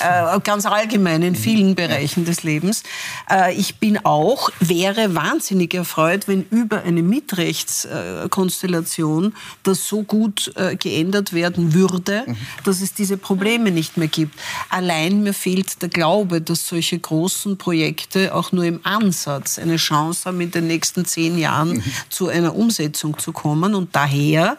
ja. 0.00 0.34
äh, 0.36 0.40
ganz 0.40 0.66
allgemein 0.66 1.22
in 1.22 1.36
vielen 1.36 1.74
Bereichen 1.74 2.20
ja. 2.20 2.26
des 2.26 2.42
Lebens. 2.42 2.82
Äh, 3.30 3.54
ich 3.54 3.76
bin 3.76 3.98
auch, 4.04 4.50
wäre 4.58 5.14
wahnsinnig 5.14 5.72
erfreut, 5.74 6.28
wenn 6.28 6.46
über 6.50 6.82
eine 6.82 7.02
Mitrechtskonstellation 7.02 9.34
das 9.62 9.86
so 9.86 10.02
gut 10.02 10.50
äh, 10.56 10.76
geändert 10.76 11.34
werden 11.34 11.74
würde, 11.74 12.24
mhm. 12.26 12.36
dass 12.64 12.80
es 12.80 12.94
diese 12.94 13.18
Probleme 13.18 13.70
nicht 13.70 13.98
mehr 13.98 14.08
gibt. 14.08 14.40
Allein 14.70 15.22
mir 15.22 15.34
fehlt 15.34 15.82
der 15.82 15.90
Glaube, 15.90 16.40
dass 16.40 16.66
solche 16.66 16.98
großen 16.98 17.58
Projekte 17.58 18.34
auch 18.34 18.50
nur 18.52 18.64
im 18.64 18.80
Ansatz 18.84 19.41
Ansatz 19.42 19.58
eine 19.58 19.76
Chance 19.76 20.24
haben, 20.26 20.40
in 20.40 20.50
den 20.50 20.66
nächsten 20.66 21.04
zehn 21.04 21.36
Jahren 21.38 21.82
zu 22.08 22.28
einer 22.28 22.54
Umsetzung 22.54 23.18
zu 23.18 23.32
kommen. 23.32 23.74
Und 23.74 23.94
daher 23.94 24.56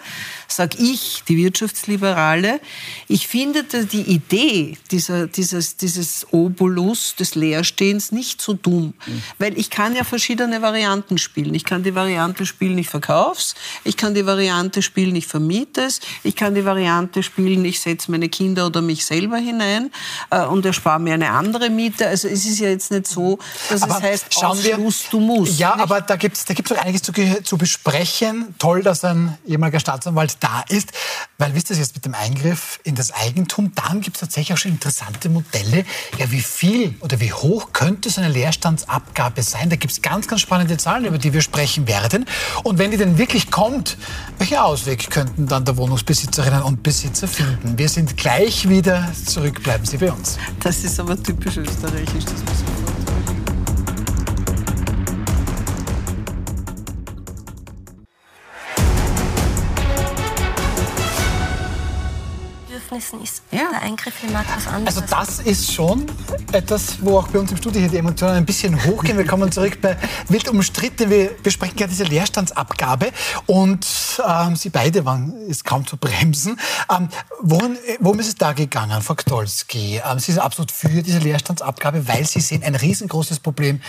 sage 0.56 0.78
ich, 0.80 1.24
die 1.28 1.38
Wirtschaftsliberale, 1.38 2.60
ich 3.08 3.28
finde 3.28 3.64
die 3.64 4.02
Idee 4.02 4.78
dieser, 4.92 5.28
dieses, 5.28 5.78
dieses 5.78 6.28
Obolus 6.32 7.16
des 7.16 7.36
Leerstehens 7.36 8.12
nicht 8.12 8.42
so 8.42 8.54
dumm. 8.54 8.94
Mhm. 9.06 9.24
Weil 9.40 9.58
ich 9.58 9.70
kann 9.70 9.96
ja 9.96 10.04
verschiedene 10.04 10.62
Varianten 10.62 11.18
spielen. 11.18 11.54
Ich 11.54 11.66
kann 11.66 11.84
die 11.84 11.96
Variante 11.96 12.46
spielen, 12.46 12.78
ich 12.78 12.90
verkauf's. 12.90 13.56
Ich 13.84 13.98
kann 13.98 14.14
die 14.14 14.26
Variante 14.26 14.82
spielen, 14.82 15.16
ich 15.16 15.28
vermiete 15.28 15.82
es. 15.82 16.00
Ich 16.24 16.36
kann 16.36 16.56
die 16.56 16.66
Variante 16.66 17.24
spielen, 17.24 17.66
ich 17.66 17.80
setze 17.80 18.12
meine 18.12 18.30
Kinder 18.30 18.68
oder 18.68 18.82
mich 18.82 19.06
selber 19.06 19.38
hinein 19.38 19.92
äh, 20.30 20.46
und 20.46 20.66
erspare 20.66 21.00
mir 21.00 21.14
eine 21.14 21.32
andere 21.32 21.70
Miete. 21.70 22.08
Also 22.08 22.28
es 22.28 22.46
ist 22.46 22.60
ja 22.60 22.70
jetzt 22.70 22.92
nicht 22.92 23.08
so, 23.08 23.40
dass 23.70 23.82
Aber 23.84 23.98
es 23.98 24.02
heißt, 24.02 24.26
schauen 24.34 24.64
wir, 24.64 24.78
du 24.78 25.20
musst. 25.20 25.60
Ja, 25.60 25.76
nicht? 25.76 25.84
aber 25.84 26.02
da 26.02 26.16
gibt 26.16 26.38
es 26.38 26.46
da 26.46 26.54
gibt's 26.54 26.72
auch 26.72 26.78
einiges 26.78 27.02
zu, 27.02 27.12
zu 27.44 27.58
besprechen. 27.58 28.54
Toll, 28.60 28.84
dass 28.84 29.04
ein 29.04 29.38
ehemaliger 29.46 29.80
Staatsanwalt 29.80 30.43
da 30.44 30.64
ist. 30.70 30.92
Weil 31.38 31.56
wisst 31.56 31.70
ihr 31.70 31.78
jetzt 31.78 31.96
mit 31.96 32.06
dem 32.06 32.14
Eingriff 32.14 32.80
in 32.84 32.96
das 32.96 33.12
Eigentum, 33.12 33.72
dann 33.76 34.02
gibt 34.02 34.18
es 34.18 34.22
tatsächlich 34.22 34.54
auch 34.54 34.58
schon 34.58 34.72
interessante 34.72 35.30
Modelle. 35.30 35.86
Ja, 36.18 36.32
wie 36.32 36.42
viel 36.42 36.96
oder 37.00 37.20
wie 37.20 37.34
hoch 37.34 37.74
könnte 37.74 38.10
so 38.10 38.22
eine 38.22 38.32
Leerstandsabgabe 38.32 39.42
sein? 39.42 39.70
Da 39.70 39.76
gibt 39.76 39.94
es 39.94 40.02
ganz, 40.02 40.28
ganz 40.28 40.42
spannende 40.42 40.78
Zahlen, 40.78 41.06
über 41.06 41.18
die 41.18 41.34
wir 41.34 41.42
sprechen 41.42 41.88
werden. 41.88 42.26
Und 42.64 42.78
wenn 42.78 42.92
die 42.92 42.98
denn 42.98 43.18
wirklich 43.18 43.52
kommt, 43.52 43.98
welchen 44.38 44.58
Ausweg 44.58 45.10
könnten 45.10 45.48
dann 45.48 45.66
der 45.66 45.78
Wohnungsbesitzerinnen 45.78 46.62
und 46.62 46.84
Besitzer 46.84 47.28
finden? 47.28 47.78
Wir 47.78 47.90
sind 47.90 48.18
gleich 48.18 48.68
wieder 48.70 49.12
zurück. 49.26 49.64
Bleiben 49.64 49.86
Sie 49.86 49.98
bei 49.98 50.12
uns. 50.12 50.38
Das 50.62 50.84
ist 50.84 51.00
aber 51.00 51.22
typisch 51.22 51.58
österreichisch, 51.58 52.26
das 52.26 52.34
muss 52.34 52.64
man 52.66 52.83
Bedürfnissen 63.04 63.22
ist 63.22 63.44
ja. 63.52 63.70
der 63.72 63.82
Eingriff 63.82 64.24
in 64.24 64.32
Markt 64.32 64.50
was 64.56 64.68
anderes. 64.68 64.98
Also 64.98 65.08
das 65.10 65.40
ist 65.40 65.74
schon 65.74 66.06
etwas, 66.52 67.02
wo 67.02 67.18
auch 67.18 67.28
bei 67.28 67.40
uns 67.40 67.52
im 67.52 67.58
Studio 67.58 67.82
hier 67.82 67.90
die 67.90 67.98
Emotionen 67.98 68.36
ein 68.36 68.46
bisschen 68.46 68.84
hochgehen. 68.86 69.18
Wir 69.18 69.26
kommen 69.26 69.52
zurück 69.52 69.80
bei 69.82 69.98
wild 70.30 70.48
umstritten. 70.50 71.10
Wir 71.10 71.32
besprechen 71.42 71.78
ja 71.78 71.88
diese 71.88 72.04
Leerstandsabgabe 72.04 73.12
und 73.46 73.86
ähm, 74.26 74.56
Sie 74.56 74.70
beide 74.70 75.06
waren 75.06 75.34
ist 75.48 75.66
kaum 75.66 75.86
zu 75.86 75.98
bremsen. 75.98 76.60
Ähm, 76.90 77.10
worum, 77.42 77.78
worum 78.00 78.20
ist 78.20 78.28
es 78.28 78.36
da 78.36 78.54
gegangen, 78.54 79.02
Frau 79.02 79.16
Ktolski? 79.16 80.02
Ähm, 80.06 80.20
Sie 80.20 80.32
sind 80.32 80.42
absolut 80.42 80.72
für 80.72 80.90
diese 80.90 81.20
Leerstandsabgabe, 81.20 82.08
weil 82.08 82.26
Sie 82.26 82.40
sehen 82.40 82.64
ein 82.64 82.76
riesengroßes 82.76 83.40
Problem 83.40 83.82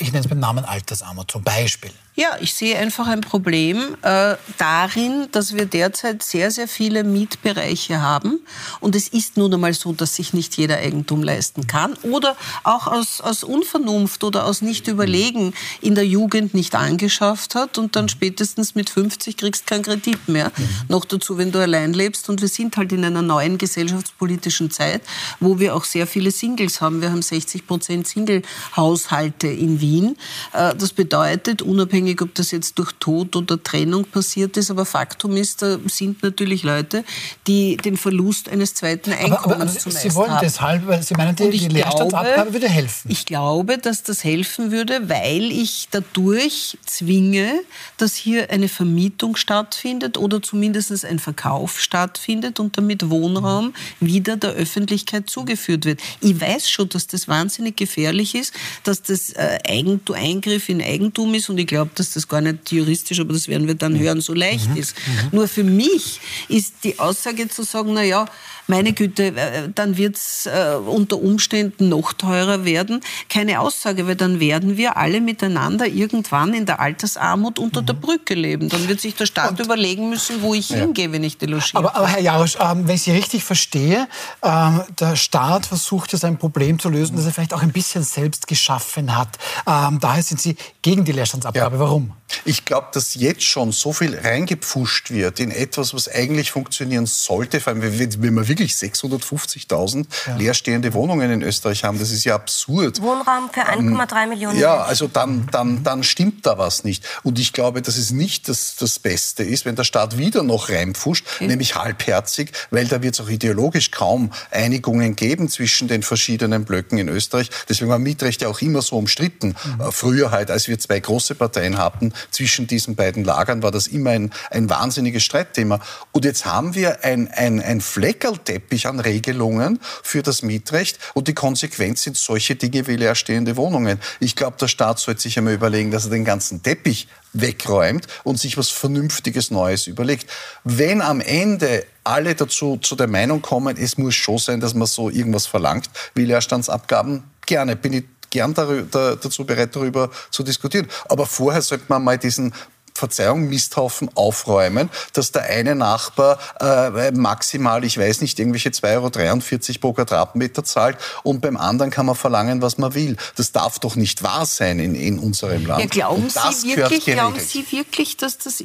ich 0.00 0.12
nenne 0.12 0.24
es 0.24 0.30
mit 0.30 0.38
Namen 0.38 0.64
Altersarmut 0.64 1.28
zum 1.30 1.42
Beispiel. 1.42 1.90
Ja, 2.18 2.36
ich 2.40 2.52
sehe 2.52 2.76
einfach 2.76 3.06
ein 3.06 3.20
Problem 3.20 3.96
äh, 4.02 4.34
darin, 4.56 5.28
dass 5.30 5.54
wir 5.54 5.66
derzeit 5.66 6.20
sehr, 6.24 6.50
sehr 6.50 6.66
viele 6.66 7.04
Mietbereiche 7.04 8.02
haben. 8.02 8.40
Und 8.80 8.96
es 8.96 9.06
ist 9.06 9.36
nun 9.36 9.54
einmal 9.54 9.72
so, 9.72 9.92
dass 9.92 10.16
sich 10.16 10.32
nicht 10.32 10.56
jeder 10.56 10.78
Eigentum 10.78 11.22
leisten 11.22 11.68
kann. 11.68 11.94
Oder 12.02 12.36
auch 12.64 12.88
aus, 12.88 13.20
aus 13.20 13.44
Unvernunft 13.44 14.24
oder 14.24 14.46
aus 14.46 14.62
Nicht-Überlegen 14.62 15.54
in 15.80 15.94
der 15.94 16.04
Jugend 16.04 16.54
nicht 16.54 16.74
angeschafft 16.74 17.54
hat 17.54 17.78
und 17.78 17.94
dann 17.94 18.08
spätestens 18.08 18.74
mit 18.74 18.90
50 18.90 19.36
kriegst 19.36 19.68
keinen 19.68 19.84
Kredit 19.84 20.28
mehr. 20.28 20.50
Mhm. 20.56 20.68
Noch 20.88 21.04
dazu, 21.04 21.38
wenn 21.38 21.52
du 21.52 21.60
allein 21.60 21.92
lebst. 21.92 22.28
Und 22.28 22.40
wir 22.40 22.48
sind 22.48 22.76
halt 22.76 22.90
in 22.90 23.04
einer 23.04 23.22
neuen 23.22 23.58
gesellschaftspolitischen 23.58 24.72
Zeit, 24.72 25.02
wo 25.38 25.60
wir 25.60 25.76
auch 25.76 25.84
sehr 25.84 26.08
viele 26.08 26.32
Singles 26.32 26.80
haben. 26.80 27.00
Wir 27.00 27.12
haben 27.12 27.22
60 27.22 27.64
Prozent 27.64 28.08
Single-Haushalte 28.08 29.46
in 29.46 29.80
Wien. 29.80 30.16
Äh, 30.52 30.74
das 30.74 30.92
bedeutet, 30.92 31.62
unabhängig 31.62 32.07
unabhängig, 32.08 32.22
ob 32.22 32.34
das 32.34 32.50
jetzt 32.50 32.78
durch 32.78 32.92
Tod 32.98 33.36
oder 33.36 33.62
Trennung 33.62 34.04
passiert 34.04 34.56
ist. 34.56 34.70
Aber 34.70 34.84
Faktum 34.84 35.36
ist, 35.36 35.62
da 35.62 35.78
sind 35.86 36.22
natürlich 36.22 36.62
Leute, 36.62 37.04
die 37.46 37.76
den 37.76 37.96
Verlust 37.96 38.48
eines 38.48 38.74
zweiten 38.74 39.12
Einkommens 39.12 39.44
aber, 39.44 39.54
aber, 39.54 39.62
aber 39.62 39.78
zu 39.78 39.90
Sie 39.90 40.14
wollen 40.14 40.30
haben. 40.30 40.40
deshalb, 40.42 40.86
weil 40.86 41.02
Sie 41.02 41.14
meinen, 41.14 41.36
die, 41.36 41.50
die 41.50 41.68
Leerstandsabgabe 41.68 42.52
würde 42.52 42.68
helfen. 42.68 43.10
Ich 43.10 43.26
glaube, 43.26 43.78
dass 43.78 44.02
das 44.02 44.24
helfen 44.24 44.70
würde, 44.70 45.08
weil 45.08 45.50
ich 45.50 45.88
dadurch 45.90 46.78
zwinge, 46.86 47.60
dass 47.96 48.14
hier 48.14 48.50
eine 48.50 48.68
Vermietung 48.68 49.36
stattfindet 49.36 50.16
oder 50.18 50.42
zumindest 50.42 50.88
ein 51.04 51.18
Verkauf 51.18 51.80
stattfindet 51.80 52.60
und 52.60 52.78
damit 52.78 53.10
Wohnraum 53.10 53.74
wieder 54.00 54.36
der 54.36 54.50
Öffentlichkeit 54.50 55.28
zugeführt 55.28 55.84
wird. 55.84 56.00
Ich 56.20 56.40
weiß 56.40 56.70
schon, 56.70 56.88
dass 56.88 57.06
das 57.06 57.28
wahnsinnig 57.28 57.76
gefährlich 57.76 58.34
ist, 58.34 58.54
dass 58.84 59.02
das 59.02 59.30
äh, 59.30 59.58
Eigentum, 59.68 60.16
Eingriff 60.16 60.68
in 60.68 60.80
Eigentum 60.80 61.34
ist 61.34 61.50
und 61.50 61.58
ich 61.58 61.66
glaube, 61.66 61.90
dass 61.98 62.12
das 62.12 62.28
gar 62.28 62.40
nicht 62.40 62.70
juristisch, 62.72 63.20
aber 63.20 63.32
das 63.32 63.48
werden 63.48 63.66
wir 63.66 63.74
dann 63.74 63.98
hören, 63.98 64.20
so 64.20 64.34
leicht 64.34 64.70
mhm. 64.70 64.76
ist. 64.76 64.94
Mhm. 64.96 65.38
Nur 65.38 65.48
für 65.48 65.64
mich 65.64 66.20
ist 66.48 66.74
die 66.84 66.98
Aussage 66.98 67.48
zu 67.48 67.62
sagen, 67.62 67.92
na 67.94 68.02
ja, 68.02 68.26
meine 68.68 68.92
Güte, 68.92 69.34
äh, 69.34 69.70
dann 69.74 69.96
wird 69.96 70.16
es 70.16 70.44
äh, 70.44 70.74
unter 70.74 71.16
Umständen 71.16 71.88
noch 71.88 72.12
teurer 72.12 72.66
werden. 72.66 73.00
Keine 73.30 73.60
Aussage, 73.60 74.06
weil 74.06 74.14
dann 74.14 74.40
werden 74.40 74.76
wir 74.76 74.98
alle 74.98 75.22
miteinander 75.22 75.86
irgendwann 75.86 76.52
in 76.52 76.66
der 76.66 76.78
Altersarmut 76.78 77.58
unter 77.58 77.80
mhm. 77.80 77.86
der 77.86 77.94
Brücke 77.94 78.34
leben. 78.34 78.68
Dann 78.68 78.86
wird 78.86 79.00
sich 79.00 79.14
der 79.14 79.24
Staat 79.24 79.52
Und, 79.52 79.60
überlegen 79.60 80.10
müssen, 80.10 80.42
wo 80.42 80.52
ich 80.52 80.68
ja. 80.68 80.76
hingehe, 80.76 81.10
wenn 81.12 81.24
ich 81.24 81.38
delogiere. 81.38 81.78
Aber, 81.78 81.96
aber 81.96 82.08
Herr 82.08 82.20
Jarosch, 82.20 82.58
ähm, 82.60 82.86
wenn 82.86 82.96
ich 82.96 83.02
Sie 83.02 83.12
richtig 83.12 83.42
verstehe, 83.42 84.06
ähm, 84.42 84.82
der 85.00 85.16
Staat 85.16 85.64
versucht 85.64 86.12
jetzt 86.12 86.26
ein 86.26 86.36
Problem 86.36 86.78
zu 86.78 86.90
lösen, 86.90 87.16
das 87.16 87.24
er 87.24 87.32
vielleicht 87.32 87.54
auch 87.54 87.62
ein 87.62 87.72
bisschen 87.72 88.02
selbst 88.04 88.46
geschaffen 88.46 89.16
hat. 89.16 89.38
Ähm, 89.66 89.98
daher 89.98 90.22
sind 90.22 90.42
Sie 90.42 90.56
gegen 90.82 91.06
die 91.06 91.12
Leerstandsabgabe. 91.12 91.76
Ja. 91.76 91.77
Warum? 91.78 92.12
Ich 92.44 92.64
glaube, 92.64 92.88
dass 92.92 93.14
jetzt 93.14 93.42
schon 93.42 93.72
so 93.72 93.92
viel 93.92 94.18
reingepfuscht 94.18 95.10
wird 95.10 95.40
in 95.40 95.50
etwas, 95.50 95.94
was 95.94 96.08
eigentlich 96.08 96.50
funktionieren 96.50 97.06
sollte, 97.06 97.58
vor 97.60 97.72
allem 97.72 97.82
wenn 97.82 98.36
wir 98.36 98.48
wirklich 98.48 98.72
650.000 98.72 100.06
ja. 100.26 100.36
leerstehende 100.36 100.92
Wohnungen 100.92 101.30
in 101.30 101.42
Österreich 101.42 101.84
haben. 101.84 101.98
Das 101.98 102.10
ist 102.10 102.24
ja 102.24 102.34
absurd. 102.34 103.00
Wohnraum 103.00 103.50
für 103.50 103.62
1,3 103.62 104.22
ähm, 104.22 104.28
Millionen. 104.28 104.58
Ja, 104.58 104.76
also 104.76 105.08
dann, 105.08 105.48
dann, 105.52 105.82
dann 105.82 106.04
stimmt 106.04 106.44
da 106.44 106.58
was 106.58 106.84
nicht. 106.84 107.04
Und 107.22 107.38
ich 107.38 107.52
glaube, 107.52 107.80
dass 107.80 107.96
es 107.96 108.10
nicht 108.10 108.48
das, 108.48 108.76
das 108.76 108.98
Beste 108.98 109.42
ist, 109.42 109.64
wenn 109.64 109.76
der 109.76 109.84
Staat 109.84 110.18
wieder 110.18 110.42
noch 110.42 110.68
reinpfuscht, 110.68 111.26
okay. 111.36 111.46
nämlich 111.46 111.76
halbherzig, 111.76 112.52
weil 112.70 112.86
da 112.86 113.02
wird 113.02 113.14
es 113.14 113.20
auch 113.20 113.30
ideologisch 113.30 113.90
kaum 113.90 114.32
Einigungen 114.50 115.16
geben 115.16 115.48
zwischen 115.48 115.88
den 115.88 116.02
verschiedenen 116.02 116.64
Blöcken 116.64 116.98
in 116.98 117.08
Österreich. 117.08 117.50
Deswegen 117.68 117.90
war 117.90 117.98
Mietrecht 117.98 118.42
ja 118.42 118.48
auch 118.48 118.60
immer 118.60 118.82
so 118.82 118.96
umstritten. 118.96 119.48
Mhm. 119.48 119.80
Äh, 119.80 119.92
früher 119.92 120.30
halt, 120.30 120.50
als 120.50 120.68
wir 120.68 120.78
zwei 120.78 121.00
große 121.00 121.34
Parteien 121.34 121.67
hatten, 121.76 122.14
zwischen 122.30 122.66
diesen 122.66 122.96
beiden 122.96 123.24
Lagern 123.24 123.62
war 123.62 123.70
das 123.70 123.86
immer 123.86 124.10
ein, 124.10 124.32
ein 124.50 124.70
wahnsinniges 124.70 125.22
Streitthema. 125.22 125.80
Und 126.12 126.24
jetzt 126.24 126.46
haben 126.46 126.74
wir 126.74 127.04
ein, 127.04 127.28
ein, 127.28 127.60
ein 127.60 127.80
Fleckerlteppich 127.80 128.86
an 128.86 129.00
Regelungen 129.00 129.80
für 130.02 130.22
das 130.22 130.42
Mietrecht 130.42 130.98
und 131.14 131.28
die 131.28 131.34
Konsequenz 131.34 132.02
sind 132.04 132.16
solche 132.16 132.54
Dinge 132.56 132.86
wie 132.86 132.96
leerstehende 132.96 133.56
Wohnungen. 133.56 133.98
Ich 134.20 134.36
glaube, 134.36 134.56
der 134.58 134.68
Staat 134.68 134.98
sollte 134.98 135.20
sich 135.20 135.36
einmal 135.36 135.54
überlegen, 135.54 135.90
dass 135.90 136.04
er 136.04 136.10
den 136.10 136.24
ganzen 136.24 136.62
Teppich 136.62 137.08
wegräumt 137.32 138.06
und 138.24 138.38
sich 138.38 138.56
was 138.56 138.70
Vernünftiges 138.70 139.50
Neues 139.50 139.86
überlegt. 139.86 140.30
Wenn 140.64 141.02
am 141.02 141.20
Ende 141.20 141.84
alle 142.04 142.34
dazu 142.34 142.78
zu 142.78 142.96
der 142.96 143.06
Meinung 143.06 143.42
kommen, 143.42 143.76
es 143.76 143.98
muss 143.98 144.14
schon 144.14 144.38
sein, 144.38 144.60
dass 144.60 144.74
man 144.74 144.86
so 144.86 145.10
irgendwas 145.10 145.46
verlangt 145.46 145.90
wie 146.14 146.24
Leerstandsabgaben, 146.24 147.24
gerne, 147.46 147.76
bin 147.76 147.92
ich 147.92 148.04
gern 148.30 148.54
darüber, 148.54 149.16
dazu 149.16 149.44
bereit, 149.44 149.74
darüber 149.74 150.10
zu 150.30 150.42
diskutieren. 150.42 150.88
Aber 151.08 151.26
vorher 151.26 151.62
sollte 151.62 151.84
man 151.88 152.04
mal 152.04 152.18
diesen 152.18 152.52
Verzeihung, 152.98 153.48
Misthaufen 153.48 154.10
aufräumen, 154.16 154.90
dass 155.12 155.30
der 155.30 155.44
eine 155.44 155.76
Nachbar 155.76 156.38
äh, 156.60 157.12
maximal, 157.12 157.84
ich 157.84 157.96
weiß 157.96 158.20
nicht, 158.20 158.38
irgendwelche 158.38 158.70
2,43 158.70 159.68
Euro 159.68 159.78
pro 159.80 159.92
Quadratmeter 159.92 160.64
zahlt 160.64 160.98
und 161.22 161.40
beim 161.40 161.56
anderen 161.56 161.92
kann 161.92 162.06
man 162.06 162.16
verlangen, 162.16 162.60
was 162.60 162.76
man 162.76 162.94
will. 162.94 163.16
Das 163.36 163.52
darf 163.52 163.78
doch 163.78 163.94
nicht 163.94 164.24
wahr 164.24 164.46
sein 164.46 164.80
in, 164.80 164.96
in 164.96 165.20
unserem 165.20 165.64
Land. 165.64 165.80
Ja, 165.80 165.86
glauben, 165.86 166.28
Sie 166.28 166.76
wirklich, 166.76 167.04
glauben 167.04 167.38
Sie 167.38 167.64
wirklich, 167.70 168.16
dass 168.16 168.38
das 168.38 168.64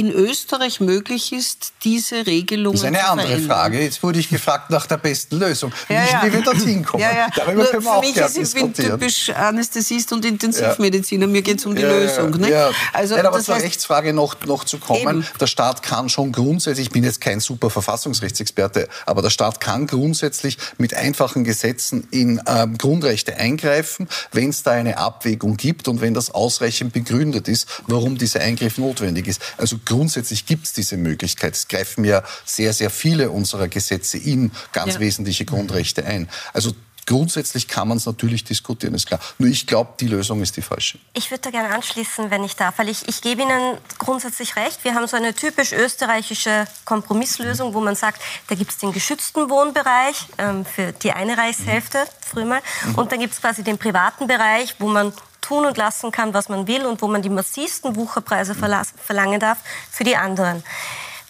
in 0.00 0.10
Österreich 0.10 0.80
möglich 0.80 1.30
ist, 1.30 1.74
diese 1.84 2.26
Regelungen 2.26 2.74
zu 2.74 2.84
Das 2.84 2.92
ist 2.92 2.98
eine 2.98 3.06
andere 3.06 3.26
verändern. 3.26 3.50
Frage. 3.50 3.82
Jetzt 3.82 4.02
wurde 4.02 4.18
ich 4.18 4.30
gefragt 4.30 4.70
nach 4.70 4.86
der 4.86 4.96
besten 4.96 5.38
Lösung. 5.38 5.72
Wie, 5.88 5.92
ja, 5.92 6.06
ja. 6.06 6.22
wie 6.24 6.32
wir 6.32 6.40
dorthin 6.40 6.82
kommen. 6.82 7.02
Ja, 7.02 7.12
ja. 7.12 7.28
Darüber 7.36 7.66
können 7.66 7.84
wir 7.84 7.90
Für 7.90 7.96
auch 7.98 8.00
mich 8.00 8.16
ist, 8.16 8.38
ich 8.38 8.54
bin 8.54 8.72
typisch 8.72 9.28
Anästhesist 9.28 10.10
und 10.14 10.24
Intensivmediziner. 10.24 11.26
Mir 11.26 11.42
geht 11.42 11.58
es 11.58 11.66
um 11.66 11.76
die 11.76 11.82
Lösung. 11.82 12.30
Ne? 12.30 12.70
Also, 12.94 13.14
Nein, 13.14 13.26
aber 13.26 13.40
zur 13.40 13.56
heißt, 13.56 13.64
Rechtsfrage 13.64 14.14
noch, 14.14 14.40
noch 14.46 14.64
zu 14.64 14.78
kommen. 14.78 15.00
Eben. 15.18 15.26
Der 15.38 15.46
Staat 15.46 15.82
kann 15.82 16.08
schon 16.08 16.32
grundsätzlich, 16.32 16.86
ich 16.86 16.92
bin 16.92 17.04
jetzt 17.04 17.20
kein 17.20 17.40
super 17.40 17.68
Verfassungsrechtsexperte, 17.68 18.88
aber 19.04 19.20
der 19.20 19.30
Staat 19.30 19.60
kann 19.60 19.86
grundsätzlich 19.86 20.56
mit 20.78 20.94
einfachen 20.94 21.44
Gesetzen 21.44 22.08
in 22.10 22.40
ähm, 22.46 22.78
Grundrechte 22.78 23.36
eingreifen, 23.36 24.08
wenn 24.32 24.48
es 24.48 24.62
da 24.62 24.70
eine 24.70 24.96
Abwägung 24.96 25.58
gibt 25.58 25.88
und 25.88 26.00
wenn 26.00 26.14
das 26.14 26.30
ausreichend 26.30 26.94
begründet 26.94 27.48
ist, 27.48 27.82
warum 27.86 28.16
dieser 28.16 28.40
Eingriff 28.40 28.78
notwendig 28.78 29.26
ist. 29.26 29.42
Also 29.58 29.76
grundsätzlich 29.90 30.46
gibt 30.46 30.66
es 30.66 30.72
diese 30.72 30.96
Möglichkeit. 30.96 31.54
Es 31.54 31.66
greifen 31.66 32.04
ja 32.04 32.22
sehr, 32.44 32.72
sehr 32.72 32.90
viele 32.90 33.30
unserer 33.30 33.68
Gesetze 33.68 34.18
in 34.18 34.52
ganz 34.72 34.94
ja. 34.94 35.00
wesentliche 35.00 35.44
Grundrechte 35.44 36.04
ein. 36.04 36.28
Also 36.52 36.72
Grundsätzlich 37.06 37.66
kann 37.66 37.88
man 37.88 37.96
es 37.96 38.06
natürlich 38.06 38.44
diskutieren, 38.44 38.94
ist 38.94 39.06
klar. 39.06 39.18
Nur 39.38 39.48
ich 39.48 39.66
glaube, 39.66 39.94
die 39.98 40.06
Lösung 40.06 40.42
ist 40.42 40.56
die 40.56 40.62
falsche. 40.62 41.00
Ich 41.14 41.32
würde 41.32 41.40
da 41.40 41.50
gerne 41.50 41.74
anschließen, 41.74 42.30
wenn 42.30 42.44
ich 42.44 42.54
darf, 42.54 42.78
weil 42.78 42.88
ich, 42.88 43.08
ich 43.08 43.20
gebe 43.20 43.42
Ihnen 43.42 43.78
grundsätzlich 43.98 44.54
recht. 44.54 44.84
Wir 44.84 44.94
haben 44.94 45.08
so 45.08 45.16
eine 45.16 45.34
typisch 45.34 45.72
österreichische 45.72 46.66
Kompromisslösung, 46.84 47.74
wo 47.74 47.80
man 47.80 47.96
sagt, 47.96 48.22
da 48.46 48.54
gibt 48.54 48.70
es 48.70 48.78
den 48.78 48.92
geschützten 48.92 49.50
Wohnbereich 49.50 50.26
ähm, 50.38 50.64
für 50.64 50.92
die 50.92 51.10
eine 51.10 51.36
Reichshälfte, 51.36 52.04
früher 52.20 52.44
mal, 52.44 52.62
mhm. 52.84 52.94
und 52.94 53.10
dann 53.10 53.18
gibt 53.18 53.34
es 53.34 53.40
quasi 53.40 53.64
den 53.64 53.78
privaten 53.78 54.28
Bereich, 54.28 54.76
wo 54.78 54.86
man 54.86 55.12
tun 55.40 55.64
und 55.64 55.76
lassen 55.76 56.12
kann, 56.12 56.34
was 56.34 56.48
man 56.48 56.66
will 56.66 56.86
und 56.86 57.02
wo 57.02 57.08
man 57.08 57.22
die 57.22 57.30
massivsten 57.30 57.96
Wucherpreise 57.96 58.54
verlangen 58.54 59.40
darf 59.40 59.58
für 59.90 60.04
die 60.04 60.16
anderen. 60.16 60.62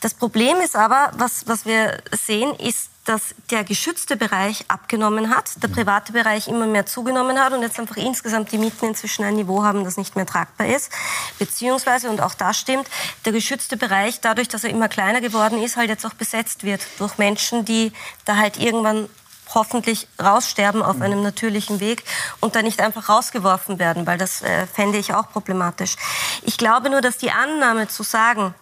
Das 0.01 0.15
Problem 0.15 0.57
ist 0.59 0.77
aber, 0.77 1.11
was, 1.17 1.47
was 1.47 1.67
wir 1.67 1.99
sehen, 2.13 2.55
ist, 2.57 2.89
dass 3.05 3.35
der 3.51 3.65
geschützte 3.65 4.17
Bereich 4.17 4.65
abgenommen 4.69 5.35
hat, 5.35 5.63
der 5.63 5.69
private 5.69 6.13
Bereich 6.13 6.49
immer 6.49 6.67
mehr 6.67 6.87
zugenommen 6.87 7.39
hat 7.43 7.53
und 7.53 7.63
jetzt 7.63 7.79
einfach 7.79 7.97
insgesamt 7.97 8.53
die 8.53 8.59
Mieten 8.59 8.87
inzwischen 8.87 9.25
ein 9.25 9.35
Niveau 9.35 9.63
haben, 9.63 9.85
das 9.85 9.97
nicht 9.97 10.17
mehr 10.17 10.27
tragbar 10.27 10.69
ist. 10.69 10.91
Beziehungsweise, 11.39 12.09
und 12.09 12.21
auch 12.21 12.35
das 12.35 12.59
stimmt, 12.59 12.89
der 13.25 13.33
geschützte 13.33 13.77
Bereich, 13.77 14.21
dadurch, 14.21 14.49
dass 14.49 14.65
er 14.65 14.71
immer 14.71 14.89
kleiner 14.89 15.21
geworden 15.21 15.63
ist, 15.63 15.77
halt 15.77 15.91
jetzt 15.91 16.07
auch 16.07 16.15
besetzt 16.15 16.65
wird 16.65 16.83
durch 16.99 17.19
Menschen, 17.19 17.65
die 17.65 17.93
da 18.25 18.37
halt 18.37 18.59
irgendwann 18.59 19.09
hoffentlich 19.55 20.09
raussterben 20.23 20.83
auf 20.83 21.01
einem 21.01 21.23
natürlichen 21.23 21.81
Weg 21.81 22.05
und 22.41 22.55
dann 22.55 22.65
nicht 22.65 22.81
einfach 22.81 23.09
rausgeworfen 23.09 23.79
werden, 23.79 24.07
weil 24.07 24.19
das 24.19 24.43
äh, 24.43 24.67
fände 24.67 24.99
ich 24.99 25.15
auch 25.15 25.31
problematisch. 25.31 25.97
Ich 26.43 26.57
glaube 26.57 26.91
nur, 26.91 27.01
dass 27.01 27.19
die 27.19 27.31
Annahme 27.31 27.89
zu 27.89 28.03
sagen, 28.03 28.55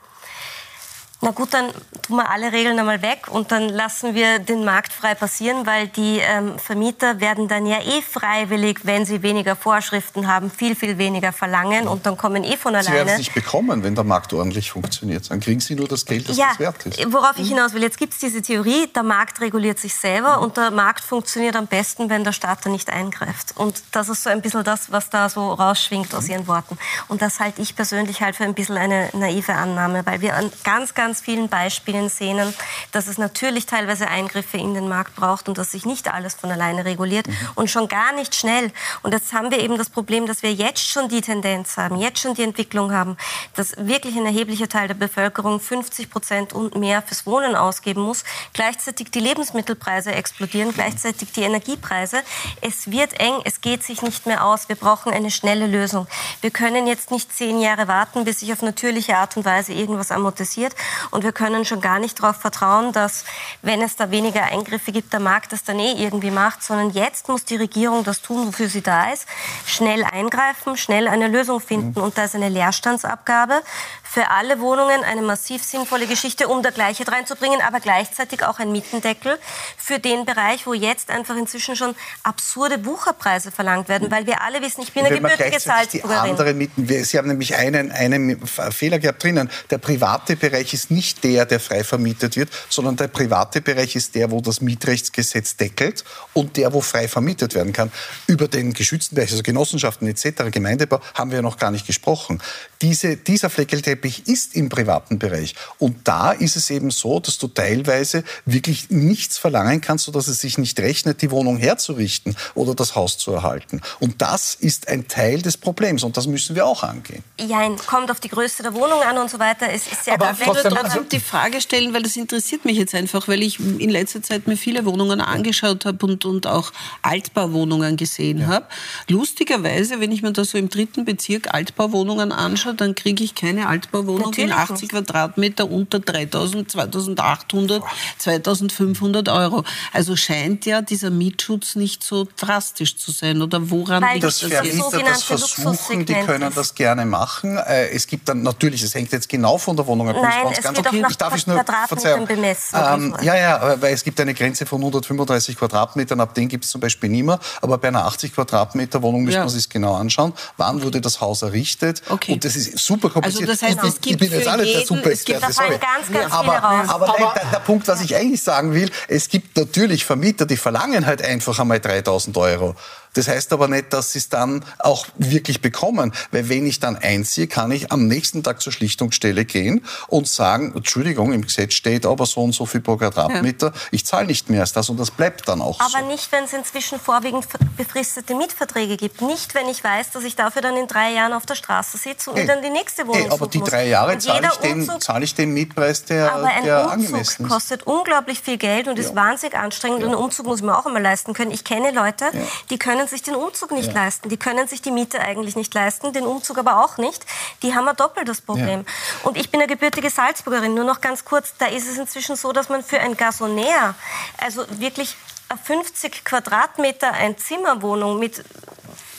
na 1.20 1.32
gut, 1.32 1.52
dann 1.52 1.70
tun 2.02 2.16
wir 2.16 2.30
alle 2.30 2.52
Regeln 2.52 2.78
einmal 2.78 3.02
weg 3.02 3.26
und 3.28 3.50
dann 3.50 3.68
lassen 3.68 4.14
wir 4.14 4.38
den 4.38 4.64
Markt 4.64 4.92
frei 4.92 5.16
passieren, 5.16 5.66
weil 5.66 5.88
die 5.88 6.20
ähm, 6.20 6.60
Vermieter 6.60 7.20
werden 7.20 7.48
dann 7.48 7.66
ja 7.66 7.78
eh 7.78 8.02
freiwillig, 8.02 8.80
wenn 8.84 9.04
sie 9.04 9.20
weniger 9.22 9.56
Vorschriften 9.56 10.28
haben, 10.28 10.48
viel, 10.48 10.76
viel 10.76 10.96
weniger 10.96 11.32
verlangen 11.32 11.88
und 11.88 12.06
dann 12.06 12.16
kommen 12.16 12.44
eh 12.44 12.56
von 12.56 12.76
alleine. 12.76 12.86
Sie 12.86 12.92
werden 12.94 13.08
es 13.08 13.18
nicht 13.18 13.34
bekommen, 13.34 13.82
wenn 13.82 13.96
der 13.96 14.04
Markt 14.04 14.32
ordentlich 14.32 14.70
funktioniert. 14.70 15.28
Dann 15.28 15.40
kriegen 15.40 15.58
Sie 15.58 15.74
nur 15.74 15.88
das 15.88 16.06
Geld, 16.06 16.28
das 16.28 16.36
ja, 16.36 16.50
das 16.50 16.60
wert 16.60 16.86
ist. 16.86 17.12
Worauf 17.12 17.36
ich 17.36 17.48
hinaus 17.48 17.74
will, 17.74 17.82
jetzt 17.82 17.98
gibt 17.98 18.14
es 18.14 18.20
diese 18.20 18.40
Theorie, 18.40 18.86
der 18.86 19.02
Markt 19.02 19.40
reguliert 19.40 19.80
sich 19.80 19.94
selber 19.94 20.36
mhm. 20.36 20.44
und 20.44 20.56
der 20.56 20.70
Markt 20.70 21.02
funktioniert 21.02 21.56
am 21.56 21.66
besten, 21.66 22.10
wenn 22.10 22.22
der 22.22 22.32
Staat 22.32 22.64
da 22.64 22.70
nicht 22.70 22.90
eingreift. 22.90 23.56
Und 23.56 23.82
das 23.90 24.08
ist 24.08 24.22
so 24.22 24.30
ein 24.30 24.40
bisschen 24.40 24.62
das, 24.62 24.92
was 24.92 25.10
da 25.10 25.28
so 25.28 25.52
rausschwingt 25.52 26.14
aus 26.14 26.26
mhm. 26.26 26.30
Ihren 26.30 26.46
Worten. 26.46 26.78
Und 27.08 27.22
das 27.22 27.40
halte 27.40 27.60
ich 27.60 27.74
persönlich 27.74 28.22
halt 28.22 28.36
für 28.36 28.44
ein 28.44 28.54
bisschen 28.54 28.76
eine 28.76 29.10
naive 29.14 29.54
Annahme, 29.54 30.06
weil 30.06 30.20
wir 30.20 30.36
an 30.36 30.52
ganz, 30.62 30.94
ganz 30.94 31.07
ganz 31.08 31.22
vielen 31.22 31.48
Beispielen 31.48 32.10
sehen, 32.10 32.54
dass 32.92 33.06
es 33.06 33.16
natürlich 33.16 33.64
teilweise 33.64 34.08
Eingriffe 34.08 34.58
in 34.58 34.74
den 34.74 34.90
Markt 34.90 35.16
braucht 35.16 35.48
und 35.48 35.56
dass 35.56 35.70
sich 35.70 35.86
nicht 35.86 36.12
alles 36.12 36.34
von 36.34 36.50
alleine 36.50 36.84
reguliert 36.84 37.26
mhm. 37.26 37.34
und 37.54 37.70
schon 37.70 37.88
gar 37.88 38.12
nicht 38.12 38.34
schnell. 38.34 38.70
Und 39.00 39.12
jetzt 39.12 39.32
haben 39.32 39.50
wir 39.50 39.58
eben 39.60 39.78
das 39.78 39.88
Problem, 39.88 40.26
dass 40.26 40.42
wir 40.42 40.52
jetzt 40.52 40.86
schon 40.86 41.08
die 41.08 41.22
Tendenz 41.22 41.78
haben, 41.78 41.96
jetzt 41.96 42.20
schon 42.20 42.34
die 42.34 42.42
Entwicklung 42.42 42.92
haben, 42.92 43.16
dass 43.54 43.74
wirklich 43.78 44.18
ein 44.18 44.26
erheblicher 44.26 44.68
Teil 44.68 44.86
der 44.86 44.96
Bevölkerung 44.96 45.60
50 45.60 46.10
Prozent 46.10 46.52
und 46.52 46.74
mehr 46.74 47.00
fürs 47.00 47.24
Wohnen 47.24 47.56
ausgeben 47.56 48.02
muss. 48.02 48.22
Gleichzeitig 48.52 49.10
die 49.10 49.20
Lebensmittelpreise 49.20 50.12
explodieren, 50.12 50.74
gleichzeitig 50.74 51.32
die 51.32 51.40
Energiepreise. 51.40 52.18
Es 52.60 52.90
wird 52.90 53.18
eng, 53.18 53.40
es 53.44 53.62
geht 53.62 53.82
sich 53.82 54.02
nicht 54.02 54.26
mehr 54.26 54.44
aus. 54.44 54.68
Wir 54.68 54.76
brauchen 54.76 55.10
eine 55.14 55.30
schnelle 55.30 55.68
Lösung. 55.68 56.06
Wir 56.42 56.50
können 56.50 56.86
jetzt 56.86 57.10
nicht 57.10 57.34
zehn 57.34 57.62
Jahre 57.62 57.88
warten, 57.88 58.26
bis 58.26 58.40
sich 58.40 58.52
auf 58.52 58.60
natürliche 58.60 59.16
Art 59.16 59.38
und 59.38 59.46
Weise 59.46 59.72
irgendwas 59.72 60.12
amortisiert. 60.12 60.74
Und 61.10 61.24
wir 61.24 61.32
können 61.32 61.64
schon 61.64 61.80
gar 61.80 61.98
nicht 61.98 62.20
darauf 62.20 62.36
vertrauen, 62.36 62.92
dass, 62.92 63.24
wenn 63.62 63.82
es 63.82 63.96
da 63.96 64.10
weniger 64.10 64.44
Eingriffe 64.44 64.92
gibt, 64.92 65.12
der 65.12 65.20
Markt 65.20 65.52
das 65.52 65.64
dann 65.64 65.78
eh 65.78 65.92
irgendwie 65.92 66.30
macht, 66.30 66.62
sondern 66.62 66.90
jetzt 66.90 67.28
muss 67.28 67.44
die 67.44 67.56
Regierung 67.56 68.04
das 68.04 68.22
tun, 68.22 68.46
wofür 68.48 68.68
sie 68.68 68.82
da 68.82 69.12
ist, 69.12 69.26
schnell 69.66 70.04
eingreifen, 70.04 70.76
schnell 70.76 71.08
eine 71.08 71.28
Lösung 71.28 71.60
finden. 71.60 71.98
Mhm. 71.98 72.04
Und 72.04 72.18
da 72.18 72.24
ist 72.24 72.34
eine 72.34 72.48
Leerstandsabgabe 72.48 73.62
für 74.02 74.30
alle 74.30 74.58
Wohnungen 74.60 75.04
eine 75.04 75.20
massiv 75.22 75.62
sinnvolle 75.62 76.06
Geschichte, 76.06 76.48
um 76.48 76.62
da 76.62 76.70
Gleichheit 76.70 77.12
reinzubringen, 77.12 77.60
aber 77.60 77.78
gleichzeitig 77.80 78.42
auch 78.42 78.58
ein 78.58 78.72
Mietendeckel 78.72 79.38
für 79.76 79.98
den 79.98 80.24
Bereich, 80.24 80.66
wo 80.66 80.72
jetzt 80.72 81.10
einfach 81.10 81.36
inzwischen 81.36 81.76
schon 81.76 81.94
absurde 82.22 82.84
Wucherpreise 82.86 83.50
verlangt 83.50 83.88
werden, 83.88 84.10
weil 84.10 84.26
wir 84.26 84.42
alle 84.42 84.62
wissen, 84.62 84.82
ich 84.82 84.92
bin 84.92 85.04
eine 85.04 85.14
gebürtige 85.14 85.60
Salzburgerin. 85.60 86.24
Die 86.24 86.30
anderen 86.30 86.58
Mieten, 86.58 86.88
Sie 87.04 87.18
haben 87.18 87.28
nämlich 87.28 87.54
einen, 87.56 87.92
einen 87.92 88.46
Fehler 88.46 88.98
gehabt 88.98 89.22
drinnen. 89.22 89.50
Der 89.70 89.78
private 89.78 90.36
Bereich 90.36 90.72
ist 90.72 90.87
nicht 90.90 91.24
der, 91.24 91.46
der 91.46 91.60
frei 91.60 91.84
vermietet 91.84 92.36
wird, 92.36 92.50
sondern 92.68 92.96
der 92.96 93.08
private 93.08 93.60
Bereich 93.60 93.96
ist 93.96 94.14
der, 94.14 94.30
wo 94.30 94.40
das 94.40 94.60
Mietrechtsgesetz 94.60 95.56
deckelt 95.56 96.04
und 96.32 96.56
der, 96.56 96.72
wo 96.72 96.80
frei 96.80 97.08
vermietet 97.08 97.54
werden 97.54 97.72
kann. 97.72 97.92
Über 98.26 98.48
den 98.48 98.72
geschützten 98.72 99.14
Bereich, 99.14 99.30
also 99.30 99.42
Genossenschaften 99.42 100.08
etc., 100.08 100.50
Gemeindebau, 100.50 101.00
haben 101.14 101.30
wir 101.30 101.42
noch 101.42 101.56
gar 101.56 101.70
nicht 101.70 101.86
gesprochen. 101.86 102.42
Diese, 102.82 103.16
dieser 103.16 103.50
Fleckelteppich 103.50 104.28
ist 104.28 104.54
im 104.54 104.68
privaten 104.68 105.18
Bereich. 105.18 105.54
Und 105.78 106.06
da 106.06 106.32
ist 106.32 106.56
es 106.56 106.70
eben 106.70 106.90
so, 106.90 107.20
dass 107.20 107.38
du 107.38 107.48
teilweise 107.48 108.24
wirklich 108.44 108.90
nichts 108.90 109.38
verlangen 109.38 109.80
kannst, 109.80 110.04
sodass 110.04 110.28
es 110.28 110.40
sich 110.40 110.58
nicht 110.58 110.78
rechnet, 110.80 111.22
die 111.22 111.30
Wohnung 111.30 111.58
herzurichten 111.58 112.36
oder 112.54 112.74
das 112.74 112.94
Haus 112.94 113.18
zu 113.18 113.32
erhalten. 113.32 113.80
Und 114.00 114.22
das 114.22 114.54
ist 114.54 114.88
ein 114.88 115.08
Teil 115.08 115.42
des 115.42 115.56
Problems 115.56 116.04
und 116.04 116.16
das 116.16 116.26
müssen 116.26 116.54
wir 116.54 116.66
auch 116.66 116.82
angehen. 116.82 117.24
Ja, 117.38 117.68
kommt 117.86 118.10
auf 118.10 118.20
die 118.20 118.28
Größe 118.28 118.62
der 118.62 118.74
Wohnung 118.74 119.02
an 119.02 119.18
und 119.18 119.30
so 119.30 119.38
weiter. 119.38 119.68
Es 119.70 119.86
ist 119.86 120.04
sehr 120.04 120.14
Aber 120.14 120.34
trotzdem, 120.36 120.77
also 120.84 121.00
die 121.00 121.20
Frage 121.20 121.60
stellen, 121.60 121.94
weil 121.94 122.02
das 122.02 122.16
interessiert 122.16 122.64
mich 122.64 122.76
jetzt 122.76 122.94
einfach, 122.94 123.28
weil 123.28 123.42
ich 123.42 123.58
in 123.60 123.90
letzter 123.90 124.22
Zeit 124.22 124.46
mir 124.46 124.56
viele 124.56 124.84
Wohnungen 124.84 125.20
angeschaut 125.20 125.84
habe 125.84 126.04
und, 126.06 126.24
und 126.24 126.46
auch 126.46 126.72
Altbauwohnungen 127.02 127.96
gesehen 127.96 128.40
ja. 128.40 128.46
habe. 128.46 128.66
Lustigerweise, 129.08 130.00
wenn 130.00 130.12
ich 130.12 130.22
mir 130.22 130.32
da 130.32 130.44
so 130.44 130.58
im 130.58 130.68
dritten 130.68 131.04
Bezirk 131.04 131.54
Altbauwohnungen 131.54 132.32
anschaue, 132.32 132.74
dann 132.74 132.94
kriege 132.94 133.24
ich 133.24 133.34
keine 133.34 133.68
Altbauwohnung 133.68 134.30
Natürlich 134.30 134.50
in 134.50 134.56
80 134.56 134.82
nicht. 134.82 134.90
Quadratmeter 134.90 135.70
unter 135.70 136.00
3000, 136.00 136.70
2800, 136.70 137.82
2500 138.18 139.28
Euro. 139.28 139.64
Also 139.92 140.16
scheint 140.16 140.66
ja 140.66 140.82
dieser 140.82 141.10
Mietschutz 141.10 141.76
nicht 141.76 142.02
so 142.02 142.26
drastisch 142.36 142.96
zu 142.96 143.10
sein. 143.10 143.42
Oder 143.42 143.70
woran 143.70 144.02
weil 144.02 144.14
liegt 144.14 144.24
das? 144.24 144.40
Das 144.40 144.50
Vermieter 144.50 145.00
das 145.00 145.22
versuchen, 145.22 146.06
die 146.06 146.14
können 146.14 146.52
das 146.54 146.74
gerne 146.74 147.04
machen. 147.06 147.56
Äh, 147.56 147.88
es 147.88 148.06
gibt 148.06 148.28
dann 148.28 148.42
natürlich, 148.42 148.82
es 148.82 148.94
hängt 148.94 149.12
jetzt 149.12 149.28
genau 149.28 149.58
von 149.58 149.76
der 149.76 149.86
Wohnung 149.86 150.08
ab. 150.08 150.16
Nein, 150.20 150.54
es 150.56 150.67
ganz 150.74 150.86
okay. 150.86 151.04
ich 151.08 151.16
darf 151.16 151.36
ich 151.36 151.46
nur 151.46 151.56
Quadratmetern 151.56 152.26
bemessen. 152.26 152.78
Ähm, 152.78 153.16
ja, 153.22 153.36
ja, 153.36 153.80
weil 153.80 153.94
es 153.94 154.04
gibt 154.04 154.20
eine 154.20 154.34
Grenze 154.34 154.66
von 154.66 154.80
135 154.80 155.56
Quadratmetern, 155.56 156.20
ab 156.20 156.34
den 156.34 156.48
gibt 156.48 156.64
es 156.64 156.70
zum 156.70 156.80
Beispiel 156.80 157.10
nicht 157.10 157.24
mehr. 157.24 157.38
Aber 157.60 157.78
bei 157.78 157.88
einer 157.88 158.04
80 158.04 158.34
Quadratmeter 158.34 159.02
Wohnung 159.02 159.22
müsste 159.22 159.38
ja. 159.38 159.44
man 159.44 159.52
sich 159.52 159.68
genau 159.68 159.94
anschauen, 159.94 160.32
wann 160.56 160.82
wurde 160.82 161.00
das 161.00 161.20
Haus 161.20 161.42
errichtet. 161.42 162.02
Okay. 162.08 162.32
Und 162.32 162.44
das 162.44 162.56
ist 162.56 162.78
super 162.78 163.10
kompliziert. 163.10 163.48
Also 163.48 163.60
das 163.60 163.70
heißt, 163.70 163.84
es 163.84 164.00
gibt 164.00 164.22
ich 164.22 164.30
bin 164.30 164.38
jetzt 164.38 164.48
alle 164.48 164.64
der 164.64 164.86
super 164.86 165.10
es 165.10 165.24
gibt 165.24 165.40
ganz, 165.40 165.56
ganz 165.56 166.32
aber, 166.32 166.56
raus. 166.56 166.88
aber, 166.88 167.08
aber 167.08 167.34
der, 167.34 167.50
der, 167.50 167.58
Punkt, 167.60 167.88
was 167.88 168.00
ich 168.00 168.14
eigentlich 168.16 168.42
sagen 168.42 168.74
will, 168.74 168.90
es 169.08 169.28
gibt 169.28 169.56
natürlich 169.56 170.04
Vermieter, 170.04 170.46
die 170.46 170.56
verlangen 170.56 171.06
halt 171.06 171.22
einfach 171.22 171.58
einmal 171.58 171.80
3000 171.80 172.36
Euro. 172.36 172.74
Das 173.18 173.26
heißt 173.26 173.52
aber 173.52 173.66
nicht, 173.66 173.92
dass 173.92 174.12
sie 174.12 174.20
es 174.20 174.28
dann 174.28 174.64
auch 174.78 175.04
wirklich 175.16 175.60
bekommen. 175.60 176.12
Weil 176.30 176.48
wenn 176.48 176.64
ich 176.64 176.78
dann 176.78 176.96
einziehe, 176.96 177.48
kann 177.48 177.72
ich 177.72 177.90
am 177.90 178.06
nächsten 178.06 178.44
Tag 178.44 178.62
zur 178.62 178.72
Schlichtungsstelle 178.72 179.44
gehen 179.44 179.84
und 180.06 180.28
sagen, 180.28 180.72
Entschuldigung, 180.76 181.32
im 181.32 181.42
Gesetz 181.42 181.74
steht 181.74 182.06
aber 182.06 182.26
so 182.26 182.44
und 182.44 182.52
so 182.52 182.64
viel 182.64 182.80
pro 182.80 182.96
Quadratmeter, 182.96 183.72
ja. 183.74 183.80
ich 183.90 184.06
zahle 184.06 184.28
nicht 184.28 184.50
mehr 184.50 184.60
als 184.60 184.72
das 184.72 184.88
und 184.88 185.00
das 185.00 185.10
bleibt 185.10 185.48
dann 185.48 185.62
auch 185.62 185.80
aber 185.80 185.90
so. 185.90 185.96
Aber 185.96 186.06
nicht, 186.06 186.30
wenn 186.30 186.44
es 186.44 186.52
inzwischen 186.52 187.00
vorwiegend 187.00 187.44
befristete 187.76 188.36
Mietverträge 188.36 188.96
gibt. 188.96 189.20
Nicht, 189.20 189.52
wenn 189.56 189.68
ich 189.68 189.82
weiß, 189.82 190.12
dass 190.12 190.22
ich 190.22 190.36
dafür 190.36 190.62
dann 190.62 190.76
in 190.76 190.86
drei 190.86 191.12
Jahren 191.12 191.32
auf 191.32 191.44
der 191.44 191.56
Straße 191.56 191.98
sitze 191.98 192.30
und 192.30 192.38
mir 192.38 192.46
dann 192.46 192.62
die 192.62 192.70
nächste 192.70 193.04
Wohnung 193.08 193.22
hey, 193.22 193.30
aber 193.30 193.48
die 193.48 193.60
drei 193.60 193.88
Jahre 193.88 194.16
zahle 194.18 194.48
ich, 194.52 194.58
den, 194.58 195.22
ich 195.22 195.34
den 195.34 195.54
Mietpreis, 195.54 196.04
der, 196.04 196.32
aber 196.34 196.46
ein 196.46 196.62
der 196.62 196.82
Umzug 196.82 196.92
angemessen 196.92 197.46
ist. 197.46 197.50
kostet 197.50 197.82
unglaublich 197.84 198.40
viel 198.42 198.58
Geld 198.58 198.86
und 198.86 198.96
ja. 198.96 199.02
ist 199.02 199.16
wahnsinnig 199.16 199.56
anstrengend. 199.56 200.02
Ja. 200.02 200.06
Und 200.06 200.12
einen 200.12 200.22
Umzug 200.22 200.46
muss 200.46 200.62
man 200.62 200.76
auch 200.76 200.86
einmal 200.86 201.02
leisten 201.02 201.32
können. 201.32 201.50
Ich 201.50 201.64
kenne 201.64 201.90
Leute, 201.90 202.26
die 202.70 202.78
können 202.78 203.07
sich 203.08 203.22
den 203.22 203.34
Umzug 203.34 203.72
nicht 203.72 203.92
leisten. 203.92 204.28
Die 204.28 204.36
können 204.36 204.68
sich 204.68 204.82
die 204.82 204.90
Miete 204.90 205.20
eigentlich 205.20 205.56
nicht 205.56 205.74
leisten, 205.74 206.12
den 206.12 206.24
Umzug 206.24 206.58
aber 206.58 206.84
auch 206.84 206.98
nicht. 206.98 207.24
Die 207.62 207.74
haben 207.74 207.88
ein 207.88 207.96
doppeltes 207.96 208.40
Problem. 208.40 208.84
Und 209.24 209.36
ich 209.36 209.50
bin 209.50 209.60
eine 209.60 209.68
gebürtige 209.68 210.10
Salzburgerin. 210.10 210.74
Nur 210.74 210.84
noch 210.84 211.00
ganz 211.00 211.24
kurz, 211.24 211.54
da 211.58 211.66
ist 211.66 211.88
es 211.88 211.98
inzwischen 211.98 212.36
so, 212.36 212.52
dass 212.52 212.68
man 212.68 212.82
für 212.82 213.00
ein 213.00 213.16
Gasonär, 213.16 213.94
also 214.38 214.64
wirklich 214.78 215.16
50 215.64 216.24
Quadratmeter 216.24 217.12
ein 217.12 217.38
Zimmerwohnung 217.38 218.18
mit 218.18 218.44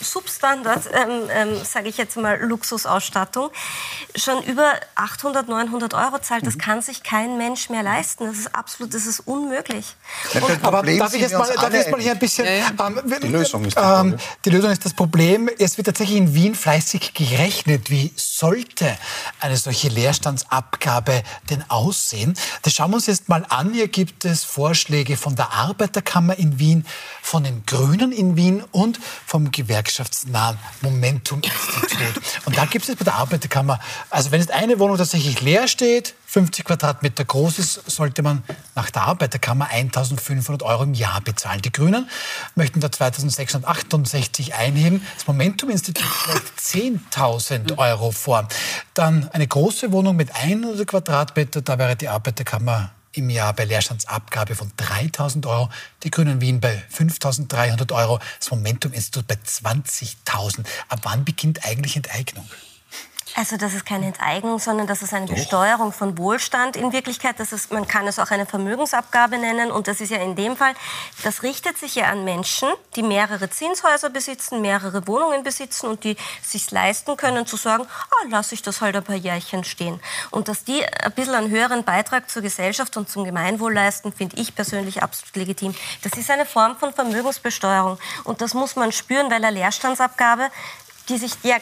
Substandard, 0.00 0.88
ähm, 0.92 1.22
ähm, 1.30 1.64
sage 1.64 1.88
ich 1.88 1.96
jetzt 1.96 2.16
mal, 2.16 2.40
Luxusausstattung, 2.40 3.50
schon 4.16 4.42
über 4.44 4.72
800, 4.94 5.48
900 5.48 5.94
Euro 5.94 6.18
zahlt. 6.20 6.46
Das 6.46 6.54
mhm. 6.54 6.60
kann 6.60 6.82
sich 6.82 7.02
kein 7.02 7.36
Mensch 7.36 7.68
mehr 7.68 7.82
leisten. 7.82 8.26
Das 8.26 8.38
ist 8.38 8.54
absolut, 8.54 8.94
das 8.94 9.06
ist 9.06 9.20
unmöglich. 9.20 9.94
Ja, 10.32 10.42
aber 10.62 10.82
darf 10.82 11.14
ich 11.14 11.20
jetzt 11.20 11.34
mal, 11.34 11.48
darf 11.54 11.68
ich 11.68 11.74
jetzt 11.74 11.90
mal 11.90 12.00
hier 12.00 12.12
ein 12.12 12.18
bisschen... 12.18 12.46
Ja, 12.46 12.52
ja. 12.52 12.70
Ähm, 12.86 13.00
die 13.22 13.28
Lösung 13.28 13.64
ist 13.64 13.76
das 13.76 14.00
ähm, 14.00 14.16
Die 14.44 14.50
Lösung 14.50 14.70
ist 14.70 14.84
das 14.84 14.94
Problem. 14.94 15.50
Es 15.58 15.76
wird 15.76 15.86
tatsächlich 15.86 16.18
in 16.18 16.34
Wien 16.34 16.54
fleißig 16.54 17.14
gerechnet, 17.14 17.90
wie 17.90 18.12
sollte 18.16 18.96
eine 19.40 19.56
solche 19.56 19.88
Leerstandsabgabe 19.88 21.22
denn 21.50 21.64
aussehen. 21.68 22.34
Das 22.62 22.72
schauen 22.72 22.90
wir 22.90 22.96
uns 22.96 23.06
jetzt 23.06 23.28
mal 23.28 23.44
an. 23.48 23.72
Hier 23.74 23.88
gibt 23.88 24.24
es 24.24 24.44
Vorschläge 24.44 25.16
von 25.16 25.36
der 25.36 25.52
Arbeiterkammer 25.52 26.38
in 26.38 26.58
Wien, 26.58 26.86
von 27.22 27.44
den 27.44 27.64
Grünen 27.66 28.12
in 28.12 28.36
Wien 28.36 28.64
und 28.72 28.98
vom 29.26 29.50
Gewerkschaftsverband 29.50 29.89
gewerkschaftsnahen 29.90 30.58
Momentum-Institut. 30.82 32.22
Und 32.44 32.56
da 32.56 32.64
gibt 32.64 32.88
es 32.88 32.96
bei 32.96 33.04
der 33.04 33.14
Arbeiterkammer, 33.14 33.80
also 34.08 34.30
wenn 34.30 34.40
jetzt 34.40 34.52
eine 34.52 34.78
Wohnung 34.78 34.96
tatsächlich 34.96 35.40
leer 35.40 35.68
steht, 35.68 36.14
50 36.26 36.64
Quadratmeter 36.64 37.24
groß 37.24 37.58
ist, 37.58 37.90
sollte 37.90 38.22
man 38.22 38.44
nach 38.76 38.90
der 38.90 39.02
Arbeiterkammer 39.02 39.68
1.500 39.70 40.62
Euro 40.62 40.84
im 40.84 40.94
Jahr 40.94 41.20
bezahlen. 41.20 41.60
Die 41.62 41.72
Grünen 41.72 42.08
möchten 42.54 42.80
da 42.80 42.86
2.668 42.86 44.52
einheben. 44.52 45.04
Das 45.16 45.26
Momentum-Institut 45.26 46.04
schlägt 46.04 47.04
10.000 47.12 47.78
Euro 47.78 48.12
vor. 48.12 48.46
Dann 48.94 49.28
eine 49.32 49.46
große 49.46 49.90
Wohnung 49.90 50.14
mit 50.14 50.32
100 50.34 50.86
Quadratmeter, 50.86 51.62
da 51.62 51.78
wäre 51.78 51.96
die 51.96 52.08
Arbeiterkammer 52.08 52.92
im 53.12 53.30
Jahr 53.30 53.52
bei 53.52 53.64
Leerstandsabgabe 53.64 54.54
von 54.54 54.70
3.000 54.78 55.46
Euro, 55.46 55.68
die 56.02 56.10
Grünen 56.10 56.40
Wien 56.40 56.60
bei 56.60 56.82
5.300 56.92 57.92
Euro, 57.94 58.18
das 58.38 58.50
Momentum-Institut 58.50 59.26
bei 59.26 59.34
20.000. 59.34 60.64
Ab 60.88 61.00
wann 61.02 61.24
beginnt 61.24 61.64
eigentlich 61.64 61.96
Enteignung? 61.96 62.48
Also 63.40 63.56
das 63.56 63.72
ist 63.72 63.86
keine 63.86 64.04
Enteignung, 64.04 64.58
sondern 64.58 64.86
das 64.86 65.00
ist 65.00 65.14
eine 65.14 65.24
Doch. 65.24 65.34
Besteuerung 65.34 65.92
von 65.92 66.18
Wohlstand 66.18 66.76
in 66.76 66.92
Wirklichkeit. 66.92 67.40
Das 67.40 67.52
ist, 67.52 67.72
man 67.72 67.88
kann 67.88 68.06
es 68.06 68.18
auch 68.18 68.30
eine 68.30 68.44
Vermögensabgabe 68.44 69.38
nennen. 69.38 69.70
Und 69.70 69.88
das 69.88 70.02
ist 70.02 70.10
ja 70.10 70.18
in 70.18 70.36
dem 70.36 70.58
Fall, 70.58 70.74
das 71.22 71.42
richtet 71.42 71.78
sich 71.78 71.94
ja 71.94 72.08
an 72.08 72.22
Menschen, 72.24 72.68
die 72.96 73.02
mehrere 73.02 73.48
Zinshäuser 73.48 74.10
besitzen, 74.10 74.60
mehrere 74.60 75.06
Wohnungen 75.06 75.42
besitzen 75.42 75.86
und 75.86 76.04
die 76.04 76.18
sich 76.42 76.70
leisten 76.70 77.16
können 77.16 77.46
zu 77.46 77.56
sagen, 77.56 77.86
oh, 77.86 78.28
lasse 78.28 78.54
ich 78.54 78.60
das 78.60 78.82
halt 78.82 78.94
ein 78.94 79.04
paar 79.04 79.16
Jährchen 79.16 79.64
stehen. 79.64 80.00
Und 80.30 80.48
dass 80.48 80.64
die 80.64 80.84
ein 80.84 81.12
bisschen 81.12 81.34
einen 81.34 81.48
höheren 81.48 81.82
Beitrag 81.82 82.28
zur 82.28 82.42
Gesellschaft 82.42 82.98
und 82.98 83.08
zum 83.08 83.24
Gemeinwohl 83.24 83.72
leisten, 83.72 84.12
finde 84.12 84.36
ich 84.36 84.54
persönlich 84.54 85.02
absolut 85.02 85.34
legitim. 85.36 85.74
Das 86.02 86.12
ist 86.12 86.30
eine 86.30 86.44
Form 86.44 86.76
von 86.76 86.92
Vermögensbesteuerung. 86.92 87.98
Und 88.24 88.42
das 88.42 88.52
muss 88.52 88.76
man 88.76 88.92
spüren, 88.92 89.30
weil 89.30 89.42
eine 89.42 89.50
Leerstandsabgabe 89.50 90.50
die 91.10 91.18
sich 91.18 91.32
ja 91.42 91.56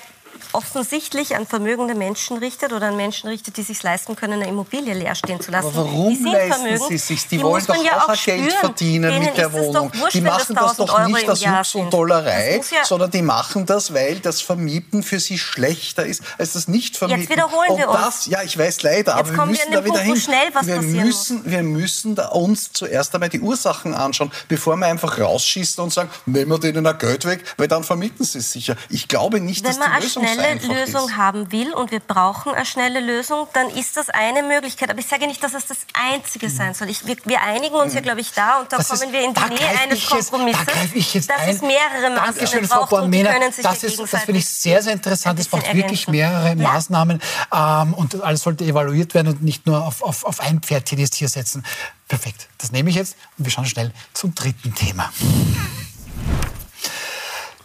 offensichtlich 0.52 1.36
an 1.36 1.46
vermögende 1.46 1.94
Menschen 1.94 2.38
richtet 2.38 2.72
oder 2.72 2.88
an 2.88 2.96
Menschen 2.96 3.28
richtet, 3.28 3.56
die 3.56 3.62
sich 3.62 3.82
leisten 3.82 4.16
können, 4.16 4.34
eine 4.34 4.48
Immobilie 4.48 4.94
leer 4.94 5.14
stehen 5.14 5.40
zu 5.40 5.50
lassen. 5.50 5.68
Aber 5.68 5.84
warum 5.84 6.16
die 6.16 6.30
leisten 6.30 6.78
sie 6.88 6.98
sich? 6.98 7.28
Die, 7.28 7.36
die 7.36 7.42
wollen 7.42 7.64
doch 7.66 7.84
ja 7.84 7.98
auch, 7.98 8.08
auch 8.08 8.24
Geld 8.24 8.52
verdienen 8.52 9.10
Denen 9.10 9.24
mit 9.26 9.36
der 9.36 9.52
Wohnung. 9.52 9.90
Wurscht, 9.94 10.14
die 10.14 10.20
machen 10.20 10.54
das, 10.54 10.76
doch 10.76 10.98
Euro 10.98 11.08
nicht 11.08 11.28
aus 11.28 11.44
Jux 11.44 11.74
und 11.74 11.92
Dollerei, 11.92 12.60
ja 12.70 12.84
sondern 12.84 13.10
die 13.10 13.22
machen 13.22 13.66
das, 13.66 13.92
weil 13.92 14.20
das 14.20 14.40
Vermieten 14.40 15.02
für 15.02 15.20
sie 15.20 15.38
schlechter 15.38 16.06
ist 16.06 16.22
als 16.38 16.54
das 16.54 16.68
Nicht-Vermieten. 16.68 17.22
Jetzt 17.22 17.30
wiederholen 17.30 17.76
wir 17.76 17.90
uns. 17.90 17.98
Das, 17.98 18.26
ja, 18.26 18.42
ich 18.42 18.56
weiß 18.58 18.82
leider, 18.82 19.16
Jetzt 19.18 19.30
aber 19.30 19.36
wir 19.36 19.46
müssen 19.46 19.70
wir 19.70 19.78
da 19.78 19.84
wieder 19.84 20.00
hin. 20.00 20.16
Schnell 20.16 20.48
was 20.54 20.66
wir 20.66 20.80
müssen, 20.80 21.36
muss. 21.38 21.46
wir 21.50 21.62
müssen 21.62 22.14
da 22.14 22.28
uns 22.28 22.72
zuerst 22.72 23.14
einmal 23.14 23.28
die 23.28 23.40
Ursachen 23.40 23.94
anschauen, 23.94 24.32
bevor 24.48 24.76
wir 24.76 24.86
einfach 24.86 25.18
rausschießen 25.18 25.82
und 25.82 25.92
sagen, 25.92 26.10
nehmen 26.26 26.50
wir 26.50 26.58
denen 26.58 26.86
ein 26.86 26.98
Geld 26.98 27.24
weg, 27.26 27.44
weil 27.56 27.68
dann 27.68 27.84
vermieten 27.84 28.24
sie 28.24 28.38
es 28.38 28.52
sicher. 28.52 28.76
Ich 28.88 29.08
glaube 29.08 29.40
nicht, 29.40 29.64
Wenn 29.64 29.76
dass 29.76 29.80
die 29.80 30.02
Lösung 30.02 30.17
schnelle 30.26 30.60
Lösung 30.74 31.08
ist. 31.08 31.16
haben 31.16 31.52
will 31.52 31.72
und 31.72 31.90
wir 31.90 32.00
brauchen 32.00 32.52
eine 32.54 32.66
schnelle 32.66 33.00
Lösung, 33.00 33.46
dann 33.52 33.70
ist 33.70 33.96
das 33.96 34.10
eine 34.10 34.42
Möglichkeit. 34.42 34.90
Aber 34.90 34.98
ich 34.98 35.06
sage 35.06 35.26
nicht, 35.26 35.42
dass 35.42 35.54
es 35.54 35.66
das 35.66 35.78
Einzige 35.92 36.50
sein 36.50 36.74
soll. 36.74 36.88
Ich, 36.88 37.06
wir, 37.06 37.16
wir, 37.24 37.42
einigen 37.42 37.74
uns 37.74 37.94
ja, 37.94 38.00
glaube 38.00 38.20
ich, 38.20 38.32
da 38.32 38.60
und 38.60 38.72
da 38.72 38.78
das 38.78 38.88
kommen 38.88 39.02
ist, 39.02 39.12
wir 39.12 39.24
in 39.24 39.34
die 39.34 39.40
Nähe 39.40 39.78
eines 39.82 40.06
Kompromisses. 40.06 40.60
Jetzt, 40.60 40.68
da 40.68 40.72
greife 40.72 40.98
ich 40.98 41.14
jetzt 41.14 41.30
dass 41.30 41.40
ein. 41.40 41.50
es 41.50 41.62
mehrere 41.62 42.10
Maßnahmen 42.10 42.34
Dankeschön, 42.34 42.68
Frau 42.68 42.86
Bornmena. 42.86 43.34
Das, 43.62 43.82
ist, 43.84 43.98
das 43.98 44.22
finde 44.24 44.40
ich 44.40 44.48
sehr, 44.48 44.82
sehr 44.82 44.92
interessant. 44.92 45.38
Es 45.38 45.48
braucht 45.48 45.72
wirklich 45.74 46.08
mehrere 46.08 46.48
ja. 46.48 46.54
Maßnahmen 46.54 47.20
ähm, 47.52 47.94
und 47.94 48.22
alles 48.22 48.42
sollte 48.42 48.64
evaluiert 48.64 49.14
werden 49.14 49.28
und 49.28 49.42
nicht 49.42 49.66
nur 49.66 49.84
auf, 49.84 50.02
auf, 50.02 50.24
auf 50.24 50.40
ein 50.40 50.60
jetzt 50.68 51.14
hier 51.16 51.28
setzen. 51.28 51.64
Perfekt, 52.08 52.48
das 52.58 52.72
nehme 52.72 52.90
ich 52.90 52.96
jetzt 52.96 53.16
und 53.36 53.44
wir 53.44 53.50
schauen 53.50 53.66
schnell 53.66 53.92
zum 54.14 54.34
dritten 54.34 54.74
Thema. 54.74 55.12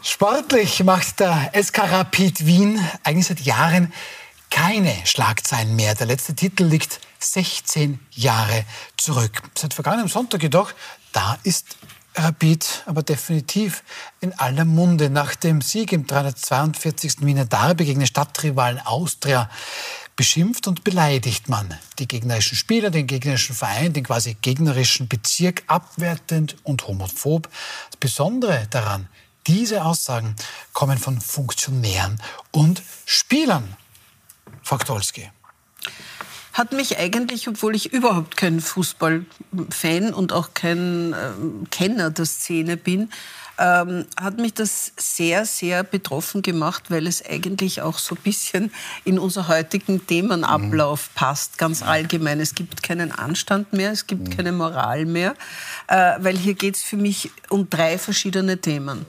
Sportlich 0.05 0.83
macht 0.83 1.21
der 1.21 1.53
SK 1.53 1.79
Rapid 1.79 2.45
Wien 2.45 2.77
eigentlich 3.03 3.27
seit 3.27 3.39
Jahren 3.39 3.93
keine 4.49 4.93
Schlagzeilen 5.05 5.77
mehr. 5.77 5.95
Der 5.95 6.07
letzte 6.07 6.35
Titel 6.35 6.65
liegt 6.65 6.99
16 7.19 7.99
Jahre 8.11 8.65
zurück. 8.97 9.41
Seit 9.57 9.73
vergangenem 9.73 10.09
Sonntag 10.09 10.43
jedoch, 10.43 10.73
da 11.13 11.37
ist 11.43 11.77
Rapid 12.15 12.83
aber 12.85 13.01
definitiv 13.01 13.81
in 14.19 14.33
aller 14.33 14.65
Munde. 14.65 15.09
Nach 15.09 15.35
dem 15.35 15.61
Sieg 15.61 15.93
im 15.93 16.05
342. 16.05 17.21
Wiener 17.21 17.45
Derby 17.45 17.85
gegen 17.85 18.01
den 18.01 18.07
Stadtrivalen 18.07 18.79
Austria 18.79 19.49
beschimpft 20.17 20.67
und 20.67 20.83
beleidigt 20.83 21.47
man 21.47 21.73
die 21.97 22.09
gegnerischen 22.09 22.57
Spieler, 22.57 22.89
den 22.89 23.07
gegnerischen 23.07 23.55
Verein, 23.55 23.93
den 23.93 24.03
quasi 24.03 24.35
gegnerischen 24.41 25.07
Bezirk 25.07 25.63
abwertend 25.67 26.57
und 26.63 26.85
homophob. 26.87 27.47
Das 27.89 27.97
Besondere 28.01 28.67
daran 28.69 29.07
diese 29.47 29.83
Aussagen 29.83 30.35
kommen 30.73 30.97
von 30.97 31.19
Funktionären 31.19 32.21
und 32.51 32.81
Spielern. 33.05 33.75
Faktolski. 34.61 35.29
Hat 36.53 36.71
mich 36.71 36.99
eigentlich, 36.99 37.47
obwohl 37.47 37.75
ich 37.75 37.91
überhaupt 37.91 38.37
kein 38.37 38.61
Fußballfan 38.61 40.13
und 40.13 40.31
auch 40.31 40.53
kein 40.53 41.13
äh, 41.13 41.17
Kenner 41.71 42.11
der 42.11 42.25
Szene 42.25 42.77
bin, 42.77 43.09
ähm, 43.57 44.05
hat 44.19 44.37
mich 44.37 44.53
das 44.53 44.93
sehr, 44.97 45.45
sehr 45.45 45.83
betroffen 45.83 46.41
gemacht, 46.41 46.85
weil 46.89 47.07
es 47.07 47.23
eigentlich 47.25 47.81
auch 47.81 47.97
so 47.97 48.15
ein 48.15 48.21
bisschen 48.23 48.71
in 49.03 49.19
unser 49.19 49.47
heutigen 49.47 50.05
Themenablauf 50.05 51.09
mhm. 51.09 51.15
passt, 51.15 51.57
ganz 51.57 51.83
allgemein. 51.83 52.39
Es 52.39 52.55
gibt 52.55 52.83
keinen 52.83 53.11
Anstand 53.11 53.73
mehr, 53.73 53.91
es 53.91 54.07
gibt 54.07 54.27
mhm. 54.27 54.35
keine 54.35 54.51
Moral 54.51 55.05
mehr, 55.05 55.35
äh, 55.87 56.13
weil 56.19 56.37
hier 56.37 56.55
geht 56.55 56.75
es 56.75 56.83
für 56.83 56.97
mich 56.97 57.31
um 57.49 57.69
drei 57.69 57.97
verschiedene 57.97 58.59
Themen. 58.59 59.05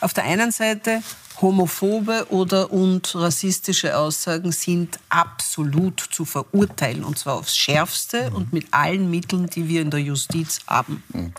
Auf 0.00 0.14
der 0.14 0.24
einen 0.24 0.52
Seite 0.52 1.02
homophobe 1.40 2.26
oder 2.30 2.72
und 2.72 3.14
rassistische 3.14 3.96
Aussagen 3.96 4.52
sind 4.52 4.98
absolut 5.08 6.00
zu 6.00 6.24
verurteilen 6.24 7.04
und 7.04 7.18
zwar 7.18 7.34
aufs 7.34 7.56
Schärfste 7.56 8.30
mhm. 8.30 8.36
und 8.36 8.52
mit 8.52 8.72
allen 8.72 9.10
Mitteln, 9.10 9.48
die 9.48 9.68
wir 9.68 9.82
in 9.82 9.90
der 9.90 10.00
Justiz 10.00 10.60
haben. 10.66 11.02
Mhm. 11.08 11.32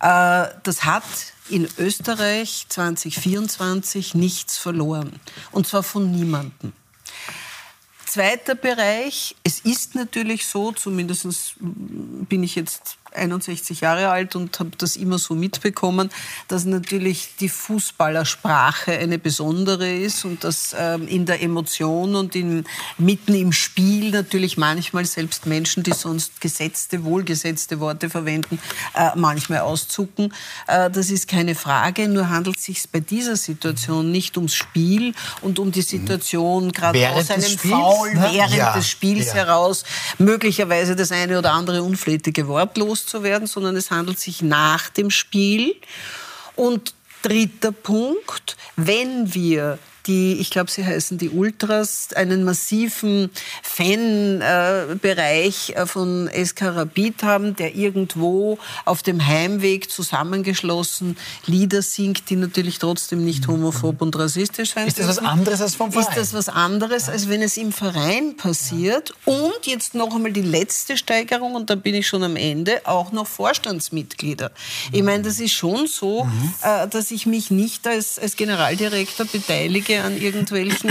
Äh, 0.00 0.48
das 0.62 0.84
hat 0.84 1.04
in 1.48 1.68
Österreich 1.78 2.66
2024 2.68 4.14
nichts 4.14 4.56
verloren 4.56 5.20
und 5.50 5.66
zwar 5.66 5.82
von 5.82 6.10
niemandem. 6.10 6.72
Zweiter 8.06 8.56
Bereich, 8.56 9.36
es 9.44 9.60
ist 9.60 9.94
natürlich 9.94 10.46
so, 10.46 10.72
zumindest 10.72 11.54
bin 11.60 12.42
ich 12.42 12.56
jetzt 12.56 12.96
61 13.12 13.80
Jahre 13.80 14.08
alt 14.08 14.36
und 14.36 14.58
habe 14.58 14.70
das 14.78 14.96
immer 14.96 15.18
so 15.18 15.34
mitbekommen, 15.34 16.10
dass 16.48 16.64
natürlich 16.64 17.30
die 17.40 17.48
Fußballersprache 17.48 18.92
eine 18.92 19.18
besondere 19.18 19.90
ist 19.92 20.24
und 20.24 20.44
dass 20.44 20.74
ähm, 20.78 21.08
in 21.08 21.26
der 21.26 21.42
Emotion 21.42 22.14
und 22.14 22.34
in, 22.34 22.64
mitten 22.98 23.34
im 23.34 23.52
Spiel 23.52 24.10
natürlich 24.10 24.56
manchmal 24.56 25.04
selbst 25.04 25.46
Menschen, 25.46 25.82
die 25.82 25.92
sonst 25.92 26.40
gesetzte, 26.40 27.04
wohlgesetzte 27.04 27.80
Worte 27.80 28.10
verwenden, 28.10 28.58
äh, 28.94 29.10
manchmal 29.16 29.60
auszucken. 29.60 30.32
Äh, 30.66 30.90
das 30.90 31.10
ist 31.10 31.28
keine 31.28 31.54
Frage, 31.54 32.08
nur 32.08 32.28
handelt 32.28 32.56
es 32.56 32.64
sich 32.64 32.82
bei 32.90 33.00
dieser 33.00 33.36
Situation 33.36 34.10
nicht 34.10 34.36
ums 34.36 34.54
Spiel 34.54 35.14
und 35.42 35.58
um 35.58 35.72
die 35.72 35.82
Situation 35.82 36.72
gerade 36.72 37.10
aus 37.10 37.30
einem 37.30 37.58
Foul 37.58 38.14
ne? 38.14 38.28
während 38.32 38.54
ja, 38.54 38.74
des 38.74 38.88
Spiels 38.88 39.26
ja. 39.28 39.34
heraus 39.34 39.84
möglicherweise 40.18 40.96
das 40.96 41.12
eine 41.12 41.38
oder 41.38 41.52
andere 41.52 41.82
unflätige 41.82 42.46
Wort 42.48 42.76
los 42.76 42.99
loszuwerden, 43.00 43.46
sondern 43.46 43.76
es 43.76 43.90
handelt 43.90 44.18
sich 44.18 44.42
nach 44.42 44.90
dem 44.90 45.10
Spiel. 45.10 45.76
Und 46.56 46.94
dritter 47.22 47.72
Punkt, 47.72 48.56
wenn 48.76 49.34
wir 49.34 49.78
die, 50.06 50.34
ich 50.34 50.50
glaube, 50.50 50.70
sie 50.70 50.84
heißen 50.84 51.18
die 51.18 51.30
Ultras, 51.30 52.08
einen 52.14 52.44
massiven 52.44 53.30
Fanbereich 53.62 54.40
äh, 55.70 55.86
von 55.86 56.28
SK 56.32 56.62
Rapid 56.62 57.22
haben, 57.22 57.56
der 57.56 57.74
irgendwo 57.74 58.58
auf 58.84 59.02
dem 59.02 59.26
Heimweg 59.26 59.90
zusammengeschlossen 59.90 61.16
Lieder 61.46 61.82
singt, 61.82 62.30
die 62.30 62.36
natürlich 62.36 62.78
trotzdem 62.78 63.24
nicht 63.24 63.48
homophob 63.48 64.00
und 64.02 64.16
rassistisch 64.16 64.74
sein 64.74 64.86
Ist 64.86 64.98
das 64.98 65.08
was 65.08 65.18
anderes 65.18 65.60
als 65.60 65.74
vom 65.74 65.92
Verein? 65.92 66.08
Ist 66.08 66.16
das 66.16 66.32
was 66.34 66.48
anderes, 66.48 67.08
als 67.08 67.28
wenn 67.28 67.42
es 67.42 67.56
im 67.56 67.72
Verein 67.72 68.36
passiert? 68.36 69.12
Und 69.24 69.64
jetzt 69.64 69.94
noch 69.94 70.14
einmal 70.14 70.32
die 70.32 70.42
letzte 70.42 70.96
Steigerung, 70.96 71.54
und 71.54 71.70
da 71.70 71.74
bin 71.74 71.94
ich 71.94 72.06
schon 72.06 72.22
am 72.22 72.36
Ende, 72.36 72.80
auch 72.84 73.12
noch 73.12 73.26
Vorstandsmitglieder. 73.26 74.50
Ich 74.92 75.02
meine, 75.02 75.22
das 75.24 75.40
ist 75.40 75.52
schon 75.52 75.86
so, 75.86 76.24
mhm. 76.24 76.54
Äh, 76.62 76.88
dass 76.88 77.10
ich 77.10 77.26
mich 77.26 77.50
nicht 77.50 77.86
als, 77.86 78.18
als 78.18 78.36
Generaldirektor 78.36 79.26
beteilige 79.26 79.89
denke 79.90 80.04
an 80.04 80.20
irgendwelchen 80.20 80.90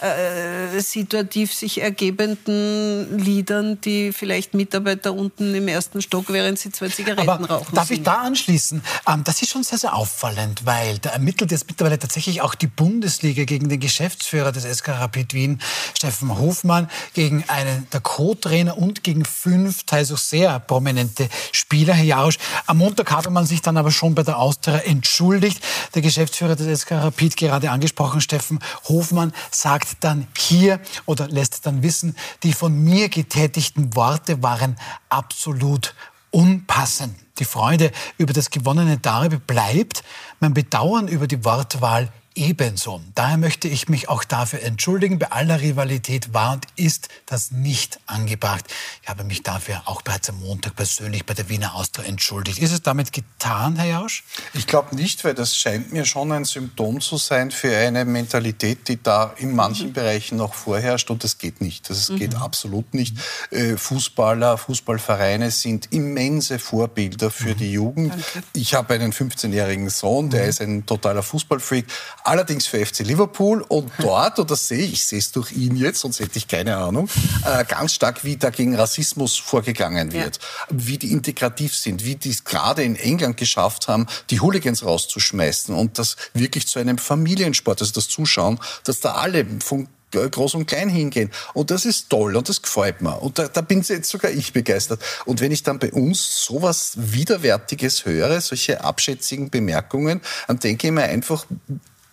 äh, 0.00 0.80
situativ 0.80 1.54
sich 1.54 1.80
ergebenden 1.80 3.18
Liedern, 3.18 3.80
die 3.80 4.12
vielleicht 4.12 4.54
Mitarbeiter 4.54 5.12
unten 5.14 5.54
im 5.54 5.68
ersten 5.68 6.02
Stock, 6.02 6.26
während 6.28 6.58
sie 6.58 6.70
zwei 6.70 6.88
Zigaretten 6.88 7.28
Aber 7.28 7.48
rauchen. 7.48 7.74
Darf 7.74 7.90
ich 7.90 8.02
da 8.02 8.22
anschließen? 8.22 8.82
Ähm, 9.08 9.24
das 9.24 9.42
ist 9.42 9.50
schon 9.50 9.62
sehr, 9.62 9.78
sehr 9.78 9.94
auffallend, 9.94 10.66
weil 10.66 10.98
da 10.98 11.10
ermittelt 11.10 11.50
jetzt 11.50 11.66
mittlerweile 11.68 11.98
tatsächlich 11.98 12.42
auch 12.42 12.54
die 12.54 12.66
Bundesliga 12.66 13.44
gegen 13.44 13.68
den 13.68 13.80
Geschäftsführer 13.80 14.52
des 14.52 14.64
SK 14.64 14.88
Rapid 14.88 15.34
Wien, 15.34 15.60
Steffen 15.94 16.36
Hofmann, 16.38 16.90
gegen 17.14 17.44
einen 17.48 17.86
der 17.92 18.00
Co-Trainer 18.00 18.76
und 18.76 19.04
gegen 19.04 19.24
fünf, 19.24 19.84
teils 19.84 20.12
auch 20.12 20.18
sehr 20.18 20.58
prominente 20.60 21.28
Spieler. 21.52 21.94
Herr 21.94 22.04
Jarosch, 22.04 22.38
am 22.66 22.78
Montag 22.78 23.10
habe 23.10 23.30
man 23.30 23.46
sich 23.46 23.62
dann 23.62 23.76
aber 23.76 23.90
schon 23.90 24.14
bei 24.14 24.22
der 24.22 24.38
Austria 24.38 24.78
entschuldigt. 24.78 25.60
Der 25.94 26.02
Geschäftsführer 26.02 26.56
des 26.56 26.80
SK 26.80 26.92
Rapid, 26.92 27.36
gerade 27.36 27.70
angesprochen, 27.70 28.20
Steffen 28.20 28.39
Steffen 28.40 28.58
Hofmann 28.88 29.32
sagt 29.50 29.98
dann 30.00 30.26
hier 30.34 30.80
oder 31.04 31.28
lässt 31.28 31.66
dann 31.66 31.82
wissen, 31.82 32.16
die 32.42 32.54
von 32.54 32.72
mir 32.72 33.10
getätigten 33.10 33.94
Worte 33.94 34.42
waren 34.42 34.76
absolut 35.10 35.94
unpassend. 36.30 37.14
Die 37.38 37.44
Freude 37.44 37.92
über 38.16 38.32
das 38.32 38.48
gewonnene 38.48 38.96
Derby 38.96 39.36
bleibt, 39.36 40.02
mein 40.40 40.54
Bedauern 40.54 41.06
über 41.06 41.26
die 41.26 41.44
Wortwahl 41.44 42.10
ebenso. 42.34 43.00
Daher 43.14 43.36
möchte 43.36 43.68
ich 43.68 43.88
mich 43.88 44.08
auch 44.08 44.24
dafür 44.24 44.62
entschuldigen. 44.62 45.18
Bei 45.18 45.32
aller 45.32 45.60
Rivalität 45.60 46.32
war 46.32 46.52
und 46.52 46.66
ist 46.76 47.08
das 47.26 47.50
nicht 47.50 48.00
angebracht. 48.06 48.64
Ich 49.02 49.08
habe 49.08 49.24
mich 49.24 49.42
dafür 49.42 49.82
auch 49.86 50.02
bereits 50.02 50.28
am 50.30 50.40
Montag 50.40 50.76
persönlich 50.76 51.26
bei 51.26 51.34
der 51.34 51.48
Wiener 51.48 51.74
Austria 51.74 52.06
entschuldigt. 52.06 52.58
Ist 52.58 52.72
es 52.72 52.82
damit 52.82 53.12
getan, 53.12 53.76
Herr 53.76 54.00
Jausch? 54.00 54.24
Ich 54.54 54.66
glaube 54.66 54.94
nicht, 54.94 55.24
weil 55.24 55.34
das 55.34 55.56
scheint 55.56 55.92
mir 55.92 56.04
schon 56.04 56.30
ein 56.32 56.44
Symptom 56.44 57.00
zu 57.00 57.16
sein 57.16 57.50
für 57.50 57.76
eine 57.76 58.04
Mentalität, 58.04 58.88
die 58.88 59.02
da 59.02 59.34
in 59.36 59.54
manchen 59.54 59.88
mhm. 59.88 59.94
Bereichen 59.94 60.36
noch 60.36 60.54
vorherrscht 60.54 61.10
und 61.10 61.24
das 61.24 61.38
geht 61.38 61.60
nicht. 61.60 61.90
Das 61.90 62.08
mhm. 62.08 62.16
geht 62.16 62.34
absolut 62.36 62.94
nicht. 62.94 63.16
Äh, 63.50 63.76
Fußballer, 63.76 64.56
Fußballvereine 64.56 65.50
sind 65.50 65.92
immense 65.92 66.58
Vorbilder 66.58 67.30
für 67.30 67.54
mhm. 67.54 67.58
die 67.58 67.72
Jugend. 67.72 68.12
Danke. 68.12 68.48
Ich 68.54 68.74
habe 68.74 68.94
einen 68.94 69.12
15-jährigen 69.12 69.90
Sohn, 69.90 70.30
der 70.30 70.44
mhm. 70.44 70.48
ist 70.48 70.60
ein 70.60 70.86
totaler 70.86 71.22
Fußballfreak 71.22 71.86
allerdings 72.24 72.66
für 72.66 72.84
FC 72.84 73.00
Liverpool 73.00 73.62
und 73.62 73.90
dort, 73.98 74.38
und 74.38 74.50
das 74.50 74.68
sehe 74.68 74.78
ich, 74.78 74.92
ich 74.92 75.06
sehe 75.06 75.18
es 75.18 75.32
durch 75.32 75.52
ihn 75.52 75.76
jetzt, 75.76 76.00
sonst 76.00 76.20
hätte 76.20 76.38
ich 76.38 76.48
keine 76.48 76.76
Ahnung, 76.76 77.08
äh, 77.44 77.64
ganz 77.64 77.94
stark, 77.94 78.24
wie 78.24 78.36
da 78.36 78.50
gegen 78.50 78.76
Rassismus 78.76 79.36
vorgegangen 79.36 80.12
wird, 80.12 80.36
ja. 80.36 80.42
wie 80.70 80.98
die 80.98 81.12
integrativ 81.12 81.74
sind, 81.74 82.04
wie 82.04 82.16
die 82.16 82.30
es 82.30 82.44
gerade 82.44 82.82
in 82.82 82.96
England 82.96 83.36
geschafft 83.36 83.88
haben, 83.88 84.06
die 84.30 84.40
Hooligans 84.40 84.84
rauszuschmeißen 84.84 85.74
und 85.74 85.98
das 85.98 86.16
wirklich 86.34 86.66
zu 86.66 86.78
einem 86.78 86.98
Familiensport, 86.98 87.80
also 87.80 87.92
das 87.92 88.08
Zuschauen, 88.08 88.58
dass 88.84 89.00
da 89.00 89.12
alle 89.12 89.46
von 89.62 89.88
groß 90.10 90.54
und 90.54 90.66
klein 90.66 90.88
hingehen. 90.88 91.30
Und 91.54 91.70
das 91.70 91.84
ist 91.84 92.10
toll 92.10 92.36
und 92.36 92.48
das 92.48 92.62
gefällt 92.62 93.00
mir. 93.00 93.22
Und 93.22 93.38
da, 93.38 93.48
da 93.48 93.60
bin 93.60 93.82
jetzt 93.82 94.10
sogar 94.10 94.30
ich 94.30 94.52
begeistert. 94.52 95.00
Und 95.24 95.40
wenn 95.40 95.52
ich 95.52 95.62
dann 95.62 95.78
bei 95.78 95.92
uns 95.92 96.44
sowas 96.44 96.94
Widerwärtiges 96.96 98.04
höre, 98.04 98.40
solche 98.40 98.82
abschätzigen 98.82 99.50
Bemerkungen, 99.50 100.20
dann 100.48 100.58
denke 100.58 100.88
ich 100.88 100.92
mir 100.92 101.04
einfach, 101.04 101.46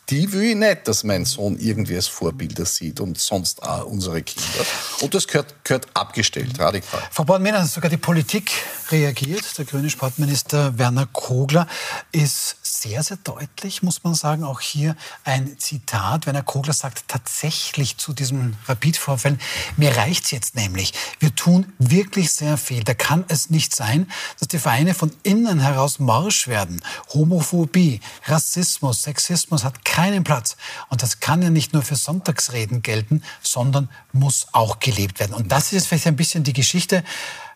die 0.10 0.32
will 0.32 0.44
ich 0.44 0.56
nicht, 0.56 0.88
dass 0.88 1.04
mein 1.04 1.26
Sohn 1.26 1.58
irgendwie 1.60 1.96
als 1.96 2.08
Vorbilder 2.08 2.66
sieht 2.66 3.00
und 3.02 3.18
sonst 3.18 3.62
auch 3.62 3.86
unsere 3.86 4.22
Kinder. 4.22 4.66
Und 5.02 5.14
das 5.14 5.28
gehört, 5.28 5.54
gehört 5.66 5.88
abgestellt, 5.94 6.58
radikal. 6.60 7.02
Frau 7.12 7.26
Born-Mehner, 7.26 7.66
sogar 7.66 7.90
die 7.90 7.98
Politik 7.98 8.52
reagiert. 8.90 9.58
Der 9.58 9.66
grüne 9.66 9.90
Sportminister 9.90 10.78
Werner 10.78 11.08
Kogler 11.08 11.68
ist 12.14 12.56
sehr, 12.64 13.04
sehr 13.04 13.18
deutlich, 13.18 13.84
muss 13.84 14.04
man 14.04 14.14
sagen. 14.14 14.44
Auch 14.44 14.62
hier 14.62 14.96
ein 15.26 15.58
Zitat. 15.60 16.26
Werner 16.26 16.44
Kogler 16.44 16.74
sagt 16.74 17.04
tatsächlich 17.08 17.98
zu 17.98 18.14
diesem 18.14 18.56
Rapid-Vorfällen, 18.68 19.40
mir 19.76 19.96
reicht's 19.98 20.32
jetzt 20.32 20.56
nämlich. 20.56 20.94
Wir 21.20 21.36
tun 21.36 21.74
wirklich 21.80 22.32
sehr 22.32 22.58
viel. 22.58 22.84
Da 22.84 22.94
kann 22.94 23.26
es 23.28 23.50
nicht 23.50 23.76
sein, 23.76 24.10
dass 24.40 24.48
die 24.48 24.60
Vereine 24.60 24.94
von 24.94 25.12
innen 25.24 25.60
heraus 25.60 26.00
morsch 26.00 26.48
werden. 26.48 26.82
Homophobie, 27.14 28.00
Rassismus, 28.26 29.04
Sexismus 29.04 29.64
hat 29.64 29.84
keinen 29.98 30.24
Platz. 30.24 30.58
Und 30.90 31.02
das 31.02 31.22
kann 31.22 31.42
ja 31.42 31.50
nicht 31.50 31.74
nur 31.74 31.82
für 31.82 31.96
Sonntagsreden 31.96 32.84
gelten, 32.84 33.24
sondern 33.42 33.90
muss 34.14 34.46
auch 34.52 34.80
gelebt 34.80 35.20
werden. 35.20 35.34
Und 35.34 35.52
das 35.52 35.74
ist 35.74 35.88
vielleicht 35.88 36.06
ein 36.06 36.16
bisschen 36.16 36.44
die 36.44 36.54
Geschichte, 36.54 37.04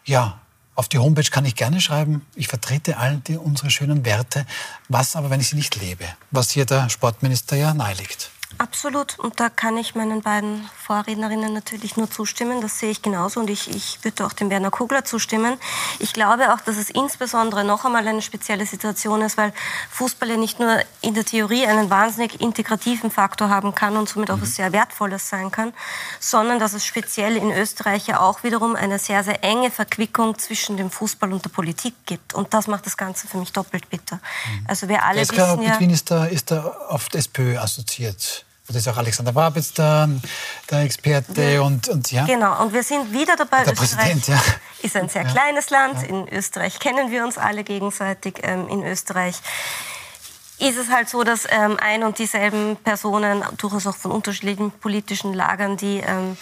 ja, 0.06 0.42
auf 0.74 0.90
die 0.90 0.98
Homepage 0.98 1.30
kann 1.30 1.46
ich 1.46 1.56
gerne 1.56 1.80
schreiben, 1.82 2.26
ich 2.34 2.48
vertrete 2.48 2.98
all 2.98 3.18
die, 3.18 3.38
unsere 3.38 3.70
schönen 3.70 4.06
Werte. 4.06 4.48
Was 4.90 5.16
aber, 5.16 5.30
wenn 5.30 5.40
ich 5.40 5.50
sie 5.50 5.56
nicht 5.56 5.76
lebe? 5.76 6.06
Was 6.32 6.50
hier 6.50 6.66
der 6.66 6.90
Sportminister 6.90 7.58
ja 7.58 7.76
nahelegt. 7.76 8.32
Absolut. 8.62 9.18
Und 9.18 9.40
da 9.40 9.50
kann 9.50 9.76
ich 9.76 9.96
meinen 9.96 10.22
beiden 10.22 10.70
Vorrednerinnen 10.78 11.52
natürlich 11.52 11.98
nur 11.98 12.12
zustimmen. 12.12 12.62
Das 12.62 12.78
sehe 12.78 12.92
ich 12.92 13.02
genauso. 13.02 13.40
Und 13.40 13.50
ich, 13.50 13.68
ich 13.76 13.98
würde 14.04 14.24
auch 14.24 14.34
dem 14.34 14.52
Werner 14.52 14.70
Kugler 14.70 15.04
zustimmen. 15.04 15.58
Ich 15.98 16.14
glaube 16.14 16.54
auch, 16.54 16.62
dass 16.62 16.78
es 16.78 16.92
insbesondere 16.92 17.64
noch 17.64 17.86
einmal 17.86 18.08
eine 18.08 18.22
spezielle 18.22 18.68
Situation 18.68 19.24
ist, 19.24 19.36
weil 19.36 19.52
Fußball 19.90 20.30
ja 20.30 20.38
nicht 20.38 20.60
nur 20.60 20.80
in 21.02 21.16
der 21.16 21.26
Theorie 21.26 21.66
einen 21.66 21.90
wahnsinnig 21.90 22.40
integrativen 22.40 23.10
Faktor 23.10 23.50
haben 23.50 23.74
kann 23.74 23.98
und 23.98 24.08
somit 24.08 24.30
auch 24.30 24.38
mhm. 24.38 24.44
was 24.44 24.56
sehr 24.56 24.72
Wertvolles 24.72 25.28
sein 25.28 25.50
kann, 25.50 25.74
sondern 26.20 26.60
dass 26.60 26.74
es 26.74 26.86
speziell 26.86 27.38
in 27.38 27.52
Österreich 27.52 28.06
ja 28.06 28.20
auch 28.20 28.44
wiederum 28.44 28.76
eine 28.76 29.00
sehr, 29.00 29.24
sehr 29.24 29.44
enge 29.44 29.72
Verquickung 29.72 30.38
zwischen 30.38 30.78
dem 30.78 30.92
Fußball 30.92 31.34
und 31.34 31.44
der 31.44 31.50
Politik 31.50 31.96
gibt. 32.06 32.36
Und 32.36 32.54
das 32.54 32.68
macht 32.68 32.86
das 32.86 32.96
Ganze 32.96 33.28
für 33.28 33.38
mich 33.38 33.54
doppelt 33.54 33.90
bitter. 33.90 34.18
Mhm. 34.18 34.66
Also 34.68 34.88
wir 34.88 35.04
alle 35.04 35.22
wissen 35.22 35.64
ja... 35.64 35.80
Wien 35.80 35.90
ist 35.90 36.12
da, 36.12 36.26
ist 36.26 36.52
da 36.52 36.76
oft 36.90 37.16
SPÖ 37.16 37.58
assoziiert. 37.58 38.46
Da 38.72 38.80
ist 38.80 38.88
auch 38.88 38.98
Alexander 38.98 39.34
Wabitz 39.36 39.74
da, 39.74 40.08
der 40.70 40.82
Experte 40.82 41.42
ja. 41.42 41.62
und, 41.62 41.90
und 41.90 42.12
ja. 42.12 42.26
Genau, 42.26 42.64
und 42.64 42.74
wir 42.74 42.84
sind 42.84 43.12
wieder 43.12 43.36
dabei. 43.36 43.64
Der 43.64 43.74
Österreich 43.74 44.28
ja. 44.28 44.42
ist 44.82 44.96
ein 44.96 45.10
sehr 45.10 45.24
ja. 45.24 45.32
kleines 45.32 45.70
Land. 45.70 46.04
In 46.04 46.28
Österreich 46.28 46.80
kennen 46.80 47.12
wir 47.12 47.24
uns 47.24 47.38
alle 47.38 47.64
gegenseitig. 47.64 48.36
Ähm, 48.44 48.68
in 48.70 48.84
Österreich 48.84 49.36
ist 50.60 50.78
es 50.78 50.90
halt 50.90 51.10
so, 51.10 51.24
dass 51.24 51.48
ähm, 51.50 51.78
ein 51.82 52.04
und 52.04 52.20
dieselben 52.20 52.78
Personen, 52.78 53.44
durchaus 53.58 53.88
auch 53.88 53.96
von 53.96 54.12
unterschiedlichen 54.12 54.72
politischen 54.72 55.34
Lagern, 55.34 55.76
die 55.76 55.98
ähm, 55.98 56.38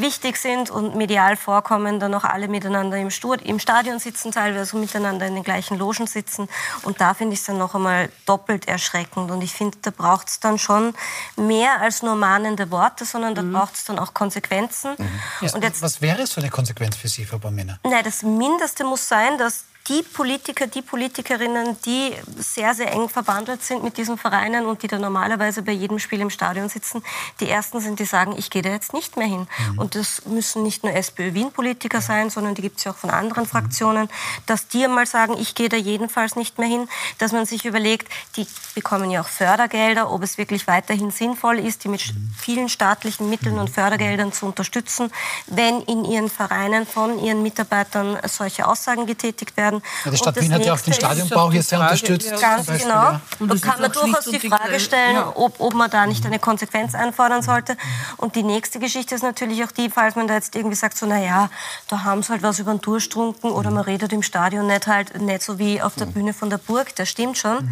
wichtig 0.00 0.36
sind 0.36 0.70
und 0.70 0.96
medial 0.96 1.36
vorkommen, 1.36 2.00
dann 2.00 2.14
auch 2.14 2.24
alle 2.24 2.48
miteinander 2.48 2.96
im, 2.96 3.10
Stur 3.10 3.40
im 3.44 3.58
Stadion 3.58 3.98
sitzen, 3.98 4.32
teilweise 4.32 4.76
miteinander 4.76 5.26
in 5.26 5.34
den 5.34 5.44
gleichen 5.44 5.78
Logen 5.78 6.06
sitzen. 6.06 6.48
Und 6.82 7.00
da 7.00 7.14
finde 7.14 7.34
ich 7.34 7.40
es 7.40 7.46
dann 7.46 7.58
noch 7.58 7.74
einmal 7.74 8.10
doppelt 8.26 8.68
erschreckend. 8.68 9.30
Und 9.30 9.42
ich 9.42 9.52
finde, 9.52 9.78
da 9.82 9.90
braucht 9.90 10.28
es 10.28 10.40
dann 10.40 10.58
schon 10.58 10.94
mehr 11.36 11.80
als 11.80 12.02
nur 12.02 12.14
mahnende 12.14 12.70
Worte, 12.70 13.04
sondern 13.04 13.34
da 13.34 13.42
mhm. 13.42 13.52
braucht 13.52 13.74
es 13.74 13.84
dann 13.84 13.98
auch 13.98 14.14
Konsequenzen. 14.14 14.94
Mhm. 14.98 15.50
Und 15.54 15.64
jetzt, 15.64 15.82
was 15.82 16.00
wäre 16.00 16.22
es 16.22 16.32
für 16.32 16.40
eine 16.40 16.50
Konsequenz 16.50 16.96
für 16.96 17.08
Sie, 17.08 17.24
Frau 17.24 17.38
Bamina? 17.38 17.78
Nein, 17.84 18.04
das 18.04 18.22
Mindeste 18.22 18.84
muss 18.84 19.08
sein, 19.08 19.38
dass 19.38 19.64
die 19.90 20.02
Politiker, 20.04 20.68
die 20.68 20.82
Politikerinnen, 20.82 21.76
die 21.84 22.12
sehr, 22.38 22.74
sehr 22.74 22.92
eng 22.92 23.08
verbandelt 23.08 23.64
sind 23.64 23.82
mit 23.82 23.96
diesen 23.96 24.16
Vereinen 24.16 24.66
und 24.66 24.84
die 24.84 24.86
da 24.86 24.98
normalerweise 24.98 25.62
bei 25.62 25.72
jedem 25.72 25.98
Spiel 25.98 26.20
im 26.20 26.30
Stadion 26.30 26.68
sitzen, 26.68 27.02
die 27.40 27.50
ersten 27.50 27.80
sind, 27.80 27.98
die 27.98 28.04
sagen, 28.04 28.34
ich 28.38 28.50
gehe 28.50 28.62
da 28.62 28.70
jetzt 28.70 28.92
nicht 28.92 29.16
mehr 29.16 29.26
hin. 29.26 29.48
Mhm. 29.72 29.78
Und 29.78 29.96
das 29.96 30.26
müssen 30.26 30.62
nicht 30.62 30.84
nur 30.84 30.92
SPÖ-Wien-Politiker 30.94 32.00
sein, 32.00 32.30
sondern 32.30 32.54
die 32.54 32.62
gibt 32.62 32.78
es 32.78 32.84
ja 32.84 32.92
auch 32.92 32.96
von 32.96 33.10
anderen 33.10 33.46
Fraktionen, 33.46 34.08
dass 34.46 34.68
die 34.68 34.84
einmal 34.84 35.06
sagen, 35.06 35.36
ich 35.36 35.56
gehe 35.56 35.68
da 35.68 35.76
jedenfalls 35.76 36.36
nicht 36.36 36.58
mehr 36.58 36.68
hin, 36.68 36.88
dass 37.18 37.32
man 37.32 37.44
sich 37.44 37.64
überlegt, 37.64 38.08
die 38.36 38.46
bekommen 38.76 39.10
ja 39.10 39.22
auch 39.22 39.28
Fördergelder, 39.28 40.12
ob 40.12 40.22
es 40.22 40.38
wirklich 40.38 40.68
weiterhin 40.68 41.10
sinnvoll 41.10 41.58
ist, 41.58 41.82
die 41.82 41.88
mit 41.88 42.04
vielen 42.38 42.68
staatlichen 42.68 43.28
Mitteln 43.28 43.58
und 43.58 43.70
Fördergeldern 43.70 44.32
zu 44.32 44.46
unterstützen, 44.46 45.10
wenn 45.48 45.80
in 45.82 46.04
ihren 46.04 46.30
Vereinen 46.30 46.86
von 46.86 47.18
ihren 47.18 47.42
Mitarbeitern 47.42 48.18
solche 48.28 48.68
Aussagen 48.68 49.06
getätigt 49.06 49.56
werden. 49.56 49.79
Ja, 50.04 50.10
die 50.10 50.16
Stadt 50.16 50.40
Wien 50.40 50.52
hat 50.52 50.64
ja 50.64 50.74
auch 50.74 50.80
den 50.80 50.92
Stadionbau 50.92 51.50
hier 51.52 51.62
sehr 51.62 51.80
unterstützt. 51.80 52.30
Ganz 52.40 52.66
Beispiel, 52.66 52.88
genau. 52.88 52.94
Ja. 52.94 53.20
Da 53.40 53.54
kann 53.56 53.80
man 53.80 53.92
durchaus 53.92 54.24
die 54.24 54.48
Frage 54.48 54.80
stellen, 54.80 55.16
ja. 55.16 55.32
ob, 55.34 55.60
ob 55.60 55.74
man 55.74 55.90
da 55.90 56.06
nicht 56.06 56.24
eine 56.26 56.38
Konsequenz 56.38 56.94
einfordern 56.94 57.42
sollte. 57.42 57.76
Und 58.16 58.36
die 58.36 58.42
nächste 58.42 58.78
Geschichte 58.78 59.14
ist 59.14 59.22
natürlich 59.22 59.64
auch 59.64 59.72
die, 59.72 59.90
falls 59.90 60.16
man 60.16 60.28
da 60.28 60.34
jetzt 60.34 60.54
irgendwie 60.54 60.76
sagt, 60.76 60.96
so, 60.96 61.06
naja, 61.06 61.50
da 61.88 62.04
haben 62.04 62.22
sie 62.22 62.30
halt 62.30 62.42
was 62.42 62.58
über 62.58 62.72
den 62.72 62.80
Durst 62.80 63.10
getrunken 63.10 63.50
oder 63.50 63.70
man 63.70 63.84
redet 63.84 64.12
im 64.12 64.22
Stadion 64.22 64.66
nicht 64.66 64.86
halt 64.86 65.20
nicht 65.20 65.42
so 65.42 65.58
wie 65.58 65.82
auf 65.82 65.94
der 65.94 66.06
Bühne 66.06 66.32
von 66.32 66.50
der 66.50 66.58
Burg, 66.58 66.94
das 66.96 67.08
stimmt 67.08 67.38
schon. 67.38 67.68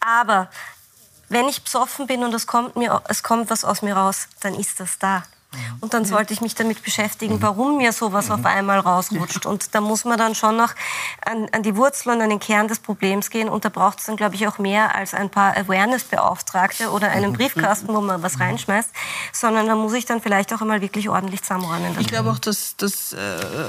Aber 0.00 0.48
wenn 1.28 1.48
ich 1.48 1.62
besoffen 1.62 2.06
bin 2.06 2.24
und 2.24 2.34
es 2.34 2.46
kommt, 2.46 2.76
mir, 2.76 3.02
es 3.08 3.22
kommt 3.22 3.50
was 3.50 3.64
aus 3.64 3.82
mir 3.82 3.96
raus, 3.96 4.28
dann 4.40 4.54
ist 4.54 4.80
das 4.80 4.98
da. 4.98 5.24
Und 5.80 5.94
dann 5.94 6.04
sollte 6.04 6.32
ich 6.32 6.40
mich 6.40 6.54
damit 6.54 6.82
beschäftigen, 6.82 7.36
mhm. 7.36 7.42
warum 7.42 7.76
mir 7.78 7.92
sowas 7.92 8.30
auf 8.30 8.44
einmal 8.44 8.78
rausrutscht. 8.80 9.46
Und 9.46 9.74
da 9.74 9.80
muss 9.80 10.04
man 10.04 10.18
dann 10.18 10.34
schon 10.34 10.56
noch 10.56 10.74
an, 11.24 11.48
an 11.52 11.62
die 11.62 11.76
Wurzel 11.76 12.10
und 12.10 12.20
an 12.20 12.30
den 12.30 12.40
Kern 12.40 12.68
des 12.68 12.78
Problems 12.78 13.30
gehen. 13.30 13.48
Und 13.48 13.64
da 13.64 13.68
braucht 13.68 14.00
es 14.00 14.06
dann, 14.06 14.16
glaube 14.16 14.34
ich, 14.34 14.46
auch 14.46 14.58
mehr 14.58 14.94
als 14.94 15.14
ein 15.14 15.30
paar 15.30 15.56
Awareness-Beauftragte 15.56 16.90
oder 16.90 17.10
einen 17.10 17.32
mhm. 17.32 17.36
Briefkasten, 17.36 17.88
wo 17.88 18.00
man 18.00 18.22
was 18.22 18.36
mhm. 18.36 18.42
reinschmeißt, 18.42 18.90
sondern 19.32 19.66
da 19.66 19.74
muss 19.74 19.92
ich 19.92 20.06
dann 20.06 20.20
vielleicht 20.20 20.52
auch 20.52 20.60
einmal 20.60 20.80
wirklich 20.80 21.08
ordentlich 21.08 21.42
zusammenräumen. 21.42 21.96
Ich 22.00 22.08
glaube 22.08 22.30
auch, 22.30 22.38
dass, 22.38 22.76
dass 22.76 23.12
äh, 23.12 23.18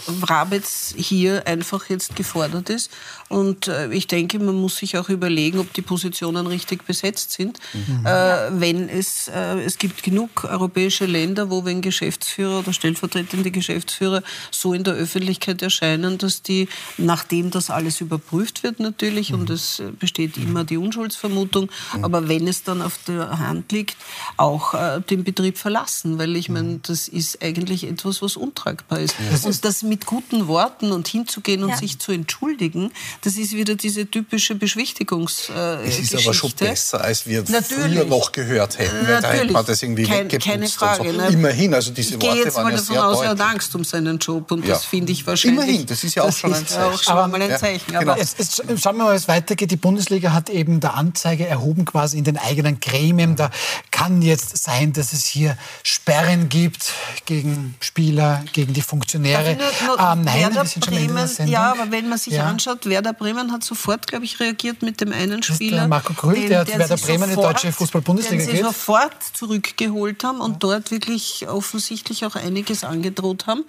Wrabetz 0.07 0.93
hier 0.95 1.47
einfach 1.47 1.89
jetzt 1.89 2.15
gefordert 2.15 2.69
ist. 2.69 2.91
Und 3.27 3.67
äh, 3.67 3.89
ich 3.91 4.07
denke, 4.07 4.39
man 4.39 4.55
muss 4.55 4.77
sich 4.77 4.97
auch 4.97 5.09
überlegen, 5.09 5.59
ob 5.59 5.73
die 5.73 5.81
Positionen 5.81 6.47
richtig 6.47 6.85
besetzt 6.85 7.31
sind. 7.31 7.59
Mhm. 7.73 8.05
Äh, 8.05 8.59
wenn 8.59 8.89
es, 8.89 9.27
äh, 9.27 9.59
es 9.61 9.77
gibt 9.77 10.03
genug 10.03 10.43
europäische 10.43 11.05
Länder, 11.05 11.49
wo 11.49 11.65
wenn 11.65 11.78
Geschäftsführer 11.81 12.59
oder 12.59 12.73
stellvertretende 12.73 13.51
Geschäftsführer 13.51 14.23
so 14.51 14.73
in 14.73 14.83
der 14.83 14.93
Öffentlichkeit 14.93 15.61
erscheinen, 15.61 16.17
dass 16.17 16.41
die, 16.41 16.67
nachdem 16.97 17.51
das 17.51 17.69
alles 17.69 18.01
überprüft 18.01 18.63
wird 18.63 18.79
natürlich, 18.79 19.31
mhm. 19.31 19.39
und 19.39 19.49
es 19.49 19.81
besteht 19.99 20.37
immer 20.37 20.63
die 20.63 20.77
Unschuldsvermutung, 20.77 21.69
mhm. 21.95 22.05
aber 22.05 22.27
wenn 22.27 22.47
es 22.47 22.63
dann 22.63 22.81
auf 22.81 22.99
der 23.07 23.39
Hand 23.39 23.71
liegt, 23.71 23.97
auch 24.37 24.73
äh, 24.73 25.01
den 25.01 25.23
Betrieb 25.23 25.57
verlassen, 25.57 26.17
weil 26.17 26.35
ich 26.35 26.49
meine, 26.49 26.69
mhm. 26.69 26.81
das 26.83 27.07
ist 27.07 27.41
eigentlich 27.41 27.85
etwas, 27.85 28.21
was 28.21 28.37
untragbar 28.37 28.99
ist. 28.99 29.15
Ja. 29.19 29.47
Und 29.47 29.65
das 29.65 29.83
mit 29.83 30.05
guten 30.05 30.47
Worten 30.47 30.91
und 30.91 31.07
hinzugehen 31.07 31.63
und 31.63 31.69
ja. 31.69 31.77
sich 31.77 31.99
zu 31.99 32.11
entschuldigen, 32.11 32.91
das 33.21 33.37
ist 33.37 33.53
wieder 33.53 33.75
diese 33.75 34.05
typische 34.09 34.55
Beschwichtigungs. 34.55 35.49
Äh, 35.49 35.83
es 35.83 35.99
ist 35.99 36.11
Geschichte. 36.11 36.17
aber 36.25 36.33
schon 36.33 36.51
besser, 36.51 37.01
als 37.01 37.27
wir 37.27 37.43
Natürlich. 37.47 37.95
früher 37.95 38.05
noch 38.05 38.31
gehört 38.31 38.77
hätten, 38.77 38.95
weil 39.07 39.15
Natürlich. 39.15 39.21
da 39.21 39.31
hätte 39.33 39.53
man 39.53 39.65
das 39.65 39.83
irgendwie 39.83 40.03
Kein, 40.03 40.27
Keine 40.27 40.67
Frage. 40.67 41.11
So. 41.11 41.17
Ne? 41.17 41.27
Immerhin 41.29 41.58
immerhin, 41.59 41.73
also 41.73 41.91
diese 41.91 42.15
ich 42.15 42.21
Worte 42.21 42.35
gehe 42.35 42.45
jetzt 42.45 42.57
mal 42.57 42.71
davon 42.71 42.97
aus, 42.97 43.21
er 43.21 43.29
hat 43.29 43.41
Angst 43.41 43.75
um 43.75 43.83
seinen 43.83 44.17
Job 44.17 44.51
und 44.51 44.65
ja. 44.65 44.73
das 44.73 44.85
finde 44.85 45.11
ich 45.11 45.25
wahrscheinlich. 45.25 45.65
Immerhin, 45.65 45.85
das 45.85 46.03
ist 46.03 46.15
ja 46.15 46.23
auch 46.23 46.31
schon 46.31 46.53
ein 46.53 46.65
Zeichen. 46.65 46.93
Auch 46.93 47.01
schon 47.01 47.13
aber, 47.13 47.27
mal 47.27 47.41
ein 47.41 47.57
Zeichen. 47.57 47.93
Ja, 47.93 47.99
genau. 47.99 48.15
jetzt, 48.15 48.39
jetzt, 48.39 48.63
schauen 48.81 48.97
wir 48.97 49.05
mal, 49.05 49.13
wie 49.13 49.17
es 49.17 49.27
weitergeht. 49.27 49.71
Die 49.71 49.75
Bundesliga 49.75 50.33
hat 50.33 50.49
eben 50.49 50.79
der 50.79 50.95
Anzeige 50.95 51.47
erhoben, 51.47 51.85
quasi 51.85 52.17
in 52.17 52.23
den 52.23 52.37
eigenen 52.37 52.79
Gremien. 52.79 53.35
Da 53.35 53.49
kann 53.91 54.21
jetzt 54.21 54.57
sein, 54.57 54.93
dass 54.93 55.13
es 55.13 55.25
hier 55.25 55.57
Sperren 55.83 56.49
gibt 56.49 56.93
gegen 57.25 57.75
Spieler, 57.79 58.43
gegen 58.53 58.73
die 58.73 58.81
Funktionäre. 58.81 59.57
Nur, 59.85 59.99
ähm, 59.99 60.21
nein, 60.23 60.53
wir 60.53 60.65
sind 60.65 60.85
schon 60.85 60.93
Bremen, 60.93 61.29
Ja, 61.45 61.71
aber 61.71 61.91
wenn 61.91 62.09
man 62.09 62.17
sich 62.17 62.33
ja. 62.33 62.45
anschaut, 62.45 62.85
Werder 62.85 63.13
Bremen 63.13 63.51
hat 63.51 63.63
sofort, 63.63 64.07
glaube 64.07 64.25
ich, 64.25 64.39
reagiert 64.39 64.81
mit 64.81 65.01
dem 65.01 65.13
einen 65.13 65.43
Spieler. 65.43 65.79
Der 65.79 65.87
Marco 65.87 66.13
Krüll, 66.13 66.35
den, 66.35 66.49
der 66.49 66.59
hat 66.61 66.77
Werder 66.77 66.97
Bremen 66.97 67.29
in 67.29 67.35
die 67.35 67.41
deutsche 67.41 67.71
Fußball-Bundesliga 67.71 68.43
sie 68.43 68.57
sofort 68.57 69.15
zurückgeholt 69.33 70.23
haben 70.23 70.41
und 70.41 70.63
dort 70.63 70.91
wirklich 70.91 71.48
offensichtlich 71.49 72.25
auch 72.25 72.35
einiges 72.35 72.83
angedroht 72.83 73.47
haben. 73.47 73.65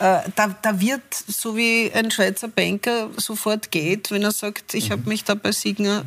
Ja. 0.00 0.20
Äh, 0.20 0.30
da, 0.36 0.54
da, 0.62 0.80
wird, 0.80 1.02
so 1.12 1.56
wie 1.56 1.90
ein 1.92 2.10
Schweizer 2.10 2.48
Banker 2.48 3.10
sofort 3.16 3.70
geht, 3.70 4.10
wenn 4.10 4.22
er 4.22 4.32
sagt, 4.32 4.74
ich 4.74 4.88
mhm. 4.88 4.92
habe 4.92 5.08
mich 5.08 5.24
da 5.24 5.34
bei 5.34 5.52
Signer 5.52 6.04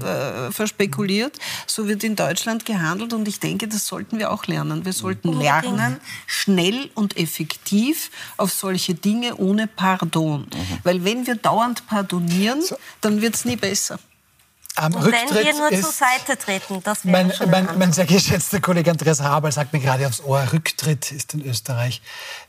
äh, 0.48 0.52
verspekuliert, 0.52 1.38
so 1.66 1.88
wird 1.88 2.04
in 2.04 2.16
Deutschland 2.16 2.66
gehandelt 2.66 3.14
und 3.14 3.28
ich 3.28 3.40
denke, 3.40 3.68
das 3.68 3.88
sollten 3.88 4.20
wir 4.20 4.32
auch 4.32 4.48
lernen. 4.48 4.86
Wir 4.86 4.94
sollten 4.94 5.34
lernen, 5.34 5.98
schnell 6.26 6.90
und 6.96 7.18
effektiv 7.18 8.12
auf 8.38 8.52
solche 8.52 8.94
Dinge 8.94 9.36
ohne 9.38 9.68
Pardon. 9.68 10.42
Mhm. 10.42 10.78
Weil 10.84 11.04
wenn 11.04 11.28
wir 11.28 11.36
dauernd 11.36 11.88
pardonieren, 11.88 12.62
so. 12.62 12.76
dann 13.02 13.22
wird 13.22 13.36
es 13.36 13.46
nie 13.46 13.56
besser. 13.56 14.00
Am 14.78 14.94
und 14.94 15.06
Rücktritt 15.06 15.34
wenn 15.34 15.44
wir 15.44 15.54
nur 15.54 15.82
zur 15.82 15.92
Seite 15.92 16.38
treten, 16.38 16.84
das 16.84 17.04
wäre 17.04 17.12
mein, 17.12 17.34
schon 17.34 17.50
mein, 17.50 17.68
mein 17.80 17.92
sehr 17.92 18.06
geschätzter 18.06 18.60
Kollege 18.60 18.92
Andreas 18.92 19.22
Haber 19.22 19.52
sagt 19.52 19.74
mir 19.74 19.80
gerade 19.80 20.06
aufs 20.06 20.22
Ohr, 20.24 20.54
Rücktritt 20.54 21.12
ist 21.12 21.34
in 21.34 21.44
Österreich 21.44 22.00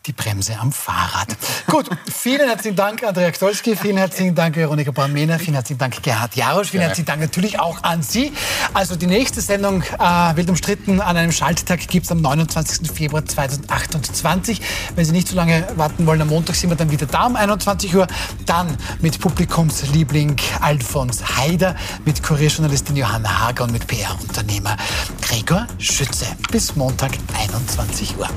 die 0.05 0.12
Bremse 0.12 0.59
am 0.59 0.70
Fahrrad. 0.70 1.29
Gut, 1.68 1.89
vielen 2.14 2.47
herzlichen 2.47 2.76
Dank 2.76 3.03
Andrea 3.03 3.31
Ktolski, 3.31 3.76
vielen 3.76 3.97
herzlichen 3.97 4.35
Dank 4.35 4.57
Veronika 4.57 4.91
Braun-Mehner, 4.91 5.39
vielen 5.39 5.55
herzlichen 5.55 5.79
Dank 5.79 6.03
Gerhard 6.03 6.37
Jarosch, 6.37 6.68
vielen 6.68 6.83
herzlichen 6.83 7.07
Dank 7.07 7.22
natürlich 7.22 7.61
auch 7.61 7.83
an 7.83 8.03
Sie. 8.03 8.31
Also 8.74 8.95
die 8.97 9.07
nächste 9.07 9.41
Sendung 9.41 9.83
äh, 9.83 10.37
wild 10.37 10.51
umstritten 10.51 11.01
an 11.01 11.16
einem 11.16 11.33
Schalttag 11.33 11.89
gibt 11.89 12.05
es 12.05 12.12
am 12.12 12.20
29. 12.20 12.91
Februar 12.93 13.24
2028. 13.24 14.61
Wenn 14.95 15.05
Sie 15.07 15.12
nicht 15.12 15.29
so 15.29 15.37
lange 15.37 15.66
warten 15.76 16.05
wollen, 16.05 16.20
am 16.20 16.29
Montag 16.29 16.57
sind 16.57 16.68
wir 16.68 16.76
dann 16.76 16.91
wieder 16.91 17.07
da 17.07 17.24
um 17.24 17.37
21 17.37 17.97
Uhr. 17.97 18.07
Dann 18.45 18.76
mit 19.01 19.18
Publikumsliebling 19.18 20.37
Alfons 20.61 21.39
Haider, 21.39 21.74
mit 22.05 22.17
mit 22.18 22.26
Kurierjournalistin 22.26 22.96
Johanna 22.96 23.46
Hager 23.46 23.64
und 23.64 23.72
mit 23.72 23.86
PR-Unternehmer 23.86 24.76
Gregor 25.20 25.66
Schütze. 25.78 26.26
Bis 26.50 26.74
Montag, 26.74 27.12
21 27.38 28.16
Uhr. 28.18 28.28